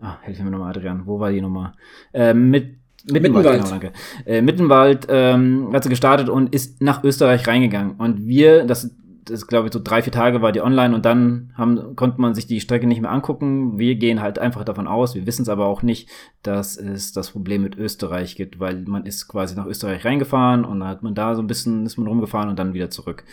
[0.00, 1.74] ah, helf mir nochmal, Adrian, wo war die Nummer?
[2.12, 3.58] Äh, mit Mittenwald, Mittenwald.
[3.58, 3.92] Genau, danke.
[4.26, 7.96] Äh, Mittenwald ähm, hat sie gestartet und ist nach Österreich reingegangen.
[7.96, 8.94] Und wir, das
[9.24, 12.34] das glaube ich so drei, vier Tage war die online und dann haben, konnte man
[12.34, 13.78] sich die Strecke nicht mehr angucken.
[13.78, 16.08] Wir gehen halt einfach davon aus, wir wissen es aber auch nicht,
[16.42, 20.80] dass es das Problem mit Österreich gibt, weil man ist quasi nach Österreich reingefahren und
[20.80, 23.24] dann hat man da so ein bisschen, ist man rumgefahren und dann wieder zurück.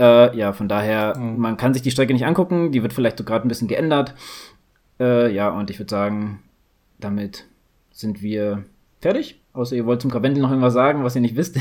[0.00, 1.38] Äh, ja, von daher, mhm.
[1.38, 4.14] man kann sich die Strecke nicht angucken, die wird vielleicht so gerade ein bisschen geändert.
[4.98, 6.42] Äh, ja, und ich würde sagen,
[6.98, 7.46] damit
[7.90, 8.64] sind wir
[9.00, 9.40] fertig.
[9.52, 11.58] Außer ihr wollt zum Karwendel noch irgendwas sagen, was ihr nicht wisst.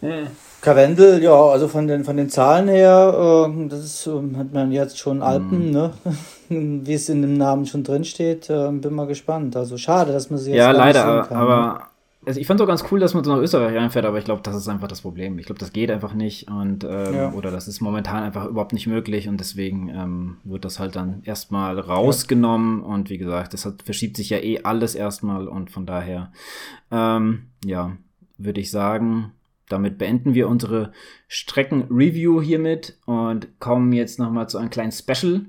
[0.60, 4.72] Karwendel, ja, also von den, von den Zahlen her, äh, das ist, äh, hat man
[4.72, 5.72] jetzt schon Alpen, mm.
[5.72, 5.92] ne?
[6.48, 9.54] Wie es in dem Namen schon drin steht, äh, bin mal gespannt.
[9.54, 11.80] Also schade, dass man sie jetzt Ja, leider, kann, aber ne?
[12.26, 14.24] also ich fand es auch ganz cool, dass man so nach Österreich reinfährt, aber ich
[14.24, 15.38] glaube, das ist einfach das Problem.
[15.38, 17.32] Ich glaube, das geht einfach nicht und ähm, ja.
[17.32, 21.22] oder das ist momentan einfach überhaupt nicht möglich und deswegen ähm, wird das halt dann
[21.24, 22.86] erstmal rausgenommen ja.
[22.86, 26.32] und wie gesagt, das hat, verschiebt sich ja eh alles erstmal und von daher,
[26.90, 27.96] ähm, ja,
[28.36, 29.32] würde ich sagen,
[29.68, 30.92] damit beenden wir unsere
[31.26, 35.42] Streckenreview hiermit und kommen jetzt nochmal zu einem kleinen Special.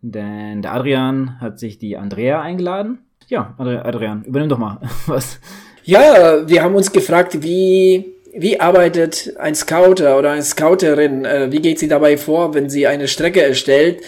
[0.00, 2.98] Denn der Adrian hat sich die Andrea eingeladen.
[3.26, 5.40] Ja, Adrian, übernimm doch mal was.
[5.84, 11.24] Ja, wir haben uns gefragt, wie, wie arbeitet ein Scouter oder eine Scouterin?
[11.24, 14.00] Äh, wie geht sie dabei vor, wenn sie eine Strecke erstellt?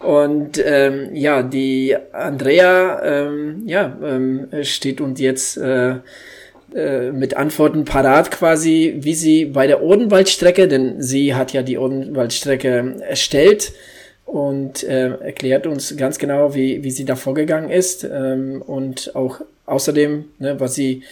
[0.00, 5.96] Und ähm, ja, die Andrea ähm, ja, ähm, steht uns jetzt äh,
[6.74, 11.78] äh, mit Antworten parat quasi, wie sie bei der Odenwaldstrecke, denn sie hat ja die
[11.78, 13.72] Odenwaldstrecke erstellt
[14.24, 19.40] und äh, erklärt uns ganz genau, wie, wie sie da vorgegangen ist ähm, und auch
[19.64, 21.02] außerdem, ne, was sie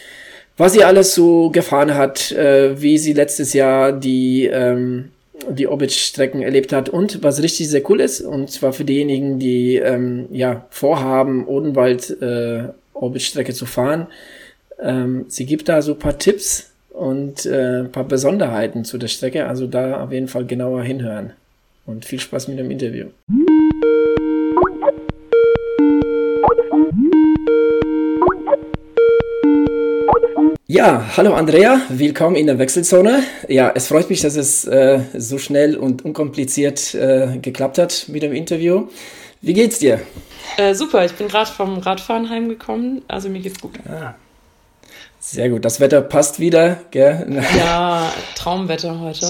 [0.59, 5.09] was sie alles so gefahren hat, äh, wie sie letztes Jahr die ähm,
[5.49, 9.75] die Orbit-Strecken erlebt hat und was richtig sehr cool ist und zwar für diejenigen, die
[9.75, 14.07] ähm, ja vorhaben, Odenwald äh, Orbit-Strecke zu fahren,
[14.81, 19.07] ähm, sie gibt da so ein paar Tipps und äh, ein paar Besonderheiten zu der
[19.07, 21.33] Strecke, also da auf jeden Fall genauer hinhören.
[21.85, 23.07] Und viel Spaß mit dem Interview.
[30.69, 33.23] Ja, hallo Andrea, willkommen in der Wechselzone.
[33.47, 38.21] Ja, es freut mich, dass es äh, so schnell und unkompliziert äh, geklappt hat mit
[38.21, 38.87] dem Interview.
[39.41, 40.01] Wie geht's dir?
[40.57, 43.79] Äh, super, ich bin gerade vom Radfahren heimgekommen, also mir geht's gut.
[43.87, 44.15] Ah.
[45.29, 45.65] Sehr gut.
[45.65, 47.43] Das Wetter passt wieder, gell?
[47.57, 49.27] Ja, Traumwetter heute.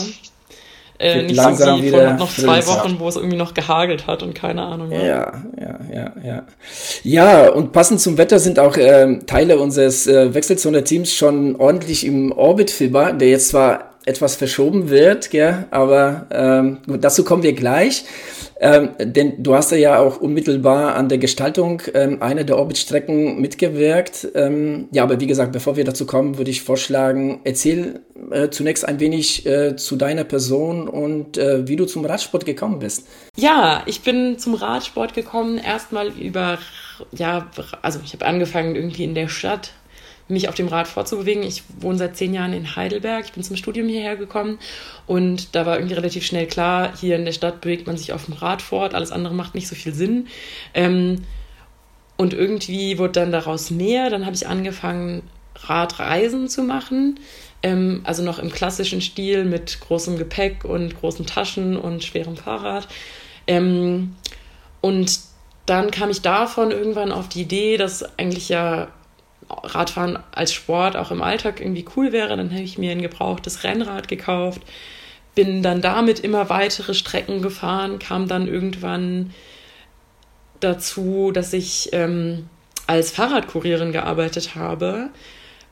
[0.99, 4.21] Äh, nicht langsam so wie vor noch zwei Wochen, wo es irgendwie noch gehagelt hat
[4.21, 4.91] und keine Ahnung.
[4.91, 6.43] Ja, ja, ja, ja.
[7.03, 12.31] Ja, und passend zum Wetter sind auch äh, Teile unseres äh, Wechselzone-Teams schon ordentlich im
[12.31, 18.05] Orbit-Fieber, der jetzt zwar etwas verschoben wird, gell, aber ähm, dazu kommen wir gleich.
[18.59, 24.27] Ähm, denn du hast ja auch unmittelbar an der Gestaltung ähm, einer der Orbitstrecken mitgewirkt.
[24.33, 27.99] Ähm, ja, aber wie gesagt, bevor wir dazu kommen, würde ich vorschlagen, erzähl
[28.31, 32.79] äh, zunächst ein wenig äh, zu deiner Person und äh, wie du zum Radsport gekommen
[32.79, 33.07] bist.
[33.35, 36.57] Ja, ich bin zum Radsport gekommen, erstmal über,
[37.11, 37.51] ja,
[37.83, 39.71] also ich habe angefangen irgendwie in der Stadt
[40.27, 41.43] mich auf dem Rad vorzubewegen.
[41.43, 43.25] Ich wohne seit zehn Jahren in Heidelberg.
[43.25, 44.59] Ich bin zum Studium hierher gekommen
[45.05, 48.25] und da war irgendwie relativ schnell klar, hier in der Stadt bewegt man sich auf
[48.25, 48.93] dem Rad fort.
[48.93, 50.27] Alles andere macht nicht so viel Sinn.
[50.73, 51.23] Ähm,
[52.17, 54.09] und irgendwie wurde dann daraus mehr.
[54.09, 55.23] Dann habe ich angefangen,
[55.55, 57.19] Radreisen zu machen.
[57.63, 62.87] Ähm, also noch im klassischen Stil mit großem Gepäck und großen Taschen und schwerem Fahrrad.
[63.47, 64.15] Ähm,
[64.81, 65.19] und
[65.65, 68.87] dann kam ich davon irgendwann auf die Idee, dass eigentlich ja
[69.49, 73.63] Radfahren als Sport auch im Alltag irgendwie cool wäre, dann habe ich mir ein gebrauchtes
[73.63, 74.61] Rennrad gekauft,
[75.35, 79.33] bin dann damit immer weitere Strecken gefahren, kam dann irgendwann
[80.59, 82.49] dazu, dass ich ähm,
[82.87, 85.09] als Fahrradkurierin gearbeitet habe.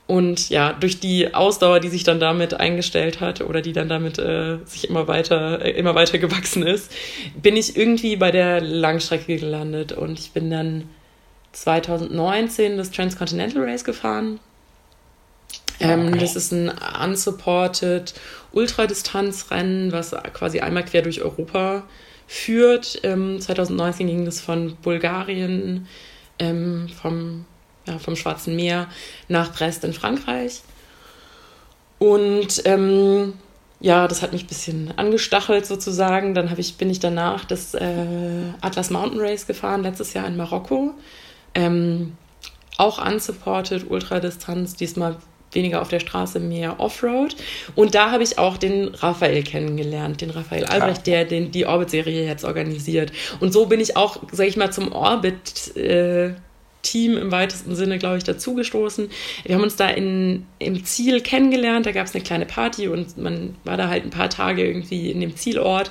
[0.07, 4.19] Und ja, durch die Ausdauer, die sich dann damit eingestellt hat oder die dann damit
[4.19, 6.91] äh, sich immer weiter, äh, immer weiter gewachsen ist,
[7.41, 10.89] bin ich irgendwie bei der Langstrecke gelandet und ich bin dann
[11.56, 14.40] 2019 das Transcontinental Race gefahren.
[15.80, 16.19] Ähm, okay.
[16.19, 16.72] Das ist ein
[17.03, 18.14] unsupported
[18.52, 21.84] Ultradistanzrennen, was quasi einmal quer durch Europa
[22.27, 22.99] führt.
[23.03, 25.88] Ähm, 2019 ging das von Bulgarien,
[26.40, 27.45] ähm, vom,
[27.88, 28.90] ja, vom Schwarzen Meer
[29.27, 30.61] nach Brest in Frankreich.
[31.99, 33.34] Und ähm,
[33.80, 36.34] ja, das hat mich ein bisschen angestachelt sozusagen.
[36.34, 40.94] Dann ich, bin ich danach das äh, Atlas Mountain Race gefahren, letztes Jahr in Marokko.
[41.56, 42.14] Ähm,
[42.77, 45.18] auch unsupported, Ultradistanz, diesmal
[45.56, 47.36] weniger auf der Straße, mehr Offroad.
[47.76, 52.26] Und da habe ich auch den Raphael kennengelernt, den Raphael Albrecht, der den, die Orbit-Serie
[52.26, 53.11] jetzt organisiert.
[53.40, 55.76] Und so bin ich auch, sage ich mal, zum Orbit.
[55.76, 56.34] Äh,
[56.86, 59.10] Team im weitesten Sinne, glaube ich, dazugestoßen.
[59.44, 63.18] Wir haben uns da in, im Ziel kennengelernt, da gab es eine kleine Party und
[63.18, 65.90] man war da halt ein paar Tage irgendwie in dem Zielort.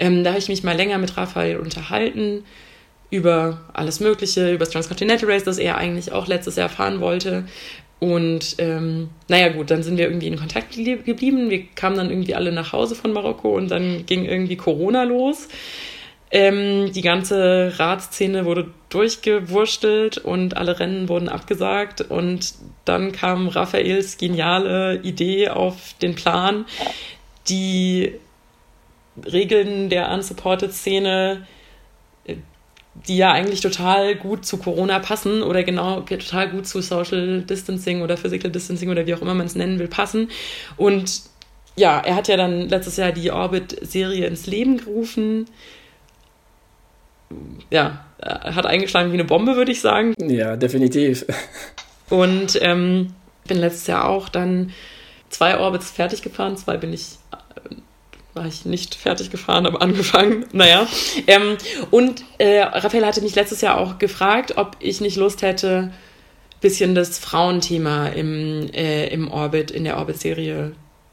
[0.00, 2.42] Ähm, da habe ich mich mal länger mit Raphael unterhalten
[3.12, 7.44] über alles Mögliche, über das Transcontinental Race, das er eigentlich auch letztes Jahr fahren wollte.
[8.00, 11.50] Und ähm, naja gut, dann sind wir irgendwie in Kontakt geblieben.
[11.50, 15.48] Wir kamen dann irgendwie alle nach Hause von Marokko und dann ging irgendwie Corona los.
[16.30, 22.00] Ähm, die ganze Radszene wurde durchgewurstelt und alle Rennen wurden abgesagt.
[22.00, 22.54] Und
[22.86, 26.64] dann kam Raphaels geniale Idee auf den Plan,
[27.46, 28.14] die
[29.30, 31.46] Regeln der Unsupported-Szene
[32.94, 38.02] die ja eigentlich total gut zu Corona passen oder genau total gut zu Social Distancing
[38.02, 40.28] oder Physical Distancing oder wie auch immer man es nennen will, passen.
[40.76, 41.22] Und
[41.74, 45.46] ja, er hat ja dann letztes Jahr die Orbit-Serie ins Leben gerufen.
[47.70, 50.14] Ja, hat eingeschlagen wie eine Bombe, würde ich sagen.
[50.18, 51.24] Ja, definitiv.
[52.10, 53.14] Und ähm,
[53.48, 54.70] bin letztes Jahr auch dann
[55.30, 56.58] zwei Orbits fertig gefahren.
[56.58, 57.16] Zwei bin ich
[58.34, 60.46] war ich nicht fertig gefahren, aber angefangen.
[60.52, 60.86] Naja.
[61.26, 61.56] Ähm,
[61.90, 66.60] und äh, Raphael hatte mich letztes Jahr auch gefragt, ob ich nicht Lust hätte, ein
[66.60, 70.72] bisschen das Frauenthema im, äh, im Orbit, in der Orbit-Serie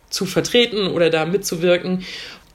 [0.09, 2.05] zu vertreten oder da mitzuwirken.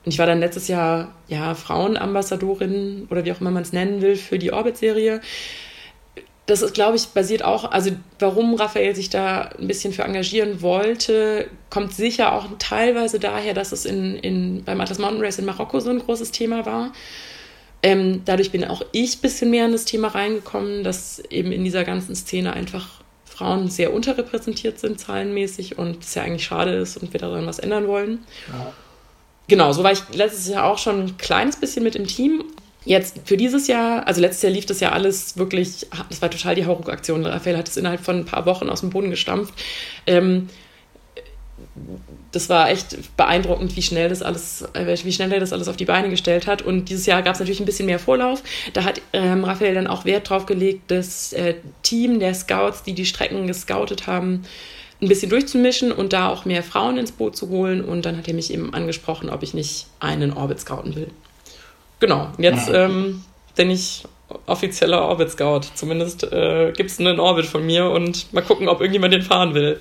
[0.05, 4.01] Und ich war dann letztes Jahr ja Frauenambassadorin oder wie auch immer man es nennen
[4.01, 5.21] will für die Orbit-Serie
[6.45, 10.61] das ist, glaube ich, basiert auch, also warum Raphael sich da ein bisschen für engagieren
[10.61, 15.45] wollte, kommt sicher auch teilweise daher, dass es in, in, beim Atlas Mountain Race in
[15.45, 16.93] Marokko so ein großes Thema war.
[17.81, 21.63] Ähm, dadurch bin auch ich ein bisschen mehr in das Thema reingekommen, dass eben in
[21.63, 26.97] dieser ganzen Szene einfach Frauen sehr unterrepräsentiert sind, zahlenmäßig, und es ja eigentlich schade ist
[26.97, 28.23] und wir daran was ändern wollen.
[28.47, 28.71] Ja.
[29.47, 32.43] Genau, so war ich letztes Jahr auch schon ein kleines bisschen mit im Team
[32.85, 36.53] Jetzt für dieses Jahr, also letztes Jahr lief das ja alles wirklich, das war total
[36.53, 37.25] die Hauruck-Aktion.
[37.25, 39.53] Raphael hat es innerhalb von ein paar Wochen aus dem Boden gestampft.
[40.05, 40.49] Ähm,
[42.31, 45.77] das war echt beeindruckend, wie schnell das alles, äh, wie schnell er das alles auf
[45.77, 46.61] die Beine gestellt hat.
[46.61, 48.43] Und dieses Jahr gab es natürlich ein bisschen mehr Vorlauf.
[48.73, 52.93] Da hat ähm, Raphael dann auch Wert drauf gelegt, das äh, Team der Scouts, die
[52.93, 54.43] die Strecken gescoutet haben,
[55.01, 57.83] ein bisschen durchzumischen und da auch mehr Frauen ins Boot zu holen.
[57.83, 61.07] Und dann hat er mich eben angesprochen, ob ich nicht einen Orbit scouten will.
[61.99, 63.23] Genau, jetzt ähm,
[63.55, 64.03] bin ich
[64.45, 65.61] offizieller Orbit Scout.
[65.75, 69.53] Zumindest äh, gibt es einen Orbit von mir und mal gucken, ob irgendjemand den fahren
[69.53, 69.79] will.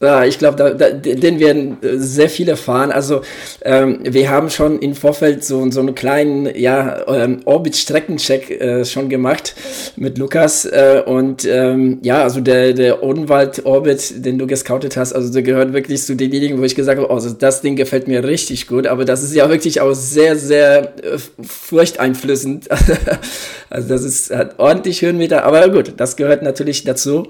[0.00, 2.92] Ja, ich glaube, da, da, den werden äh, sehr viele fahren.
[2.92, 3.22] Also
[3.62, 9.08] ähm, wir haben schon im Vorfeld so, so einen kleinen ja, ähm, Orbit-Streckencheck äh, schon
[9.08, 9.54] gemacht
[9.96, 10.64] mit Lukas.
[10.64, 15.72] Äh, und ähm, ja, also der, der Odenwald-Orbit, den du gescoutet hast, also der gehört
[15.72, 18.86] wirklich zu denjenigen, wo ich gesagt habe, oh, also das Ding gefällt mir richtig gut.
[18.86, 22.68] Aber das ist ja wirklich auch sehr, sehr äh, furchteinflößend.
[23.70, 25.44] also das ist hat ordentlich Höhenmeter.
[25.44, 27.28] Aber gut, das gehört natürlich dazu.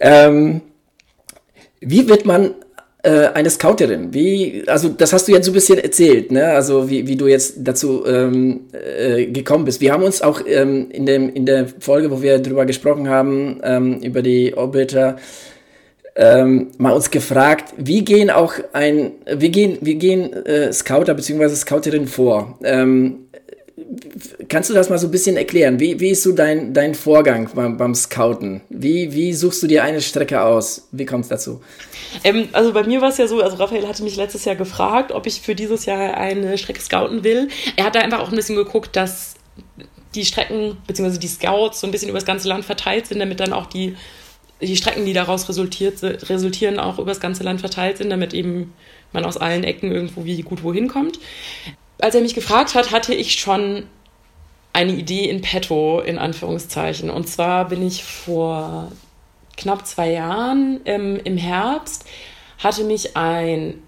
[0.00, 0.62] Ähm,
[1.80, 2.54] wie wird man
[3.02, 4.12] äh, eine Scouterin?
[4.12, 6.46] Wie, also das hast du jetzt so ein bisschen erzählt, ne?
[6.52, 9.80] Also wie, wie du jetzt dazu ähm, äh, gekommen bist.
[9.80, 13.60] Wir haben uns auch ähm, in, dem, in der Folge, wo wir darüber gesprochen haben,
[13.62, 15.16] ähm, über die Orbiter,
[16.16, 21.48] ähm, mal uns gefragt, wie gehen auch ein, wie gehen, wie gehen äh, Scouter bzw.
[21.48, 22.58] Scouterinnen vor?
[24.48, 25.80] Kannst du das mal so ein bisschen erklären?
[25.80, 28.60] Wie, wie ist so dein, dein Vorgang beim, beim Scouten?
[28.68, 30.88] Wie, wie suchst du dir eine Strecke aus?
[30.92, 31.60] Wie kommt es dazu?
[32.22, 35.10] Ähm, also bei mir war es ja so, also Raphael hatte mich letztes Jahr gefragt,
[35.10, 37.48] ob ich für dieses Jahr eine Strecke scouten will.
[37.76, 39.34] Er hat da einfach auch ein bisschen geguckt, dass
[40.14, 41.18] die Strecken bzw.
[41.18, 43.96] die Scouts so ein bisschen über das ganze Land verteilt sind, damit dann auch die,
[44.60, 48.72] die Strecken, die daraus resultiert, resultieren, auch über das ganze Land verteilt sind, damit eben
[49.12, 51.18] man aus allen Ecken irgendwo wie gut wohin kommt
[52.02, 53.84] als er mich gefragt hat, hatte ich schon
[54.72, 57.10] eine Idee in petto, in Anführungszeichen.
[57.10, 58.92] Und zwar bin ich vor
[59.56, 62.04] knapp zwei Jahren ähm, im Herbst,
[62.58, 63.82] hatte mich ein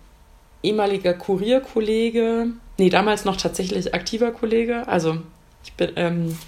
[0.62, 2.48] ehemaliger Kurierkollege,
[2.78, 5.18] nee, damals noch tatsächlich aktiver Kollege, also
[5.64, 6.38] ich bin ähm,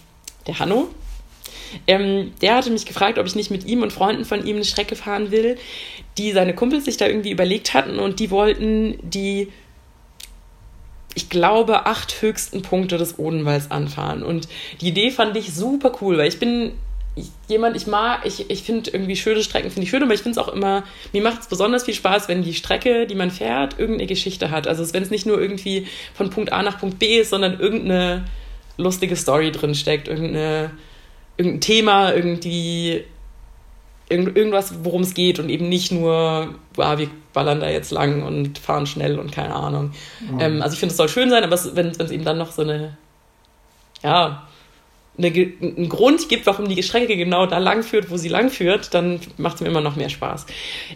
[0.46, 0.88] der Hanno,
[1.86, 4.64] ähm, der hatte mich gefragt, ob ich nicht mit ihm und Freunden von ihm eine
[4.64, 5.56] Strecke fahren will,
[6.18, 9.48] die seine Kumpels sich da irgendwie überlegt hatten und die wollten die
[11.14, 14.22] ich glaube, acht höchsten Punkte des Odenwalds anfahren.
[14.22, 14.48] Und
[14.80, 16.72] die Idee fand ich super cool, weil ich bin
[17.48, 20.40] jemand, ich mag, ich, ich finde irgendwie schöne Strecken, finde ich schön, aber ich finde
[20.40, 20.82] es auch immer,
[21.12, 24.66] mir macht es besonders viel Spaß, wenn die Strecke, die man fährt, irgendeine Geschichte hat.
[24.66, 28.24] Also wenn es nicht nur irgendwie von Punkt A nach Punkt B ist, sondern irgendeine
[28.76, 30.72] lustige Story drin steckt, irgendeine,
[31.36, 33.04] irgendein Thema, irgendwie
[34.08, 38.22] irgend, irgendwas, worum es geht und eben nicht nur, ah, wir ballern da jetzt lang
[38.22, 39.92] und fahren schnell und keine Ahnung.
[40.20, 40.40] Mhm.
[40.40, 42.62] Ähm, also ich finde, es soll schön sein, aber wenn es eben dann noch so
[42.62, 42.96] eine,
[44.02, 44.46] ja,
[45.16, 48.94] eine, einen Grund gibt, warum die Strecke genau da lang führt, wo sie lang führt,
[48.94, 50.46] dann macht es mir immer noch mehr Spaß.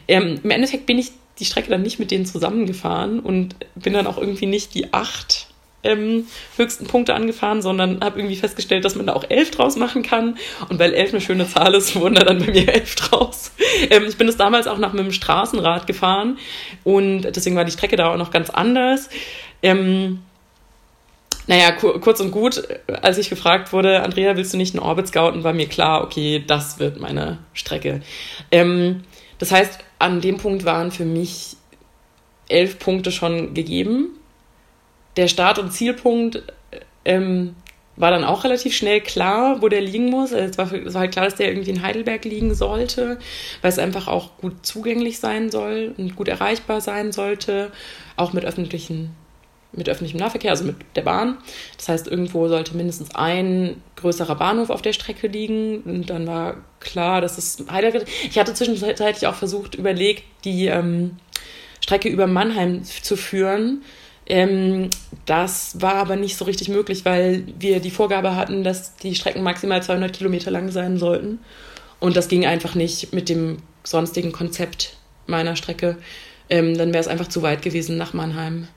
[0.07, 4.07] Ähm, Im Endeffekt bin ich die Strecke dann nicht mit denen zusammengefahren und bin dann
[4.07, 5.48] auch irgendwie nicht die acht
[5.85, 6.27] ähm,
[6.57, 10.37] höchsten Punkte angefahren, sondern habe irgendwie festgestellt, dass man da auch elf draus machen kann.
[10.69, 13.53] Und weil elf eine schöne Zahl ist, wurden da dann bei mir elf draus.
[13.91, 16.39] Ähm, ich bin es damals auch nach einem Straßenrad gefahren
[16.85, 19.09] und deswegen war die Strecke da auch noch ganz anders.
[19.63, 20.21] Ähm,
[21.47, 22.63] naja, kur kurz und gut,
[23.01, 26.45] als ich gefragt wurde, Andrea, willst du nicht einen Orbit scouten, war mir klar, okay,
[26.47, 28.03] das wird meine Strecke.
[28.51, 29.05] Ähm,
[29.39, 31.57] das heißt, an dem Punkt waren für mich
[32.49, 34.18] elf Punkte schon gegeben.
[35.19, 36.45] Der Start- und Zielpunkt
[37.05, 37.57] ähm,
[37.97, 40.33] war dann auch relativ schnell klar, wo der liegen muss.
[40.33, 43.19] Also es, war, es war halt klar, dass der irgendwie in Heidelberg liegen sollte,
[43.61, 47.73] weil es einfach auch gut zugänglich sein soll und gut erreichbar sein sollte,
[48.17, 49.11] auch mit öffentlichen
[49.73, 51.37] mit öffentlichem Nahverkehr, also mit der Bahn.
[51.77, 55.83] Das heißt, irgendwo sollte mindestens ein größerer Bahnhof auf der Strecke liegen.
[55.83, 58.07] Und dann war klar, dass es Heidelberg.
[58.31, 61.17] Ich hatte zwischenzeitlich auch versucht, überlegt, die ähm,
[61.83, 63.83] Strecke über Mannheim zu führen.
[64.29, 64.91] Ähm,
[65.25, 69.43] das war aber nicht so richtig möglich, weil wir die Vorgabe hatten, dass die Strecken
[69.43, 71.39] maximal 200 Kilometer lang sein sollten.
[71.99, 74.97] Und das ging einfach nicht mit dem sonstigen Konzept
[75.27, 75.97] meiner Strecke.
[76.51, 78.69] Ähm, dann wäre es einfach zu weit gewesen nach Mannheim.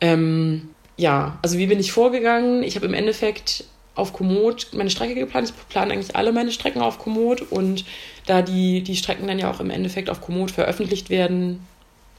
[0.00, 2.64] Ähm, ja, also wie bin ich vorgegangen?
[2.64, 3.64] Ich habe im Endeffekt
[3.94, 5.50] auf Komoot meine Strecke geplant.
[5.50, 7.84] Ich plane eigentlich alle meine Strecken auf Komoot und
[8.26, 11.64] da die, die Strecken dann ja auch im Endeffekt auf Komoot veröffentlicht werden,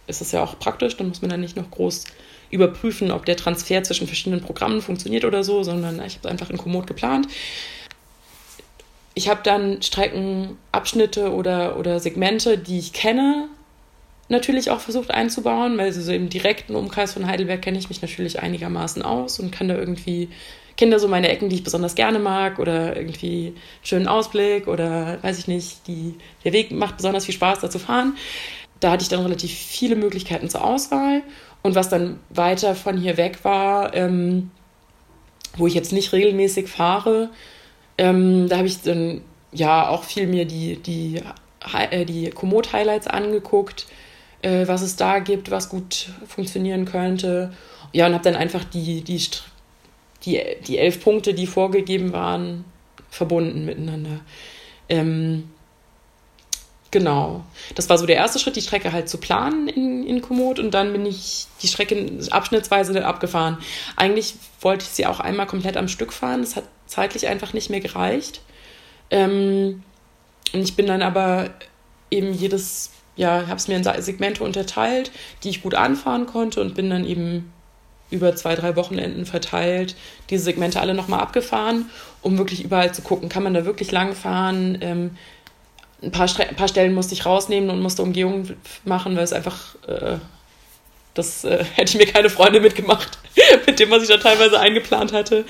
[0.08, 0.96] ist es ja auch praktisch.
[0.98, 2.06] Dann muss man dann nicht noch groß
[2.54, 6.58] überprüfen, ob der Transfer zwischen verschiedenen Programmen funktioniert oder so, sondern ich habe einfach in
[6.58, 7.28] Komoot geplant.
[9.16, 13.48] Ich habe dann Streckenabschnitte oder, oder Segmente, die ich kenne,
[14.30, 18.42] natürlich auch versucht einzubauen, weil so im direkten Umkreis von Heidelberg kenne ich mich natürlich
[18.42, 20.30] einigermaßen aus und kann da irgendwie,
[20.78, 24.68] kenne da so meine Ecken, die ich besonders gerne mag oder irgendwie einen schönen Ausblick
[24.68, 28.16] oder weiß ich nicht, die, der Weg macht besonders viel Spaß, da zu fahren.
[28.80, 31.22] Da hatte ich dann relativ viele Möglichkeiten zur Auswahl
[31.64, 34.52] und was dann weiter von hier weg war, ähm,
[35.58, 37.30] wo ich jetzt nicht regelmäßig fahre,
[37.98, 39.22] ähm, da habe ich dann
[39.52, 41.22] ja auch viel mir die, die,
[41.90, 43.88] äh, die Komoot-Highlights angeguckt,
[44.42, 47.54] äh, was es da gibt, was gut funktionieren könnte.
[47.94, 49.22] Ja, und habe dann einfach die, die,
[50.26, 52.66] die, die elf Punkte, die vorgegeben waren,
[53.10, 54.22] verbunden miteinander.
[54.90, 55.50] Ähm,
[56.94, 57.44] genau.
[57.76, 60.74] Das war so der erste Schritt, die Strecke halt zu planen in, in Komoot und
[60.74, 63.58] dann bin ich die Strecke abschnittsweise abgefahren.
[63.98, 66.42] Eigentlich wollte ich sie auch einmal komplett am Stück fahren.
[66.42, 68.42] Das hat zeitlich einfach nicht mehr gereicht.
[69.10, 69.84] Ähm,
[70.54, 71.50] und ich bin dann aber
[72.10, 75.12] eben jedes ja, habe es mir in Segmente unterteilt,
[75.44, 77.52] die ich gut anfahren konnte und bin dann eben
[78.10, 79.96] über zwei, drei Wochenenden verteilt
[80.30, 81.90] diese Segmente alle nochmal abgefahren,
[82.22, 84.78] um wirklich überall zu gucken, kann man da wirklich lang fahren.
[84.82, 85.12] Ähm,
[86.04, 88.50] ein, paar ein paar Stellen musste ich rausnehmen und musste Umgehung
[88.86, 90.18] machen, weil es einfach, äh,
[91.14, 93.18] das äh, hätte ich mir keine Freunde mitgemacht,
[93.66, 95.46] mit dem, was ich da teilweise eingeplant hatte.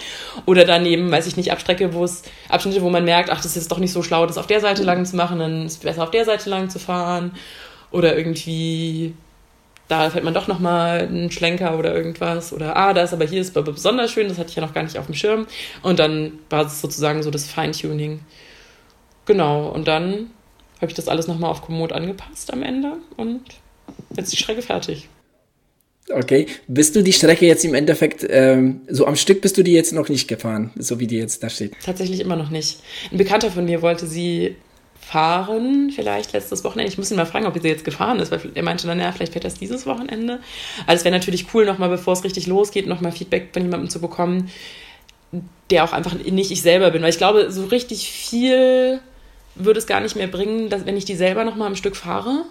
[0.45, 3.71] Oder daneben, weiß ich nicht, Abstrecke, wo es Abschnitte, wo man merkt, ach, das ist
[3.71, 6.03] doch nicht so schlau, das auf der Seite lang zu machen, dann ist es besser
[6.03, 7.35] auf der Seite lang zu fahren.
[7.91, 9.13] Oder irgendwie,
[9.87, 12.53] da fällt man doch nochmal einen Schlenker oder irgendwas.
[12.53, 14.97] Oder, ah, das aber hier ist besonders schön, das hatte ich ja noch gar nicht
[14.97, 15.47] auf dem Schirm.
[15.81, 18.21] Und dann war es sozusagen so das Feintuning.
[19.25, 20.31] Genau, und dann
[20.83, 23.41] habe ich das alles nochmal auf Komoot angepasst am Ende und
[24.15, 25.09] jetzt ist die Strecke fertig.
[26.11, 29.71] Okay, bist du die Strecke jetzt im Endeffekt, ähm, so am Stück bist du die
[29.71, 31.73] jetzt noch nicht gefahren, so wie die jetzt da steht?
[31.83, 32.79] Tatsächlich immer noch nicht.
[33.11, 34.57] Ein Bekannter von mir wollte sie
[34.99, 36.91] fahren, vielleicht letztes Wochenende.
[36.91, 39.11] Ich muss ihn mal fragen, ob sie jetzt gefahren ist, weil er meinte dann, ja,
[39.11, 40.39] vielleicht fährt das dieses Wochenende.
[40.87, 44.01] Also es wäre natürlich cool, nochmal, bevor es richtig losgeht, nochmal Feedback von jemandem zu
[44.01, 44.49] bekommen,
[45.69, 47.01] der auch einfach nicht ich selber bin.
[47.01, 48.99] Weil ich glaube, so richtig viel
[49.55, 52.45] würde es gar nicht mehr bringen, dass, wenn ich die selber nochmal am Stück fahre.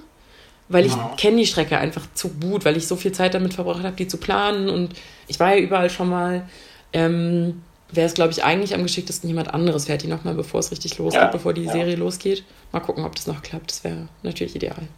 [0.69, 1.15] Weil ich ja.
[1.19, 4.09] kenne die Strecke einfach zu gut, weil ich so viel Zeit damit verbracht habe, die
[4.09, 4.70] zu planen.
[4.70, 4.95] Und
[5.27, 6.49] ich war ja überall schon mal.
[6.93, 10.70] Ähm, wäre es, glaube ich, eigentlich am geschicktesten, jemand anderes fährt die nochmal, bevor es
[10.70, 11.73] richtig losgeht, ja, bevor die ja.
[11.73, 12.45] Serie losgeht.
[12.73, 13.70] Mal gucken, ob das noch klappt.
[13.70, 14.89] Das wäre natürlich ideal.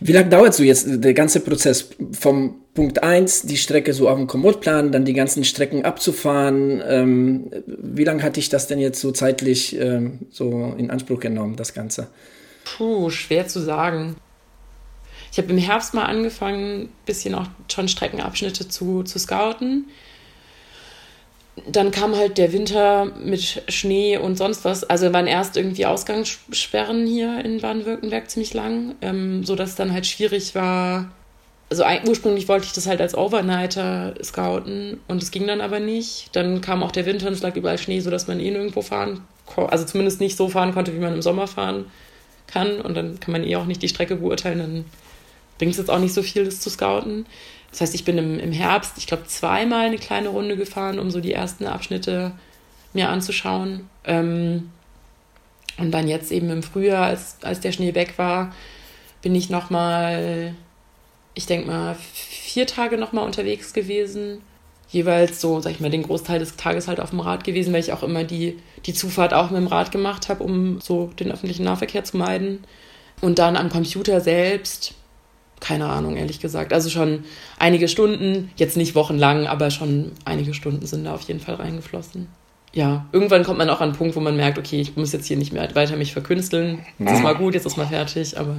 [0.00, 4.16] Wie lange dauert so jetzt der ganze Prozess vom Punkt 1, die Strecke so auf
[4.16, 6.80] dem Komoot-Plan, dann die ganzen Strecken abzufahren?
[6.86, 11.56] Ähm, wie lange hatte ich das denn jetzt so zeitlich ähm, so in Anspruch genommen,
[11.56, 12.06] das Ganze?
[12.64, 14.14] Puh, schwer zu sagen.
[15.32, 19.86] Ich habe im Herbst mal angefangen, ein bisschen auch schon Streckenabschnitte zu, zu scouten
[21.66, 24.84] dann kam halt der Winter mit Schnee und sonst was.
[24.84, 30.54] Also waren erst irgendwie Ausgangssperren hier in Baden-Württemberg ziemlich lang, ähm, sodass dann halt schwierig
[30.54, 31.10] war.
[31.68, 36.34] Also ursprünglich wollte ich das halt als Overnighter scouten und es ging dann aber nicht.
[36.36, 39.22] Dann kam auch der Winter und es lag überall Schnee, sodass man eh nirgendwo fahren
[39.46, 39.72] konnte.
[39.72, 41.86] Also zumindest nicht so fahren konnte, wie man im Sommer fahren
[42.46, 42.80] kann.
[42.80, 44.58] Und dann kann man eh auch nicht die Strecke beurteilen.
[44.58, 44.84] Dann
[45.58, 47.26] bringt es jetzt auch nicht so viel, das zu scouten.
[47.70, 51.10] Das heißt, ich bin im, im Herbst, ich glaube, zweimal eine kleine Runde gefahren, um
[51.10, 52.32] so die ersten Abschnitte
[52.92, 53.88] mir anzuschauen.
[54.04, 54.70] Ähm,
[55.78, 58.54] und dann jetzt eben im Frühjahr, als, als der Schnee weg war,
[59.20, 60.54] bin ich nochmal,
[61.36, 64.40] ich denke mal, vier Tage nochmal unterwegs gewesen.
[64.88, 67.80] Jeweils so, sag ich mal, den Großteil des Tages halt auf dem Rad gewesen, weil
[67.80, 71.30] ich auch immer die, die Zufahrt auch mit dem Rad gemacht habe, um so den
[71.30, 72.64] öffentlichen Nahverkehr zu meiden.
[73.20, 74.94] Und dann am Computer selbst
[75.60, 76.72] keine Ahnung, ehrlich gesagt.
[76.72, 77.24] Also schon
[77.58, 82.28] einige Stunden, jetzt nicht wochenlang, aber schon einige Stunden sind da auf jeden Fall reingeflossen.
[82.74, 85.26] Ja, irgendwann kommt man auch an einen Punkt, wo man merkt, okay, ich muss jetzt
[85.26, 86.80] hier nicht mehr weiter mich verkünsteln.
[86.98, 88.54] Jetzt ist mal gut, jetzt ist mal fertig, aber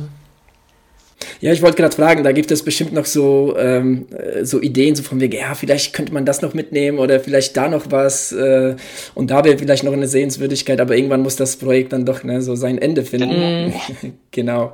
[1.41, 4.05] ja, ich wollte gerade fragen, da gibt es bestimmt noch so, ähm,
[4.43, 7.67] so Ideen, so von wegen, ja, vielleicht könnte man das noch mitnehmen oder vielleicht da
[7.67, 8.75] noch was äh,
[9.15, 12.41] und da wäre vielleicht noch eine Sehenswürdigkeit, aber irgendwann muss das Projekt dann doch ne,
[12.41, 13.69] so sein Ende finden.
[13.69, 13.73] Mm.
[14.31, 14.73] genau.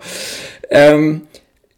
[0.69, 1.21] Ähm,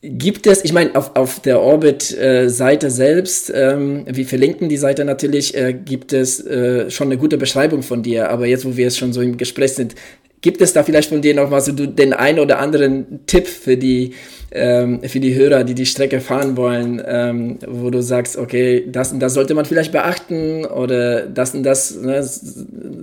[0.07, 5.03] Gibt es, ich meine, auf, auf der Orbit-Seite äh, selbst, ähm, wir verlinken die Seite
[5.03, 8.83] natürlich, äh, gibt es äh, schon eine gute Beschreibung von dir, aber jetzt, wo wir
[8.83, 9.95] jetzt schon so im Gespräch sind,
[10.41, 13.77] gibt es da vielleicht von dir noch mal so den einen oder anderen Tipp für
[13.77, 14.13] die,
[14.51, 19.11] ähm, für die Hörer, die die Strecke fahren wollen, ähm, wo du sagst, okay, das
[19.11, 22.27] und das sollte man vielleicht beachten oder das und das, ne,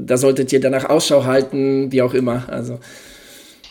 [0.06, 2.78] da solltet ihr danach Ausschau halten, wie auch immer, also.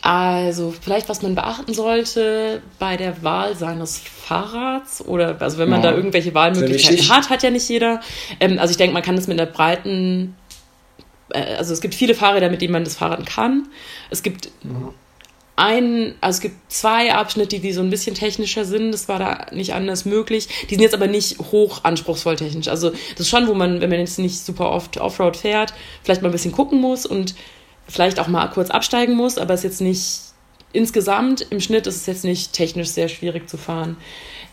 [0.04, 5.80] Also vielleicht, was man beachten sollte bei der Wahl seines Fahrrads oder also wenn man
[5.80, 8.00] ja, da irgendwelche Wahlmöglichkeiten hat, hat ja nicht jeder.
[8.40, 10.34] Ähm, also ich denke, man kann das mit einer breiten,
[11.32, 13.68] äh, also es gibt viele Fahrräder, mit denen man das fahren kann.
[14.10, 14.88] Es gibt mhm.
[15.54, 18.92] Ein, also es gibt zwei Abschnitte, die so ein bisschen technischer sind.
[18.92, 20.48] Das war da nicht anders möglich.
[20.70, 22.68] Die sind jetzt aber nicht hoch anspruchsvoll technisch.
[22.68, 26.22] Also das ist schon, wo man, wenn man jetzt nicht super oft Offroad fährt, vielleicht
[26.22, 27.34] mal ein bisschen gucken muss und
[27.86, 30.20] vielleicht auch mal kurz absteigen muss, aber es ist jetzt nicht
[30.72, 33.98] insgesamt im Schnitt ist es jetzt nicht technisch sehr schwierig zu fahren.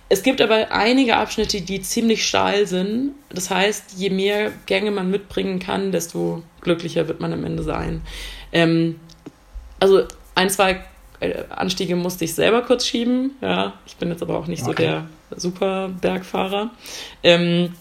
[0.09, 3.13] Es gibt aber einige Abschnitte, die ziemlich steil sind.
[3.29, 8.01] Das heißt, je mehr Gänge man mitbringen kann, desto glücklicher wird man am Ende sein.
[8.51, 8.99] Ähm,
[9.79, 10.03] also
[10.33, 10.83] ein, zwei
[11.49, 13.31] Anstiege musste ich selber kurz schieben.
[13.41, 14.71] Ja, ich bin jetzt aber auch nicht okay.
[14.71, 16.71] so der super Bergfahrer.
[17.23, 17.75] Ähm,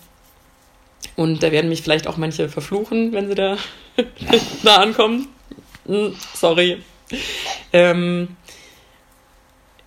[1.16, 3.56] und da werden mich vielleicht auch manche verfluchen, wenn sie da
[4.62, 5.28] nah ankommen.
[5.86, 6.82] Hm, sorry.
[7.73, 8.36] Ähm,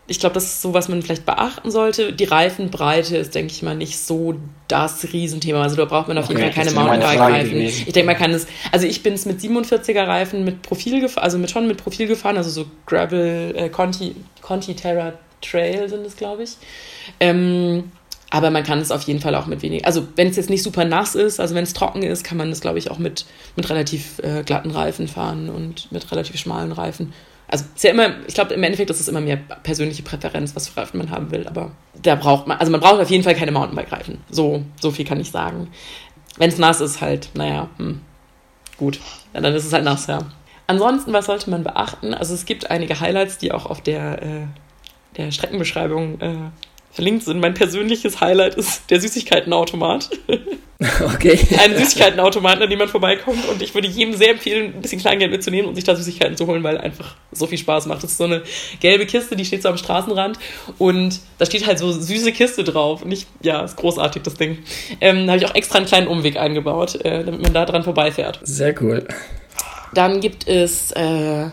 [0.07, 2.11] ich glaube, das ist so, was man vielleicht beachten sollte.
[2.11, 4.35] Die Reifenbreite ist, denke ich mal, nicht so
[4.67, 5.61] das Riesenthema.
[5.61, 7.61] Also da braucht man auf jeden Fall keine Mountainbike-Reifen.
[7.61, 11.23] Ich denke, man kann es, also ich bin es mit 47er Reifen mit Profil gefahren,
[11.23, 16.05] also mit schon mit Profil gefahren, also so Gravel, äh, Conti, Conti Terra Trail sind
[16.05, 16.57] es, glaube ich.
[17.19, 17.91] Ähm,
[18.29, 19.85] aber man kann es auf jeden Fall auch mit wenig.
[19.85, 22.49] Also wenn es jetzt nicht super nass ist, also wenn es trocken ist, kann man
[22.49, 23.25] das, glaube ich, auch mit,
[23.55, 27.13] mit relativ äh, glatten Reifen fahren und mit relativ schmalen Reifen.
[27.51, 30.69] Also ist ja immer, ich glaube, im Endeffekt ist es immer mehr persönliche Präferenz, was
[30.69, 31.45] für Reifen man haben will.
[31.47, 31.71] Aber
[32.01, 34.19] da braucht man, also man braucht auf jeden Fall keine Mountainbike-Reifen.
[34.29, 35.69] So, so viel kann ich sagen.
[36.37, 38.01] Wenn es nass ist, halt, naja, hm,
[38.77, 38.99] gut.
[39.33, 40.19] Ja, dann ist es halt nass, ja.
[40.67, 42.13] Ansonsten, was sollte man beachten?
[42.13, 44.47] Also es gibt einige Highlights, die auch auf der, äh,
[45.17, 46.35] der Streckenbeschreibung äh,
[46.91, 47.39] verlinkt sind.
[47.39, 50.09] Mein persönliches Highlight ist der Süßigkeitenautomat.
[51.13, 51.37] Okay.
[51.63, 53.47] Ein Süßigkeitenautomat, an dem man vorbeikommt.
[53.47, 56.47] Und ich würde jedem sehr empfehlen, ein bisschen Kleingeld mitzunehmen und sich da Süßigkeiten zu
[56.47, 58.03] holen, weil einfach so viel Spaß macht.
[58.03, 58.41] Das ist so eine
[58.79, 60.39] gelbe Kiste, die steht so am Straßenrand.
[60.79, 63.03] Und da steht halt so süße Kiste drauf.
[63.03, 64.57] Und ich, ja, ist großartig, das Ding.
[64.99, 67.83] Ähm, da habe ich auch extra einen kleinen Umweg eingebaut, äh, damit man da dran
[67.83, 68.39] vorbeifährt.
[68.41, 69.07] Sehr cool.
[69.93, 71.49] Dann gibt es äh,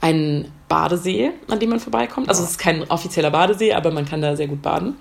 [0.00, 2.30] einen Badesee, an dem man vorbeikommt.
[2.30, 4.96] Also es ist kein offizieller Badesee, aber man kann da sehr gut baden.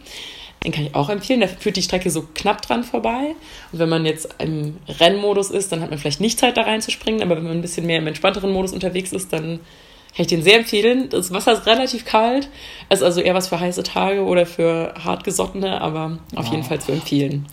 [0.66, 1.40] Den kann ich auch empfehlen.
[1.40, 3.36] Da führt die Strecke so knapp dran vorbei.
[3.72, 7.22] Und wenn man jetzt im Rennmodus ist, dann hat man vielleicht nicht Zeit da reinzuspringen.
[7.22, 9.60] Aber wenn man ein bisschen mehr im entspannteren Modus unterwegs ist, dann
[10.16, 11.08] kann ich den sehr empfehlen.
[11.10, 12.50] Das Wasser ist relativ kalt.
[12.90, 16.92] Ist also eher was für heiße Tage oder für hartgesottene, aber auf jeden Fall zu
[16.92, 17.46] empfehlen.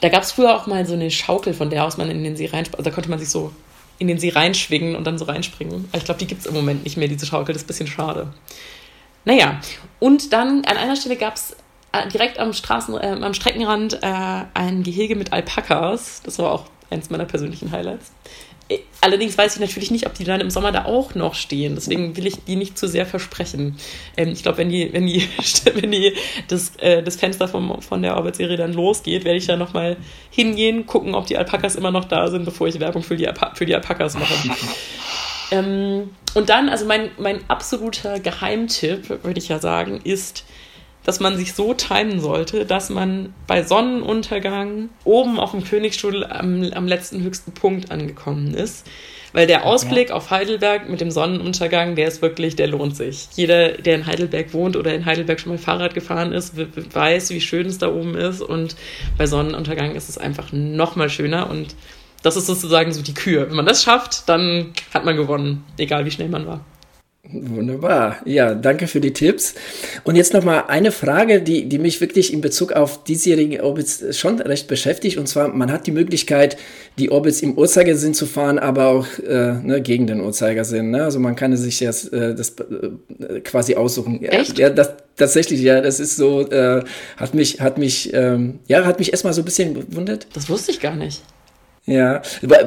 [0.00, 2.36] Da gab es früher auch mal so eine Schaukel, von der aus man in den
[2.36, 3.52] See rein, also da konnte man sich so
[4.00, 5.88] in den See reinschwingen und dann so reinspringen.
[5.94, 7.52] ich glaube, die gibt es im Moment nicht mehr, diese Schaukel.
[7.52, 8.32] Das ist ein bisschen schade.
[9.24, 9.60] naja,
[10.00, 11.54] und dann an einer Stelle gab es
[11.92, 16.22] äh, direkt am Straßen, äh, am Streckenrand äh, ein Gehege mit Alpakas.
[16.24, 18.12] Das war auch eins meiner persönlichen Highlights.
[19.00, 21.74] Allerdings weiß ich natürlich nicht, ob die dann im Sommer da auch noch stehen.
[21.74, 23.76] Deswegen will ich die nicht zu sehr versprechen.
[24.16, 25.26] Ähm, ich glaube, wenn die, wenn die,
[25.74, 26.14] wenn die
[26.48, 29.96] das, äh, das Fenster vom, von der Orbit-Serie dann losgeht, werde ich da nochmal
[30.30, 33.54] hingehen, gucken, ob die Alpakas immer noch da sind, bevor ich Werbung für die, Alpa
[33.54, 34.34] für die Alpakas mache.
[35.50, 40.44] ähm, und dann, also mein, mein absoluter Geheimtipp, würde ich ja sagen, ist,
[41.04, 46.64] dass man sich so timen sollte, dass man bei Sonnenuntergang oben auf dem Königsstuhl am,
[46.72, 48.86] am letzten höchsten Punkt angekommen ist.
[49.32, 50.16] Weil der Ausblick ja.
[50.16, 53.28] auf Heidelberg mit dem Sonnenuntergang, der ist wirklich, der lohnt sich.
[53.36, 57.40] Jeder, der in Heidelberg wohnt oder in Heidelberg schon mal Fahrrad gefahren ist, weiß, wie
[57.40, 58.40] schön es da oben ist.
[58.40, 58.74] Und
[59.16, 61.48] bei Sonnenuntergang ist es einfach noch mal schöner.
[61.48, 61.76] Und
[62.22, 63.48] das ist sozusagen so die Kür.
[63.48, 66.64] Wenn man das schafft, dann hat man gewonnen, egal wie schnell man war.
[67.32, 68.16] Wunderbar.
[68.24, 69.54] Ja, danke für die Tipps.
[70.04, 74.18] Und jetzt noch mal eine Frage, die, die mich wirklich in Bezug auf diesjährige Orbits
[74.18, 75.18] schon recht beschäftigt.
[75.18, 76.56] Und zwar, man hat die Möglichkeit,
[76.98, 80.90] die Orbits im Uhrzeigersinn zu fahren, aber auch äh, ne, gegen den Uhrzeigersinn.
[80.90, 81.04] Ne?
[81.04, 84.22] Also man kann sich das, äh, das äh, quasi aussuchen.
[84.24, 84.58] Echt?
[84.58, 86.82] Ja, das, tatsächlich, ja, das ist so, äh,
[87.16, 90.26] hat mich, hat mich, ähm, ja, hat mich erstmal so ein bisschen bewundert.
[90.32, 91.22] Das wusste ich gar nicht.
[91.90, 92.22] Ja,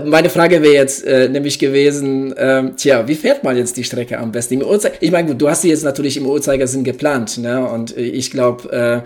[0.05, 4.17] meine Frage wäre jetzt äh, nämlich gewesen, ähm, tja, wie fährt man jetzt die Strecke
[4.19, 4.55] am besten?
[4.55, 7.65] Im Uhrzei ich meine, gut, du hast sie jetzt natürlich im Uhrzeigersinn geplant, ne?
[7.65, 9.03] Und äh, ich glaube,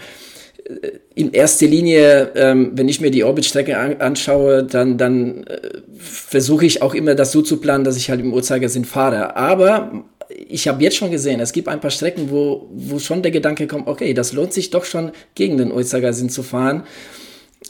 [0.68, 0.74] äh,
[1.14, 5.60] in erster Linie, ähm, wenn ich mir die Orbitstrecke an anschaue, dann, dann äh,
[6.00, 9.36] versuche ich auch immer das so zu planen, dass ich halt im Uhrzeigersinn fahre.
[9.36, 13.32] Aber ich habe jetzt schon gesehen, es gibt ein paar Strecken, wo, wo schon der
[13.32, 16.86] Gedanke kommt, okay, das lohnt sich doch schon gegen den Uhrzeigersinn zu fahren.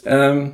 [0.06, 0.52] Ähm,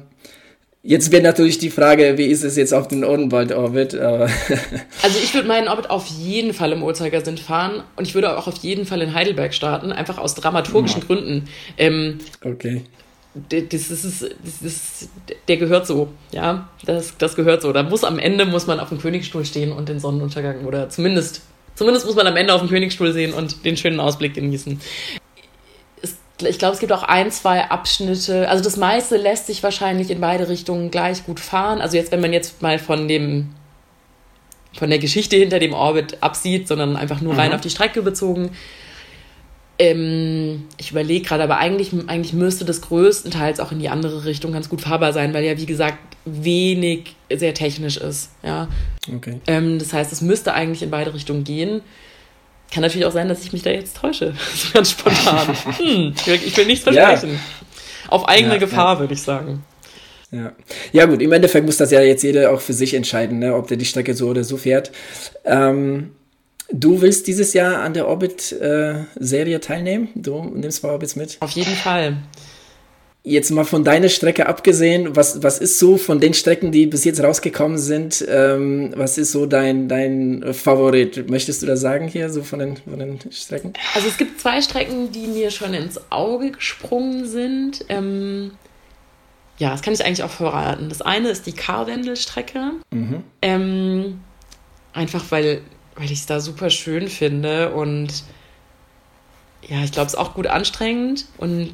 [0.86, 3.94] Jetzt wäre natürlich die Frage, wie ist es jetzt auf dem Odenwald-Orbit?
[5.02, 8.46] also ich würde meinen Orbit auf jeden Fall im Uhrzeigersinn fahren und ich würde auch
[8.46, 11.06] auf jeden Fall in Heidelberg starten, einfach aus dramaturgischen ja.
[11.06, 11.48] Gründen.
[11.78, 12.82] Ähm, okay.
[13.48, 15.08] Das ist, das ist,
[15.48, 17.72] der gehört so, ja, das, das gehört so.
[17.72, 21.40] Da muss am Ende muss man auf dem Königsstuhl stehen und den Sonnenuntergang oder zumindest,
[21.76, 24.78] zumindest muss man am Ende auf dem Königsstuhl sehen und den schönen Ausblick genießen
[26.42, 28.48] ich glaube, es gibt auch ein, zwei Abschnitte.
[28.48, 31.80] Also das meiste lässt sich wahrscheinlich in beide Richtungen gleich gut fahren.
[31.80, 33.54] Also jetzt, wenn man jetzt mal von dem
[34.76, 37.38] von der Geschichte hinter dem Orbit absieht, sondern einfach nur mhm.
[37.38, 38.50] rein auf die Strecke bezogen.
[39.78, 44.52] Ähm, ich überlege gerade, aber eigentlich, eigentlich müsste das größtenteils auch in die andere Richtung
[44.52, 48.30] ganz gut fahrbar sein, weil ja, wie gesagt, wenig sehr technisch ist.
[48.42, 48.68] Ja.
[49.12, 49.40] Okay.
[49.46, 51.82] Ähm, das heißt, es müsste eigentlich in beide Richtungen gehen.
[52.72, 54.34] Kann natürlich auch sein, dass ich mich da jetzt täusche.
[54.56, 55.56] So ganz spontan.
[55.78, 57.34] Hm, ich, will, ich will nichts versprechen.
[57.34, 58.10] Ja.
[58.10, 59.00] Auf eigene ja, Gefahr, ja.
[59.00, 59.64] würde ich sagen.
[60.30, 60.52] Ja.
[60.92, 63.68] ja, gut, im Endeffekt muss das ja jetzt jeder auch für sich entscheiden, ne, ob
[63.68, 64.90] der die Strecke so oder so fährt.
[65.44, 66.10] Ähm,
[66.72, 70.08] du willst dieses Jahr an der Orbit-Serie äh, teilnehmen?
[70.16, 71.36] Du nimmst bei Orbits mit?
[71.40, 72.16] Auf jeden Fall.
[73.26, 77.04] Jetzt mal von deiner Strecke abgesehen, was, was ist so von den Strecken, die bis
[77.04, 81.30] jetzt rausgekommen sind, ähm, was ist so dein, dein Favorit?
[81.30, 83.72] Möchtest du da sagen hier, so von den, von den Strecken?
[83.94, 87.86] Also es gibt zwei Strecken, die mir schon ins Auge gesprungen sind.
[87.88, 88.50] Ähm,
[89.56, 90.90] ja, das kann ich eigentlich auch verraten.
[90.90, 92.72] Das eine ist die Karwendel-Strecke.
[92.90, 93.22] Mhm.
[93.40, 94.20] Ähm,
[94.92, 95.62] einfach weil,
[95.96, 98.24] weil ich es da super schön finde und
[99.66, 101.72] ja, ich glaube, es ist auch gut anstrengend und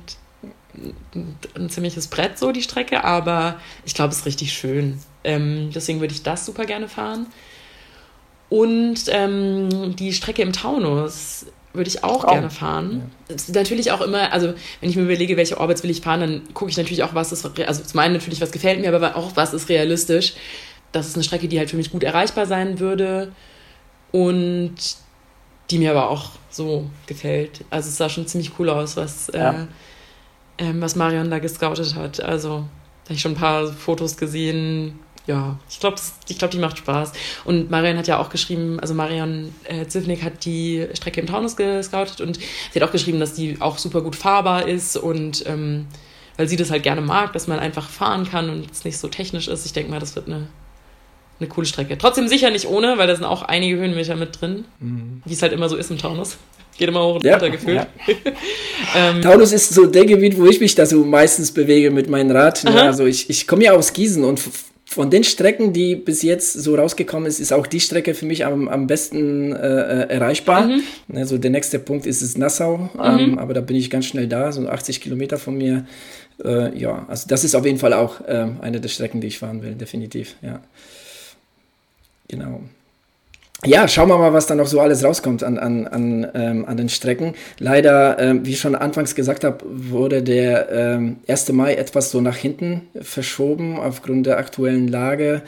[1.56, 4.98] ein ziemliches Brett, so die Strecke, aber ich glaube, es ist richtig schön.
[5.24, 7.26] Ähm, deswegen würde ich das super gerne fahren.
[8.48, 12.30] Und ähm, die Strecke im Taunus würde ich auch oh.
[12.30, 13.12] gerne fahren.
[13.28, 13.36] Ja.
[13.54, 16.70] Natürlich auch immer, also wenn ich mir überlege, welche Orbits will ich fahren, dann gucke
[16.70, 19.54] ich natürlich auch, was ist, also zum einen natürlich, was gefällt mir, aber auch, was
[19.54, 20.34] ist realistisch.
[20.92, 23.30] Das ist eine Strecke, die halt für mich gut erreichbar sein würde
[24.10, 24.74] und
[25.70, 27.64] die mir aber auch so gefällt.
[27.70, 29.52] Also es sah schon ziemlich cool aus, was ja.
[29.52, 29.66] äh,
[30.60, 32.22] ähm, was Marion da gescoutet hat.
[32.22, 32.64] Also,
[33.04, 35.00] da habe ich schon ein paar Fotos gesehen.
[35.26, 35.96] Ja, ich glaube,
[36.38, 37.12] glaub, die macht Spaß.
[37.44, 41.56] Und Marion hat ja auch geschrieben, also Marion äh, Zivnik hat die Strecke im Taunus
[41.56, 42.38] gescoutet und
[42.72, 45.86] sie hat auch geschrieben, dass die auch super gut fahrbar ist und ähm,
[46.36, 49.08] weil sie das halt gerne mag, dass man einfach fahren kann und es nicht so
[49.08, 49.66] technisch ist.
[49.66, 50.48] Ich denke mal, das wird eine,
[51.38, 51.98] eine coole Strecke.
[51.98, 55.22] Trotzdem sicher nicht ohne, weil da sind auch einige Höhenmeter mit drin, mhm.
[55.24, 56.38] wie es halt immer so ist im Taunus.
[56.80, 57.76] Geht immer hoch und ja, runter gefühlt.
[57.76, 57.86] Ja.
[58.96, 62.30] ähm, Taunus ist so der Gebiet, wo ich mich da so meistens bewege mit meinem
[62.30, 62.64] Rad.
[62.64, 62.80] Ne?
[62.80, 64.40] Also ich, ich komme ja aus Gießen und
[64.86, 68.46] von den Strecken, die bis jetzt so rausgekommen ist, ist auch die Strecke für mich
[68.46, 70.68] am, am besten äh, erreichbar.
[70.68, 70.82] Mhm.
[71.14, 73.00] Also der nächste Punkt ist es Nassau, mhm.
[73.02, 75.84] ähm, aber da bin ich ganz schnell da, so 80 Kilometer von mir.
[76.42, 79.38] Äh, ja, also das ist auf jeden Fall auch äh, eine der Strecken, die ich
[79.38, 80.62] fahren will, definitiv, ja.
[82.28, 82.62] Genau.
[83.66, 86.76] Ja, schauen wir mal, was da noch so alles rauskommt an, an, an, ähm, an
[86.78, 87.34] den Strecken.
[87.58, 91.52] Leider, ähm, wie ich schon anfangs gesagt habe, wurde der ähm, 1.
[91.52, 95.42] Mai etwas so nach hinten verschoben aufgrund der aktuellen Lage.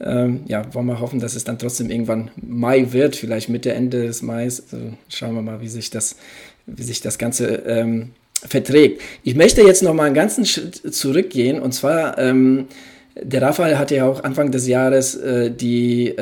[0.00, 4.06] Ähm, ja, wollen wir hoffen, dass es dann trotzdem irgendwann Mai wird, vielleicht Mitte, Ende
[4.06, 4.62] des Mais.
[4.72, 6.16] Also schauen wir mal, wie sich das,
[6.66, 8.12] wie sich das Ganze ähm,
[8.46, 9.02] verträgt.
[9.24, 12.68] Ich möchte jetzt noch mal einen ganzen Schritt zurückgehen und zwar, ähm,
[13.20, 16.14] der Raphael hatte ja auch Anfang des Jahres äh, die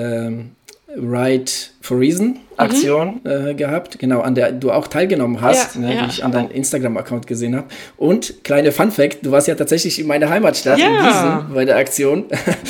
[0.96, 1.50] Ride
[1.80, 2.36] for Reason mhm.
[2.56, 3.30] Aktion mhm.
[3.48, 6.32] äh, gehabt, genau, an der du auch teilgenommen hast, ja, ne, ja, die ich an
[6.32, 7.66] deinem Instagram-Account gesehen habe.
[7.96, 10.86] Und kleine Fun Fact, du warst ja tatsächlich in meiner Heimatstadt ja.
[10.86, 12.24] in Gießen bei der Aktion,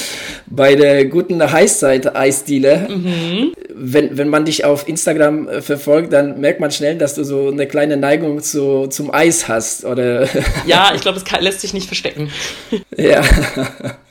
[0.47, 2.89] bei der guten Heißzeit-Eisdiele.
[2.89, 3.53] Mhm.
[3.79, 7.49] Wenn, wenn man dich auf Instagram äh, verfolgt, dann merkt man schnell, dass du so
[7.49, 10.29] eine kleine Neigung zu, zum Eis hast, oder?
[10.67, 12.31] ja, ich glaube, es lässt sich nicht verstecken.
[12.97, 13.23] ja.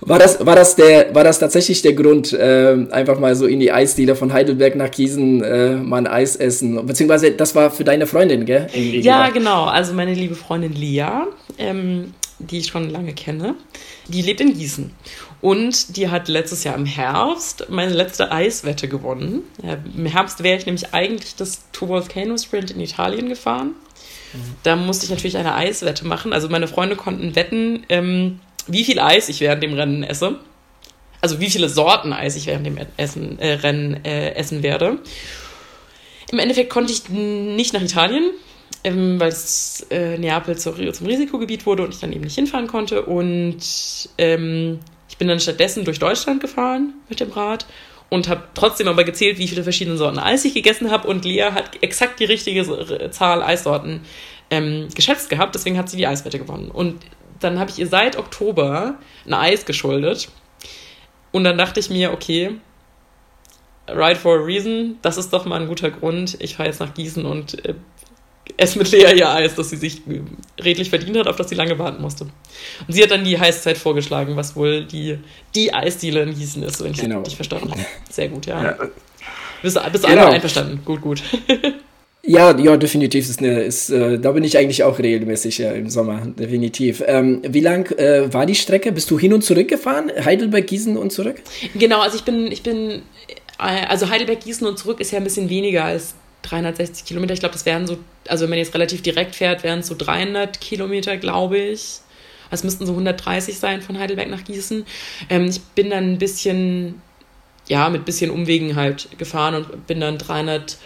[0.00, 3.60] War das, war das, der, war das tatsächlich der Grund, äh, einfach mal so in
[3.60, 6.86] die Eisdiele von Heidelberg nach Gießen äh, mal ein Eis essen?
[6.86, 8.68] Beziehungsweise das war für deine Freundin, gell?
[8.74, 9.64] ja, genau.
[9.64, 11.26] Also meine liebe Freundin Lia,
[11.58, 13.54] ähm, die ich schon lange kenne,
[14.08, 14.90] die lebt in Gießen.
[15.42, 19.42] Und die hat letztes Jahr im Herbst meine letzte Eiswette gewonnen.
[19.96, 23.74] Im Herbst wäre ich nämlich eigentlich das Two Volcano Sprint in Italien gefahren.
[24.32, 24.38] Mhm.
[24.62, 26.32] Da musste ich natürlich eine Eiswette machen.
[26.32, 30.38] Also meine Freunde konnten wetten, ähm, wie viel Eis ich während dem Rennen esse.
[31.20, 34.98] Also wie viele Sorten Eis ich während dem Essen, äh, Rennen äh, essen werde.
[36.30, 38.30] Im Endeffekt konnte ich nicht nach Italien,
[38.84, 42.68] ähm, weil es äh, Neapel zu, zum Risikogebiet wurde und ich dann eben nicht hinfahren
[42.68, 43.02] konnte.
[43.02, 43.58] Und
[44.16, 44.78] ähm,
[45.08, 47.66] ich bin dann stattdessen durch Deutschland gefahren mit dem Rad
[48.08, 51.08] und habe trotzdem aber gezählt, wie viele verschiedene Sorten Eis ich gegessen habe.
[51.08, 54.00] Und Lea hat exakt die richtige Zahl Eissorten
[54.50, 55.54] ähm, geschätzt gehabt.
[55.54, 56.70] Deswegen hat sie die Eiswette gewonnen.
[56.70, 57.02] Und
[57.40, 58.94] dann habe ich ihr seit Oktober
[59.26, 60.28] ein Eis geschuldet.
[61.32, 62.56] Und dann dachte ich mir, okay,
[63.88, 66.36] right for a reason, das ist doch mal ein guter Grund.
[66.40, 67.74] Ich fahre jetzt nach Gießen und äh,
[68.56, 70.02] esse mit Lea ihr Eis, das sie sich
[70.62, 72.24] redlich verdient hat, auf das sie lange warten musste.
[72.24, 75.18] Und sie hat dann die Heißzeit vorgeschlagen, was wohl die,
[75.54, 77.18] die Eisdiele in Gießen ist, wenn ich genau.
[77.18, 77.86] richtig verstanden habe.
[78.10, 78.62] Sehr gut, ja.
[78.62, 78.76] ja.
[79.62, 80.22] Bist, bist genau.
[80.22, 80.82] alle einverstanden?
[80.84, 81.22] Gut, gut.
[82.30, 83.28] Ja, ja, definitiv.
[83.28, 87.02] Ist eine, ist, äh, da bin ich eigentlich auch regelmäßig ja, im Sommer, definitiv.
[87.04, 88.92] Ähm, wie lang äh, war die Strecke?
[88.92, 90.12] Bist du hin und zurück gefahren?
[90.24, 91.42] Heidelberg, Gießen und zurück?
[91.74, 93.02] Genau, also ich bin, ich bin,
[93.58, 97.34] äh, also Heidelberg, Gießen und zurück ist ja ein bisschen weniger als 360 Kilometer.
[97.34, 97.98] Ich glaube, das wären so,
[98.28, 101.98] also wenn man jetzt relativ direkt fährt, wären es so 300 Kilometer, glaube ich.
[102.52, 104.84] Es müssten so 130 sein von Heidelberg nach Gießen.
[105.30, 107.02] Ähm, ich bin dann ein bisschen,
[107.66, 110.78] ja, mit bisschen Umwegen halt gefahren und bin dann 300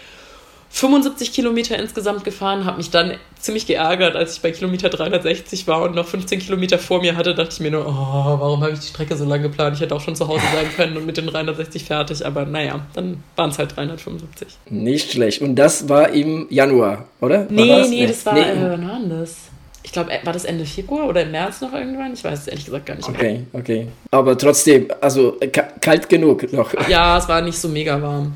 [0.69, 5.83] 75 Kilometer insgesamt gefahren, habe mich dann ziemlich geärgert, als ich bei Kilometer 360 war
[5.83, 8.79] und noch 15 Kilometer vor mir hatte, dachte ich mir nur, oh, warum habe ich
[8.79, 9.75] die Strecke so lange geplant?
[9.75, 12.85] Ich hätte auch schon zu Hause sein können und mit den 360 fertig, aber naja,
[12.93, 14.47] dann waren es halt 375.
[14.69, 15.41] Nicht schlecht.
[15.41, 17.47] Und das war im Januar, oder?
[17.49, 17.89] Nee, war das?
[17.89, 18.41] nee, das war, nee.
[18.41, 19.35] äh, wann war das?
[19.83, 22.11] Ich glaube, war das Ende Februar oder im März noch irgendwann?
[22.13, 23.17] Ich weiß es ehrlich gesagt gar nicht mehr.
[23.17, 23.87] Okay, okay.
[24.09, 25.37] Aber trotzdem, also
[25.79, 26.73] kalt genug noch.
[26.89, 28.33] Ja, es war nicht so mega warm.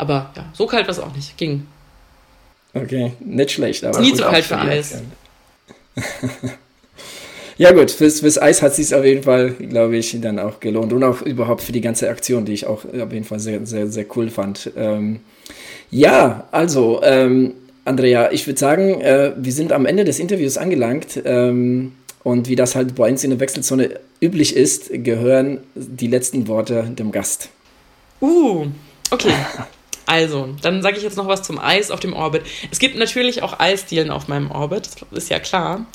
[0.00, 1.36] Aber ja, so kalt war es auch nicht.
[1.36, 1.66] Ging.
[2.72, 3.84] Okay, nicht schlecht.
[3.84, 4.94] Aber nie zu kalt für Eis.
[7.58, 10.58] ja gut, fürs, fürs Eis hat es sich auf jeden Fall, glaube ich, dann auch
[10.58, 10.94] gelohnt.
[10.94, 13.88] Und auch überhaupt für die ganze Aktion, die ich auch auf jeden Fall sehr, sehr,
[13.88, 14.72] sehr cool fand.
[14.74, 15.20] Ähm,
[15.90, 17.52] ja, also, ähm,
[17.84, 21.20] Andrea, ich würde sagen, äh, wir sind am Ende des Interviews angelangt.
[21.26, 26.48] Ähm, und wie das halt bei uns in der Wechselzone üblich ist, gehören die letzten
[26.48, 27.50] Worte dem Gast.
[28.22, 28.66] Uh,
[29.10, 29.34] okay.
[30.10, 32.42] Also, dann sage ich jetzt noch was zum Eis auf dem Orbit.
[32.72, 35.86] Es gibt natürlich auch Eisdielen auf meinem Orbit, das ist ja klar.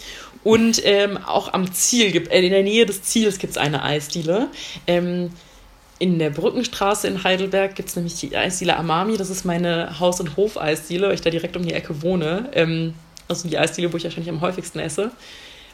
[0.42, 3.84] Und ähm, auch am Ziel, gibt, äh, in der Nähe des Ziels gibt es eine
[3.84, 4.48] Eisdiele.
[4.88, 5.32] Ähm,
[6.00, 9.18] in der Brückenstraße in Heidelberg gibt es nämlich die Eisdiele Amami.
[9.18, 12.50] Das ist meine Haus- und Hof-Eisdiele, weil ich da direkt um die Ecke wohne.
[12.54, 12.94] Ähm,
[13.28, 15.12] also die Eisdiele, wo ich wahrscheinlich am häufigsten esse.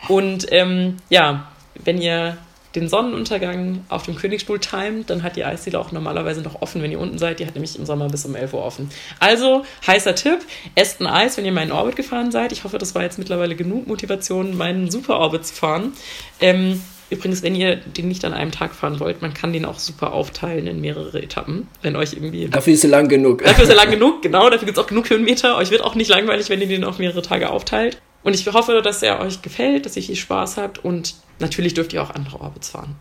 [0.08, 2.40] Und ähm, ja, wenn ihr
[2.76, 6.92] den Sonnenuntergang auf dem Königsstuhl timet, dann hat die Eisdiele auch normalerweise noch offen, wenn
[6.92, 7.40] ihr unten seid.
[7.40, 8.90] Die hat nämlich im Sommer bis um 11 Uhr offen.
[9.20, 10.40] Also, heißer Tipp,
[10.76, 12.52] esst ein Eis, wenn ihr meinen Orbit gefahren seid.
[12.52, 15.94] Ich hoffe, das war jetzt mittlerweile genug Motivation, meinen Super Orbit zu fahren.
[16.40, 19.78] Ähm, übrigens, wenn ihr den nicht an einem Tag fahren wollt, man kann den auch
[19.78, 22.48] super aufteilen in mehrere Etappen, wenn euch irgendwie...
[22.48, 23.40] Dafür ist er lang genug.
[23.44, 24.50] Dafür ist er lang genug, genau.
[24.50, 25.58] Dafür gibt es auch genug Höhenmeter.
[25.58, 28.02] Euch wird auch nicht langweilig, wenn ihr den auf mehrere Tage aufteilt.
[28.24, 31.94] Und ich hoffe, dass er euch gefällt, dass ihr viel Spaß habt und natürlich dürft
[31.94, 32.96] ihr auch andere Orbits fahren.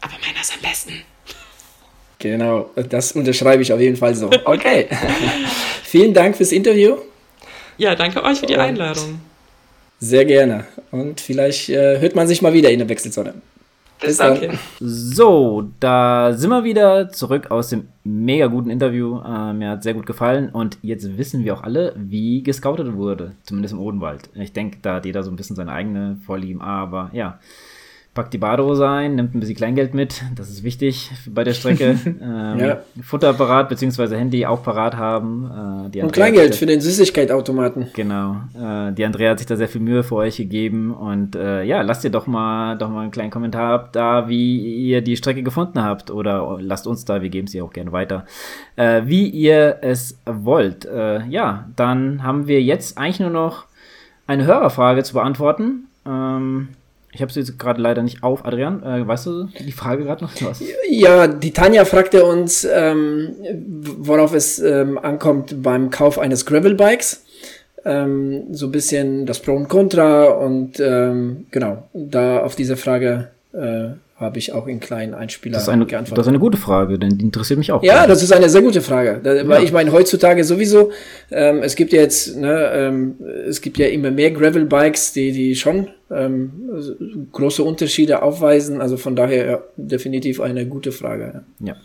[0.00, 1.02] Aber meiner ist am besten.
[2.18, 4.30] Genau, das unterschreibe ich auf jeden Fall so.
[4.44, 4.88] Okay.
[5.84, 6.96] Vielen Dank fürs Interview.
[7.76, 9.20] Ja, danke euch für die Einladung.
[10.00, 10.66] Sehr gerne.
[10.90, 13.34] Und vielleicht äh, hört man sich mal wieder in der Wechselzone.
[14.00, 14.58] Bis Danke.
[14.80, 19.20] So, da sind wir wieder zurück aus dem mega guten Interview.
[19.20, 23.32] Äh, mir hat sehr gut gefallen und jetzt wissen wir auch alle, wie gescoutet wurde,
[23.44, 24.30] zumindest im Odenwald.
[24.34, 27.38] Ich denke, da hat jeder so ein bisschen seine eigene Vorlieben, aber ja
[28.14, 31.98] packt die Badehose ein, nimmt ein bisschen Kleingeld mit, das ist wichtig bei der Strecke.
[32.06, 32.78] ähm, ja.
[33.02, 35.90] Futter parat, beziehungsweise Handy auch parat haben.
[35.92, 37.88] Äh, Und Kleingeld für den Süßigkeitautomaten.
[37.92, 38.36] Genau.
[38.54, 40.94] Äh, die Andrea hat sich da sehr viel Mühe für euch gegeben.
[40.94, 44.88] Und äh, ja, lasst ihr doch mal, doch mal einen kleinen Kommentar ab, da, wie
[44.88, 46.12] ihr die Strecke gefunden habt.
[46.12, 48.26] Oder lasst uns da, wir geben sie auch gerne weiter.
[48.76, 50.84] Äh, wie ihr es wollt.
[50.84, 53.66] Äh, ja, dann haben wir jetzt eigentlich nur noch
[54.28, 55.88] eine Hörerfrage zu beantworten.
[56.06, 56.68] Ähm,
[57.14, 58.44] ich habe sie jetzt gerade leider nicht auf.
[58.44, 60.32] Adrian, äh, weißt du die Frage gerade noch?
[60.40, 60.60] Was?
[60.90, 63.36] Ja, die Tanja fragte uns, ähm,
[63.98, 67.24] worauf es ähm, ankommt beim Kauf eines Gravel-Bikes.
[67.84, 73.28] Ähm, so ein bisschen das Pro und Contra und ähm, genau, da auf diese Frage
[73.52, 73.90] äh,
[74.24, 76.18] habe ich auch in kleinen Einspieler das ist eine, geantwortet.
[76.18, 77.82] Das ist eine gute Frage, denn die interessiert mich auch.
[77.82, 79.20] Ja, das ist eine sehr gute Frage.
[79.22, 79.48] Da, ja.
[79.48, 80.90] Weil ich meine, heutzutage sowieso,
[81.30, 83.14] ähm, es gibt ja jetzt, ne, ähm,
[83.48, 88.80] es gibt ja immer mehr Gravel-Bikes, die, die schon ähm, große Unterschiede aufweisen.
[88.80, 91.44] Also von daher ja, definitiv eine gute Frage.
[91.60, 91.66] Ja.
[91.66, 91.76] ja.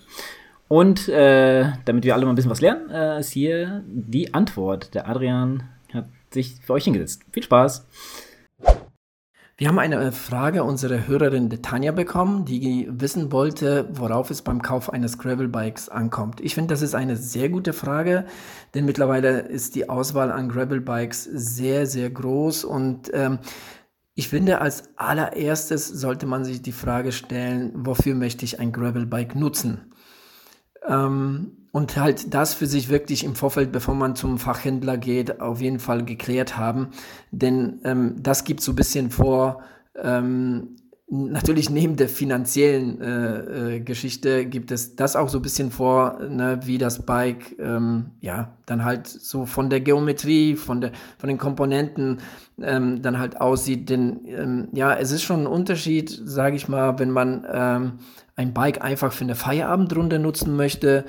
[0.68, 4.94] Und äh, damit wir alle mal ein bisschen was lernen, äh, ist hier die Antwort.
[4.94, 5.64] Der Adrian
[5.94, 7.24] hat sich für euch hingesetzt.
[7.32, 7.86] Viel Spaß!
[9.60, 14.90] Wir haben eine Frage unserer Hörerin Tanja bekommen, die wissen wollte, worauf es beim Kauf
[14.90, 16.40] eines Gravelbikes ankommt.
[16.40, 18.26] Ich finde, das ist eine sehr gute Frage,
[18.74, 23.40] denn mittlerweile ist die Auswahl an Gravelbikes sehr, sehr groß und ähm,
[24.16, 29.36] ich finde, als allererstes sollte man sich die Frage stellen, wofür möchte ich ein Gravelbike
[29.36, 29.92] nutzen?
[30.88, 35.62] Ähm, und halt das für sich wirklich im Vorfeld, bevor man zum Fachhändler geht, auf
[35.62, 36.90] jeden Fall geklärt haben.
[37.32, 39.62] Denn ähm, das gibt so ein bisschen vor,
[39.96, 40.76] ähm,
[41.10, 46.20] natürlich neben der finanziellen äh, äh, Geschichte gibt es das auch so ein bisschen vor,
[46.20, 51.28] ne, wie das Bike ähm, ja dann halt so von der Geometrie, von der von
[51.28, 52.20] den Komponenten
[52.62, 53.90] ähm, dann halt aussieht.
[53.90, 57.94] Denn ähm, ja, es ist schon ein Unterschied, sage ich mal, wenn man ähm,
[58.36, 61.06] ein Bike einfach für eine Feierabendrunde nutzen möchte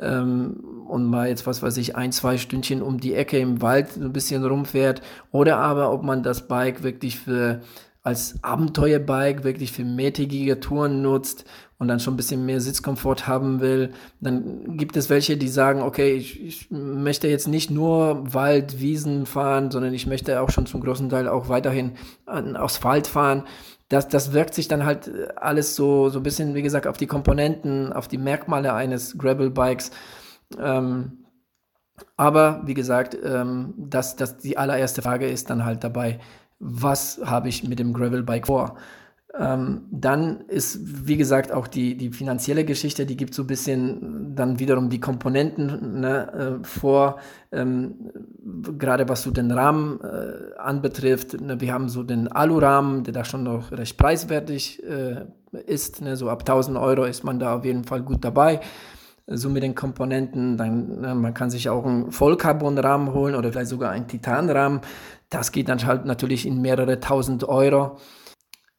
[0.00, 3.92] ähm, und mal jetzt, was weiß ich, ein, zwei Stündchen um die Ecke im Wald
[3.92, 5.02] so ein bisschen rumfährt.
[5.32, 7.60] Oder aber ob man das Bike wirklich für
[8.02, 11.44] als Abenteuerbike wirklich für mehrtägige Touren nutzt
[11.78, 15.82] und dann schon ein bisschen mehr Sitzkomfort haben will, dann gibt es welche, die sagen,
[15.82, 20.66] okay, ich, ich möchte jetzt nicht nur Wald, Wiesen fahren, sondern ich möchte auch schon
[20.66, 21.92] zum großen Teil auch weiterhin
[22.24, 23.44] an Asphalt fahren
[23.88, 26.96] das, das wirkt sich dann halt äh, alles so, so ein bisschen, wie gesagt, auf
[26.96, 29.90] die Komponenten, auf die Merkmale eines Gravel-Bikes.
[30.58, 31.24] Ähm,
[32.16, 36.20] aber wie gesagt, ähm, das, das die allererste Frage ist dann halt dabei,
[36.58, 38.76] was habe ich mit dem Gravel-Bike vor?
[39.36, 44.34] Ähm, dann ist, wie gesagt, auch die, die finanzielle Geschichte, die gibt so ein bisschen
[44.34, 47.18] dann wiederum die Komponenten ne, äh, vor,
[47.52, 48.10] ähm,
[48.78, 51.40] gerade was so den Rahmen äh, anbetrifft.
[51.40, 55.26] Ne, wir haben so den Alurahmen, der da schon noch recht preiswertig äh,
[55.66, 56.00] ist.
[56.00, 58.60] Ne, so ab 1000 Euro ist man da auf jeden Fall gut dabei.
[59.26, 63.68] So mit den Komponenten, dann ne, man kann sich auch einen Vollcarbon-Rahmen holen oder vielleicht
[63.68, 64.80] sogar einen Titanrahmen.
[65.28, 67.98] Das geht dann halt natürlich in mehrere tausend Euro.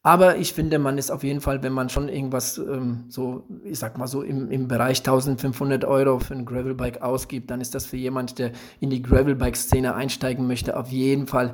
[0.10, 3.78] Aber ich finde, man ist auf jeden Fall, wenn man schon irgendwas ähm, so, ich
[3.78, 7.86] sag mal so im, im Bereich 1500 Euro für ein Gravelbike ausgibt, dann ist das
[7.86, 11.54] für jemand, der in die Gravelbike-Szene einsteigen möchte, auf jeden Fall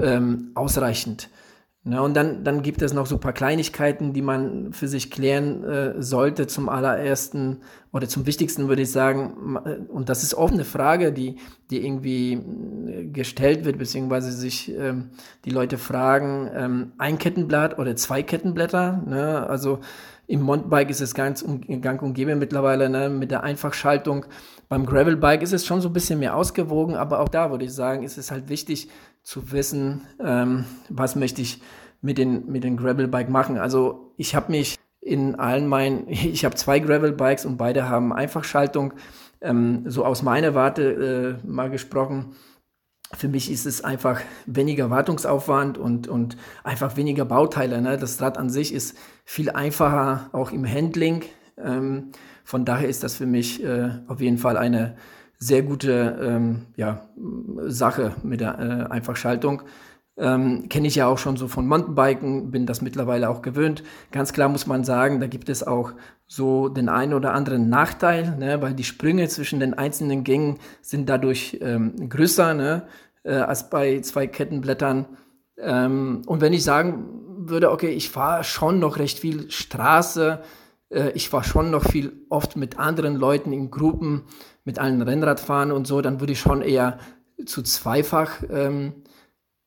[0.00, 1.28] ähm, ausreichend.
[1.84, 5.10] Na, und dann, dann gibt es noch so ein paar Kleinigkeiten, die man für sich
[5.10, 6.46] klären äh, sollte.
[6.46, 7.58] Zum allerersten
[7.92, 11.38] oder zum wichtigsten würde ich sagen, äh, und das ist oft eine Frage, die,
[11.70, 15.10] die irgendwie äh, gestellt wird, beziehungsweise sich ähm,
[15.44, 19.02] die Leute fragen, ähm, ein Kettenblatt oder zwei Kettenblätter.
[19.04, 19.44] Ne?
[19.48, 19.80] Also
[20.28, 23.10] im Mountainbike ist es ganz um, gang und gäbe mittlerweile ne?
[23.10, 24.24] mit der Einfachschaltung.
[24.68, 27.74] Beim Gravelbike ist es schon so ein bisschen mehr ausgewogen, aber auch da würde ich
[27.74, 28.88] sagen, ist es halt wichtig,
[29.22, 31.60] zu wissen, ähm, was möchte ich
[32.00, 33.58] mit den, mit den Gravel-Bike machen.
[33.58, 38.94] Also ich habe mich in allen meinen, ich habe zwei Gravel-Bikes und beide haben Einfachschaltung.
[39.40, 42.36] Ähm, so aus meiner Warte äh, mal gesprochen,
[43.14, 47.82] für mich ist es einfach weniger Wartungsaufwand und, und einfach weniger Bauteile.
[47.82, 47.98] Ne?
[47.98, 51.22] Das Rad an sich ist viel einfacher, auch im Handling.
[51.58, 52.12] Ähm,
[52.44, 54.96] von daher ist das für mich äh, auf jeden Fall eine
[55.42, 57.08] sehr gute ähm, ja,
[57.66, 59.62] Sache mit der äh, Einfachschaltung.
[60.16, 63.82] Ähm, Kenne ich ja auch schon so von Mountainbiken, bin das mittlerweile auch gewöhnt.
[64.12, 65.94] Ganz klar muss man sagen, da gibt es auch
[66.28, 71.08] so den einen oder anderen Nachteil, ne, weil die Sprünge zwischen den einzelnen Gängen sind
[71.08, 72.86] dadurch ähm, größer ne,
[73.24, 75.06] äh, als bei zwei Kettenblättern.
[75.58, 77.04] Ähm, und wenn ich sagen
[77.38, 80.40] würde, okay, ich fahre schon noch recht viel Straße,
[81.14, 84.22] ich fahre schon noch viel oft mit anderen Leuten in Gruppen,
[84.64, 86.98] mit allen Rennradfahren und so, dann würde ich schon eher
[87.46, 88.92] zu zweifach ähm,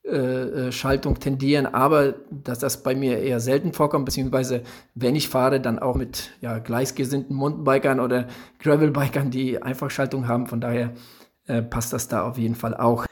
[0.06, 4.62] äh, äh, Schaltung tendieren, aber dass das bei mir eher selten vorkommt, beziehungsweise
[4.94, 8.28] wenn ich fahre, dann auch mit ja, gleichgesinnten Mountainbikern oder
[8.60, 10.46] Gravelbikern, die Einfachschaltung haben.
[10.46, 10.92] Von daher
[11.48, 13.04] äh, passt das da auf jeden Fall auch.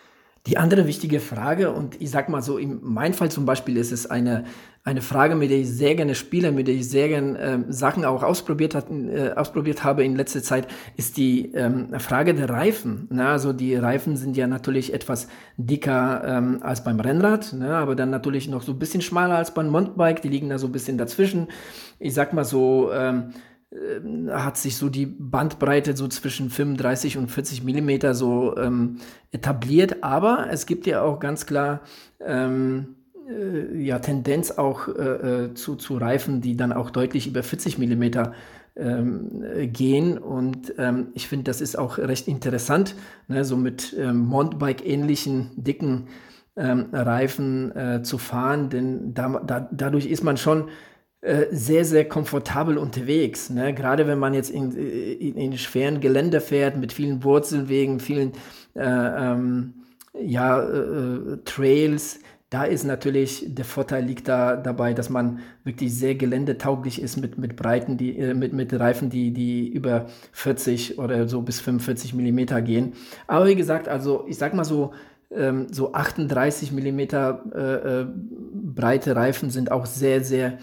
[0.47, 3.93] Die andere wichtige Frage, und ich sag mal so, in meinem Fall zum Beispiel ist
[3.93, 4.45] es eine,
[4.83, 8.05] eine Frage, mit der ich sehr gerne spiele, mit der ich sehr gerne ähm, Sachen
[8.05, 10.69] auch ausprobiert, hat, äh, ausprobiert habe in letzter Zeit,
[10.99, 13.09] ist die ähm, Frage der Reifen.
[13.11, 13.27] Ne?
[13.27, 17.75] Also die Reifen sind ja natürlich etwas dicker ähm, als beim Rennrad, ne?
[17.75, 20.67] aber dann natürlich noch so ein bisschen schmaler als beim Mountainbike, die liegen da so
[20.67, 21.49] ein bisschen dazwischen.
[21.99, 23.33] Ich sag mal so, ähm,
[23.71, 28.99] äh, hat sich so die Bandbreite so zwischen 35 und 40 Millimeter so ähm,
[29.33, 30.03] etabliert.
[30.03, 31.81] Aber es gibt ja auch ganz klar
[32.21, 32.97] ähm,
[33.29, 37.79] äh, ja, Tendenz auch äh, äh zu, zu Reifen, die dann auch deutlich über 40
[37.79, 38.33] Millimeter
[38.77, 40.19] ähm, gehen.
[40.19, 42.95] Und ähm, ich finde, das ist auch recht interessant,
[43.29, 46.09] ne, so mit ähm, Mountainbike-ähnlichen dicken
[46.57, 50.71] ähm, Reifen äh, zu fahren, denn da, da, dadurch ist man schon äh,
[51.51, 53.49] sehr, sehr komfortabel unterwegs.
[53.49, 53.73] Ne?
[53.73, 58.33] Gerade wenn man jetzt in, in, in, schweren Gelände fährt, mit vielen Wurzelwegen, vielen
[58.75, 59.75] äh, ähm,
[60.13, 62.21] ja, äh, Trails,
[62.55, 67.37] da ist natürlich der Vorteil liegt da dabei, dass man wirklich sehr geländetauglich ist mit,
[67.37, 72.15] mit Breiten, die, äh, mit, mit Reifen, die, die über 40 oder so bis 45
[72.15, 72.93] Millimeter gehen.
[73.27, 74.93] Aber wie gesagt, also ich sag mal so,
[75.33, 78.07] ähm, so 38 Millimeter äh, äh,
[78.53, 80.59] breite Reifen sind auch sehr, sehr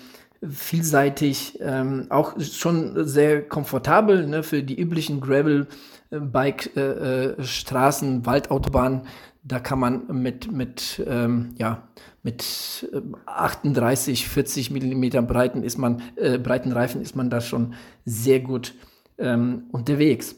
[0.47, 9.01] vielseitig, ähm, auch schon sehr komfortabel ne, für die üblichen Gravel-Bike-Straßen, äh, äh, Waldautobahnen.
[9.43, 11.88] Da kann man mit, mit, ähm, ja,
[12.23, 12.89] mit
[13.26, 17.73] 38, 40 Millimeter breiten, ist man, äh, breiten Reifen ist man da schon
[18.05, 18.73] sehr gut
[19.18, 20.35] ähm, unterwegs.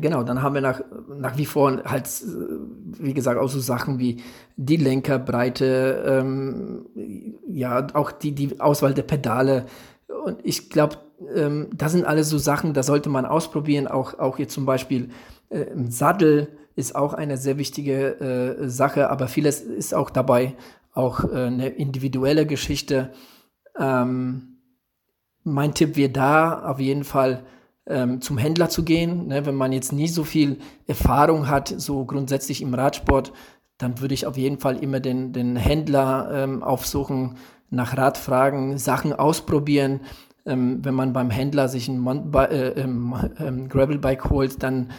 [0.00, 2.08] Genau, dann haben wir nach, nach wie vor halt,
[3.00, 4.22] wie gesagt, auch so Sachen wie
[4.56, 6.86] die Lenkerbreite, ähm,
[7.48, 9.66] ja, auch die, die Auswahl der Pedale.
[10.24, 10.98] Und ich glaube,
[11.34, 13.86] ähm, das sind alles so Sachen, da sollte man ausprobieren.
[13.86, 15.10] Auch, auch hier zum Beispiel
[15.48, 20.54] äh, im Sattel ist auch eine sehr wichtige äh, Sache, aber vieles ist auch dabei,
[20.92, 23.12] auch äh, eine individuelle Geschichte.
[23.78, 24.58] Ähm,
[25.42, 27.44] mein Tipp wäre da auf jeden Fall,
[27.86, 29.28] ähm, zum Händler zu gehen.
[29.28, 29.46] Ne?
[29.46, 33.32] Wenn man jetzt nie so viel Erfahrung hat, so grundsätzlich im Radsport,
[33.78, 37.36] dann würde ich auf jeden Fall immer den, den Händler ähm, aufsuchen,
[37.70, 40.00] nach Rat fragen, Sachen ausprobieren.
[40.44, 44.90] Ähm, wenn man beim Händler sich ein äh, ähm, ähm, Gravelbike holt, dann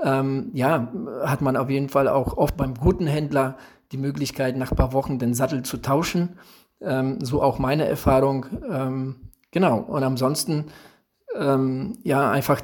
[0.00, 0.92] ähm, ja,
[1.24, 3.56] hat man auf jeden Fall auch oft beim guten Händler
[3.92, 6.38] die Möglichkeit, nach ein paar Wochen den Sattel zu tauschen.
[6.80, 8.46] Ähm, so auch meine Erfahrung.
[9.52, 9.78] Genau.
[9.78, 10.66] Und ansonsten
[11.36, 12.60] ähm, ja, einfach,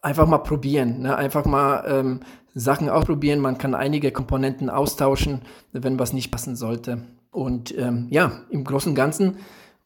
[0.00, 1.16] einfach mal probieren, ne?
[1.16, 2.20] einfach mal ähm,
[2.54, 3.40] Sachen ausprobieren.
[3.40, 5.42] Man kann einige Komponenten austauschen,
[5.72, 7.02] wenn was nicht passen sollte.
[7.30, 9.38] Und ähm, ja, im Großen und Ganzen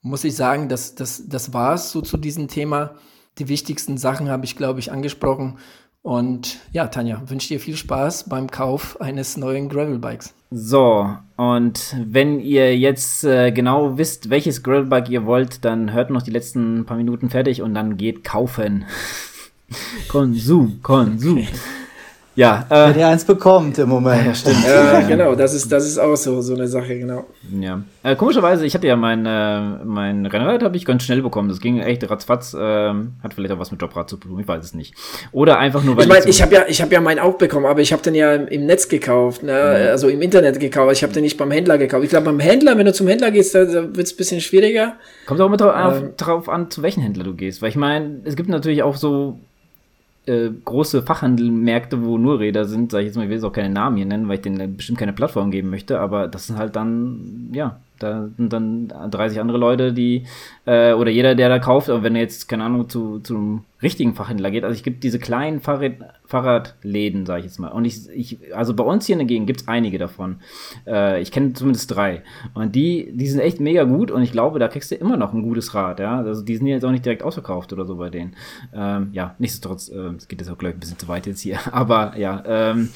[0.03, 2.97] muss ich sagen, dass das, das war es so zu diesem Thema.
[3.39, 5.59] Die wichtigsten Sachen habe ich, glaube ich, angesprochen.
[6.07, 10.35] Und ja, Tanja, wünsche dir viel Spaß beim Kauf eines neuen Gravelbikes.
[10.53, 16.23] So, und wenn ihr jetzt äh, genau wisst, welches Gravelbike ihr wollt, dann hört noch
[16.23, 18.85] die letzten paar Minuten fertig und dann geht kaufen.
[20.09, 21.45] Konsum, Konsum.
[22.37, 24.27] Ja, äh, Wenn ihr eins bekommt im Moment.
[24.27, 24.65] Ja, stimmt.
[24.67, 27.25] ja, genau, das ist, das ist auch so, so eine Sache, genau.
[27.59, 27.83] Ja.
[28.03, 31.49] Äh, komischerweise, ich hatte ja mein, äh, mein Rennrad habe ich ganz schnell bekommen.
[31.49, 32.53] Das ging echt ratzfatz.
[32.53, 34.95] Äh, hat vielleicht auch was mit Jobrad zu tun, ich weiß es nicht.
[35.33, 37.39] Oder einfach nur, weil ich meine, ich, ich habe ja, ich habe ja meinen auch
[37.39, 39.53] bekommen, aber ich habe den ja im, im Netz gekauft, ne?
[39.53, 39.91] Mhm.
[39.91, 40.93] also im Internet gekauft.
[40.93, 42.05] Ich habe den nicht beim Händler gekauft.
[42.05, 44.43] Ich glaube, beim Händler, wenn du zum Händler gehst, da, da wird es ein bisschen
[44.43, 44.97] schwieriger.
[45.25, 47.63] Kommt auch immer drauf, ähm, drauf an, zu welchem Händler du gehst.
[47.63, 49.39] Weil ich meine, es gibt natürlich auch so
[50.27, 53.53] äh, große Fachhandelmärkte, wo nur Räder sind, sage ich jetzt mal, ich will jetzt auch
[53.53, 56.59] keine Namen hier nennen, weil ich denen bestimmt keine Plattform geben möchte, aber das sind
[56.59, 60.25] halt dann, ja, da sind dann 30 andere Leute, die,
[60.67, 64.15] äh, oder jeder, der da kauft, aber wenn er jetzt, keine Ahnung, zu, zum richtigen
[64.15, 65.95] Fachhändler geht, also ich gibt diese kleinen Fahrrad,
[66.25, 67.69] Fahrradläden, sage ich jetzt mal.
[67.69, 70.41] Und ich, ich, also bei uns hier in der Gegend gibt's einige davon.
[70.87, 72.23] Äh, ich kenne zumindest drei.
[72.55, 75.33] Und die, die sind echt mega gut und ich glaube, da kriegst du immer noch
[75.33, 76.19] ein gutes Rad, ja.
[76.19, 78.35] Also die sind jetzt auch nicht direkt ausverkauft oder so bei denen.
[78.75, 81.41] Ähm, ja, nichtsdestotrotz, äh, es geht jetzt auch, glaube ich, ein bisschen zu weit jetzt
[81.41, 81.59] hier.
[81.73, 82.89] Aber ja, ähm,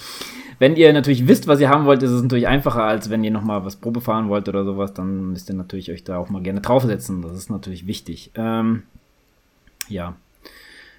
[0.60, 3.30] wenn ihr natürlich wisst, was ihr haben wollt, ist es natürlich einfacher, als wenn ihr
[3.30, 6.42] nochmal was Probe fahren wollt oder sowas, dann müsst ihr natürlich euch da auch mal
[6.42, 7.22] gerne draufsetzen.
[7.22, 8.30] Das ist natürlich wichtig.
[8.34, 8.82] Ähm,
[9.88, 10.16] ja.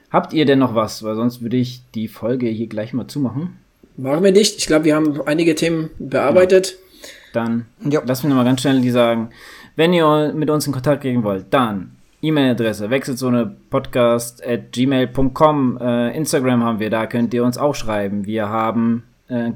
[0.10, 1.04] Habt ihr denn noch was?
[1.04, 3.60] Weil sonst würde ich die Folge hier gleich mal zumachen.
[3.98, 4.58] Machen wir nicht.
[4.58, 6.78] Ich glaube, wir haben einige Themen bearbeitet.
[7.32, 8.02] Dann ja.
[8.04, 9.30] lass mich nochmal ganz schnell die sagen.
[9.76, 11.92] Wenn ihr mit uns in Kontakt gehen wollt, dann
[12.24, 15.78] E-Mail-Adresse wechselzone-podcast at gmail.com.
[15.80, 18.26] Äh, Instagram haben wir, da könnt ihr uns auch schreiben.
[18.26, 19.04] Wir haben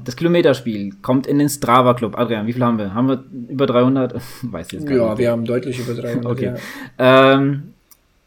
[0.04, 2.18] das Kilometerspiel, kommt in den Strava Club.
[2.18, 2.94] Adrian, wie viel haben wir?
[2.94, 4.14] Haben wir über 300?
[4.42, 5.18] Weiß jetzt gar ja, nicht.
[5.18, 6.26] wir haben deutlich über 300.
[6.36, 6.54] Okay.
[6.98, 7.34] Ja.
[7.34, 7.74] Ähm,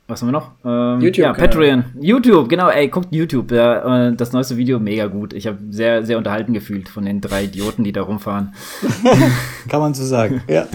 [0.10, 0.52] was haben wir noch?
[0.66, 1.24] Ähm, YouTube.
[1.24, 1.86] Ja, Patreon.
[2.02, 3.52] YouTube, genau, ey, guckt YouTube.
[3.52, 5.34] Ja, äh, das neueste Video, mega gut.
[5.34, 8.54] Ich habe sehr, sehr unterhalten gefühlt von den drei Idioten, die da rumfahren.
[9.70, 10.66] Kann man so sagen, ja.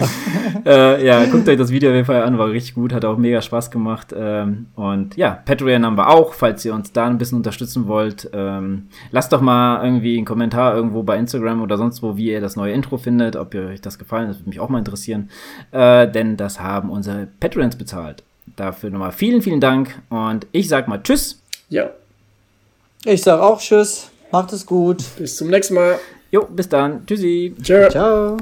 [0.65, 3.17] äh, ja, guckt euch das Video auf jeden Fall an, war richtig gut, hat auch
[3.17, 4.15] mega Spaß gemacht.
[4.17, 8.29] Ähm, und ja, Patreon haben wir auch, falls ihr uns da ein bisschen unterstützen wollt.
[8.31, 12.39] Ähm, lasst doch mal irgendwie einen Kommentar irgendwo bei Instagram oder sonst wo, wie ihr
[12.41, 15.29] das neue Intro findet, ob ihr euch das gefallen, das würde mich auch mal interessieren.
[15.71, 18.23] Äh, denn das haben unsere Patreons bezahlt.
[18.55, 21.41] Dafür nochmal vielen, vielen Dank und ich sag mal Tschüss.
[21.69, 21.89] Ja.
[23.03, 24.09] Ich sag auch Tschüss.
[24.31, 25.03] Macht es gut.
[25.17, 25.99] Bis zum nächsten Mal.
[26.31, 27.05] Jo, bis dann.
[27.05, 27.55] Tschüssi.
[27.61, 27.89] Ciao.
[27.89, 28.37] Ciao.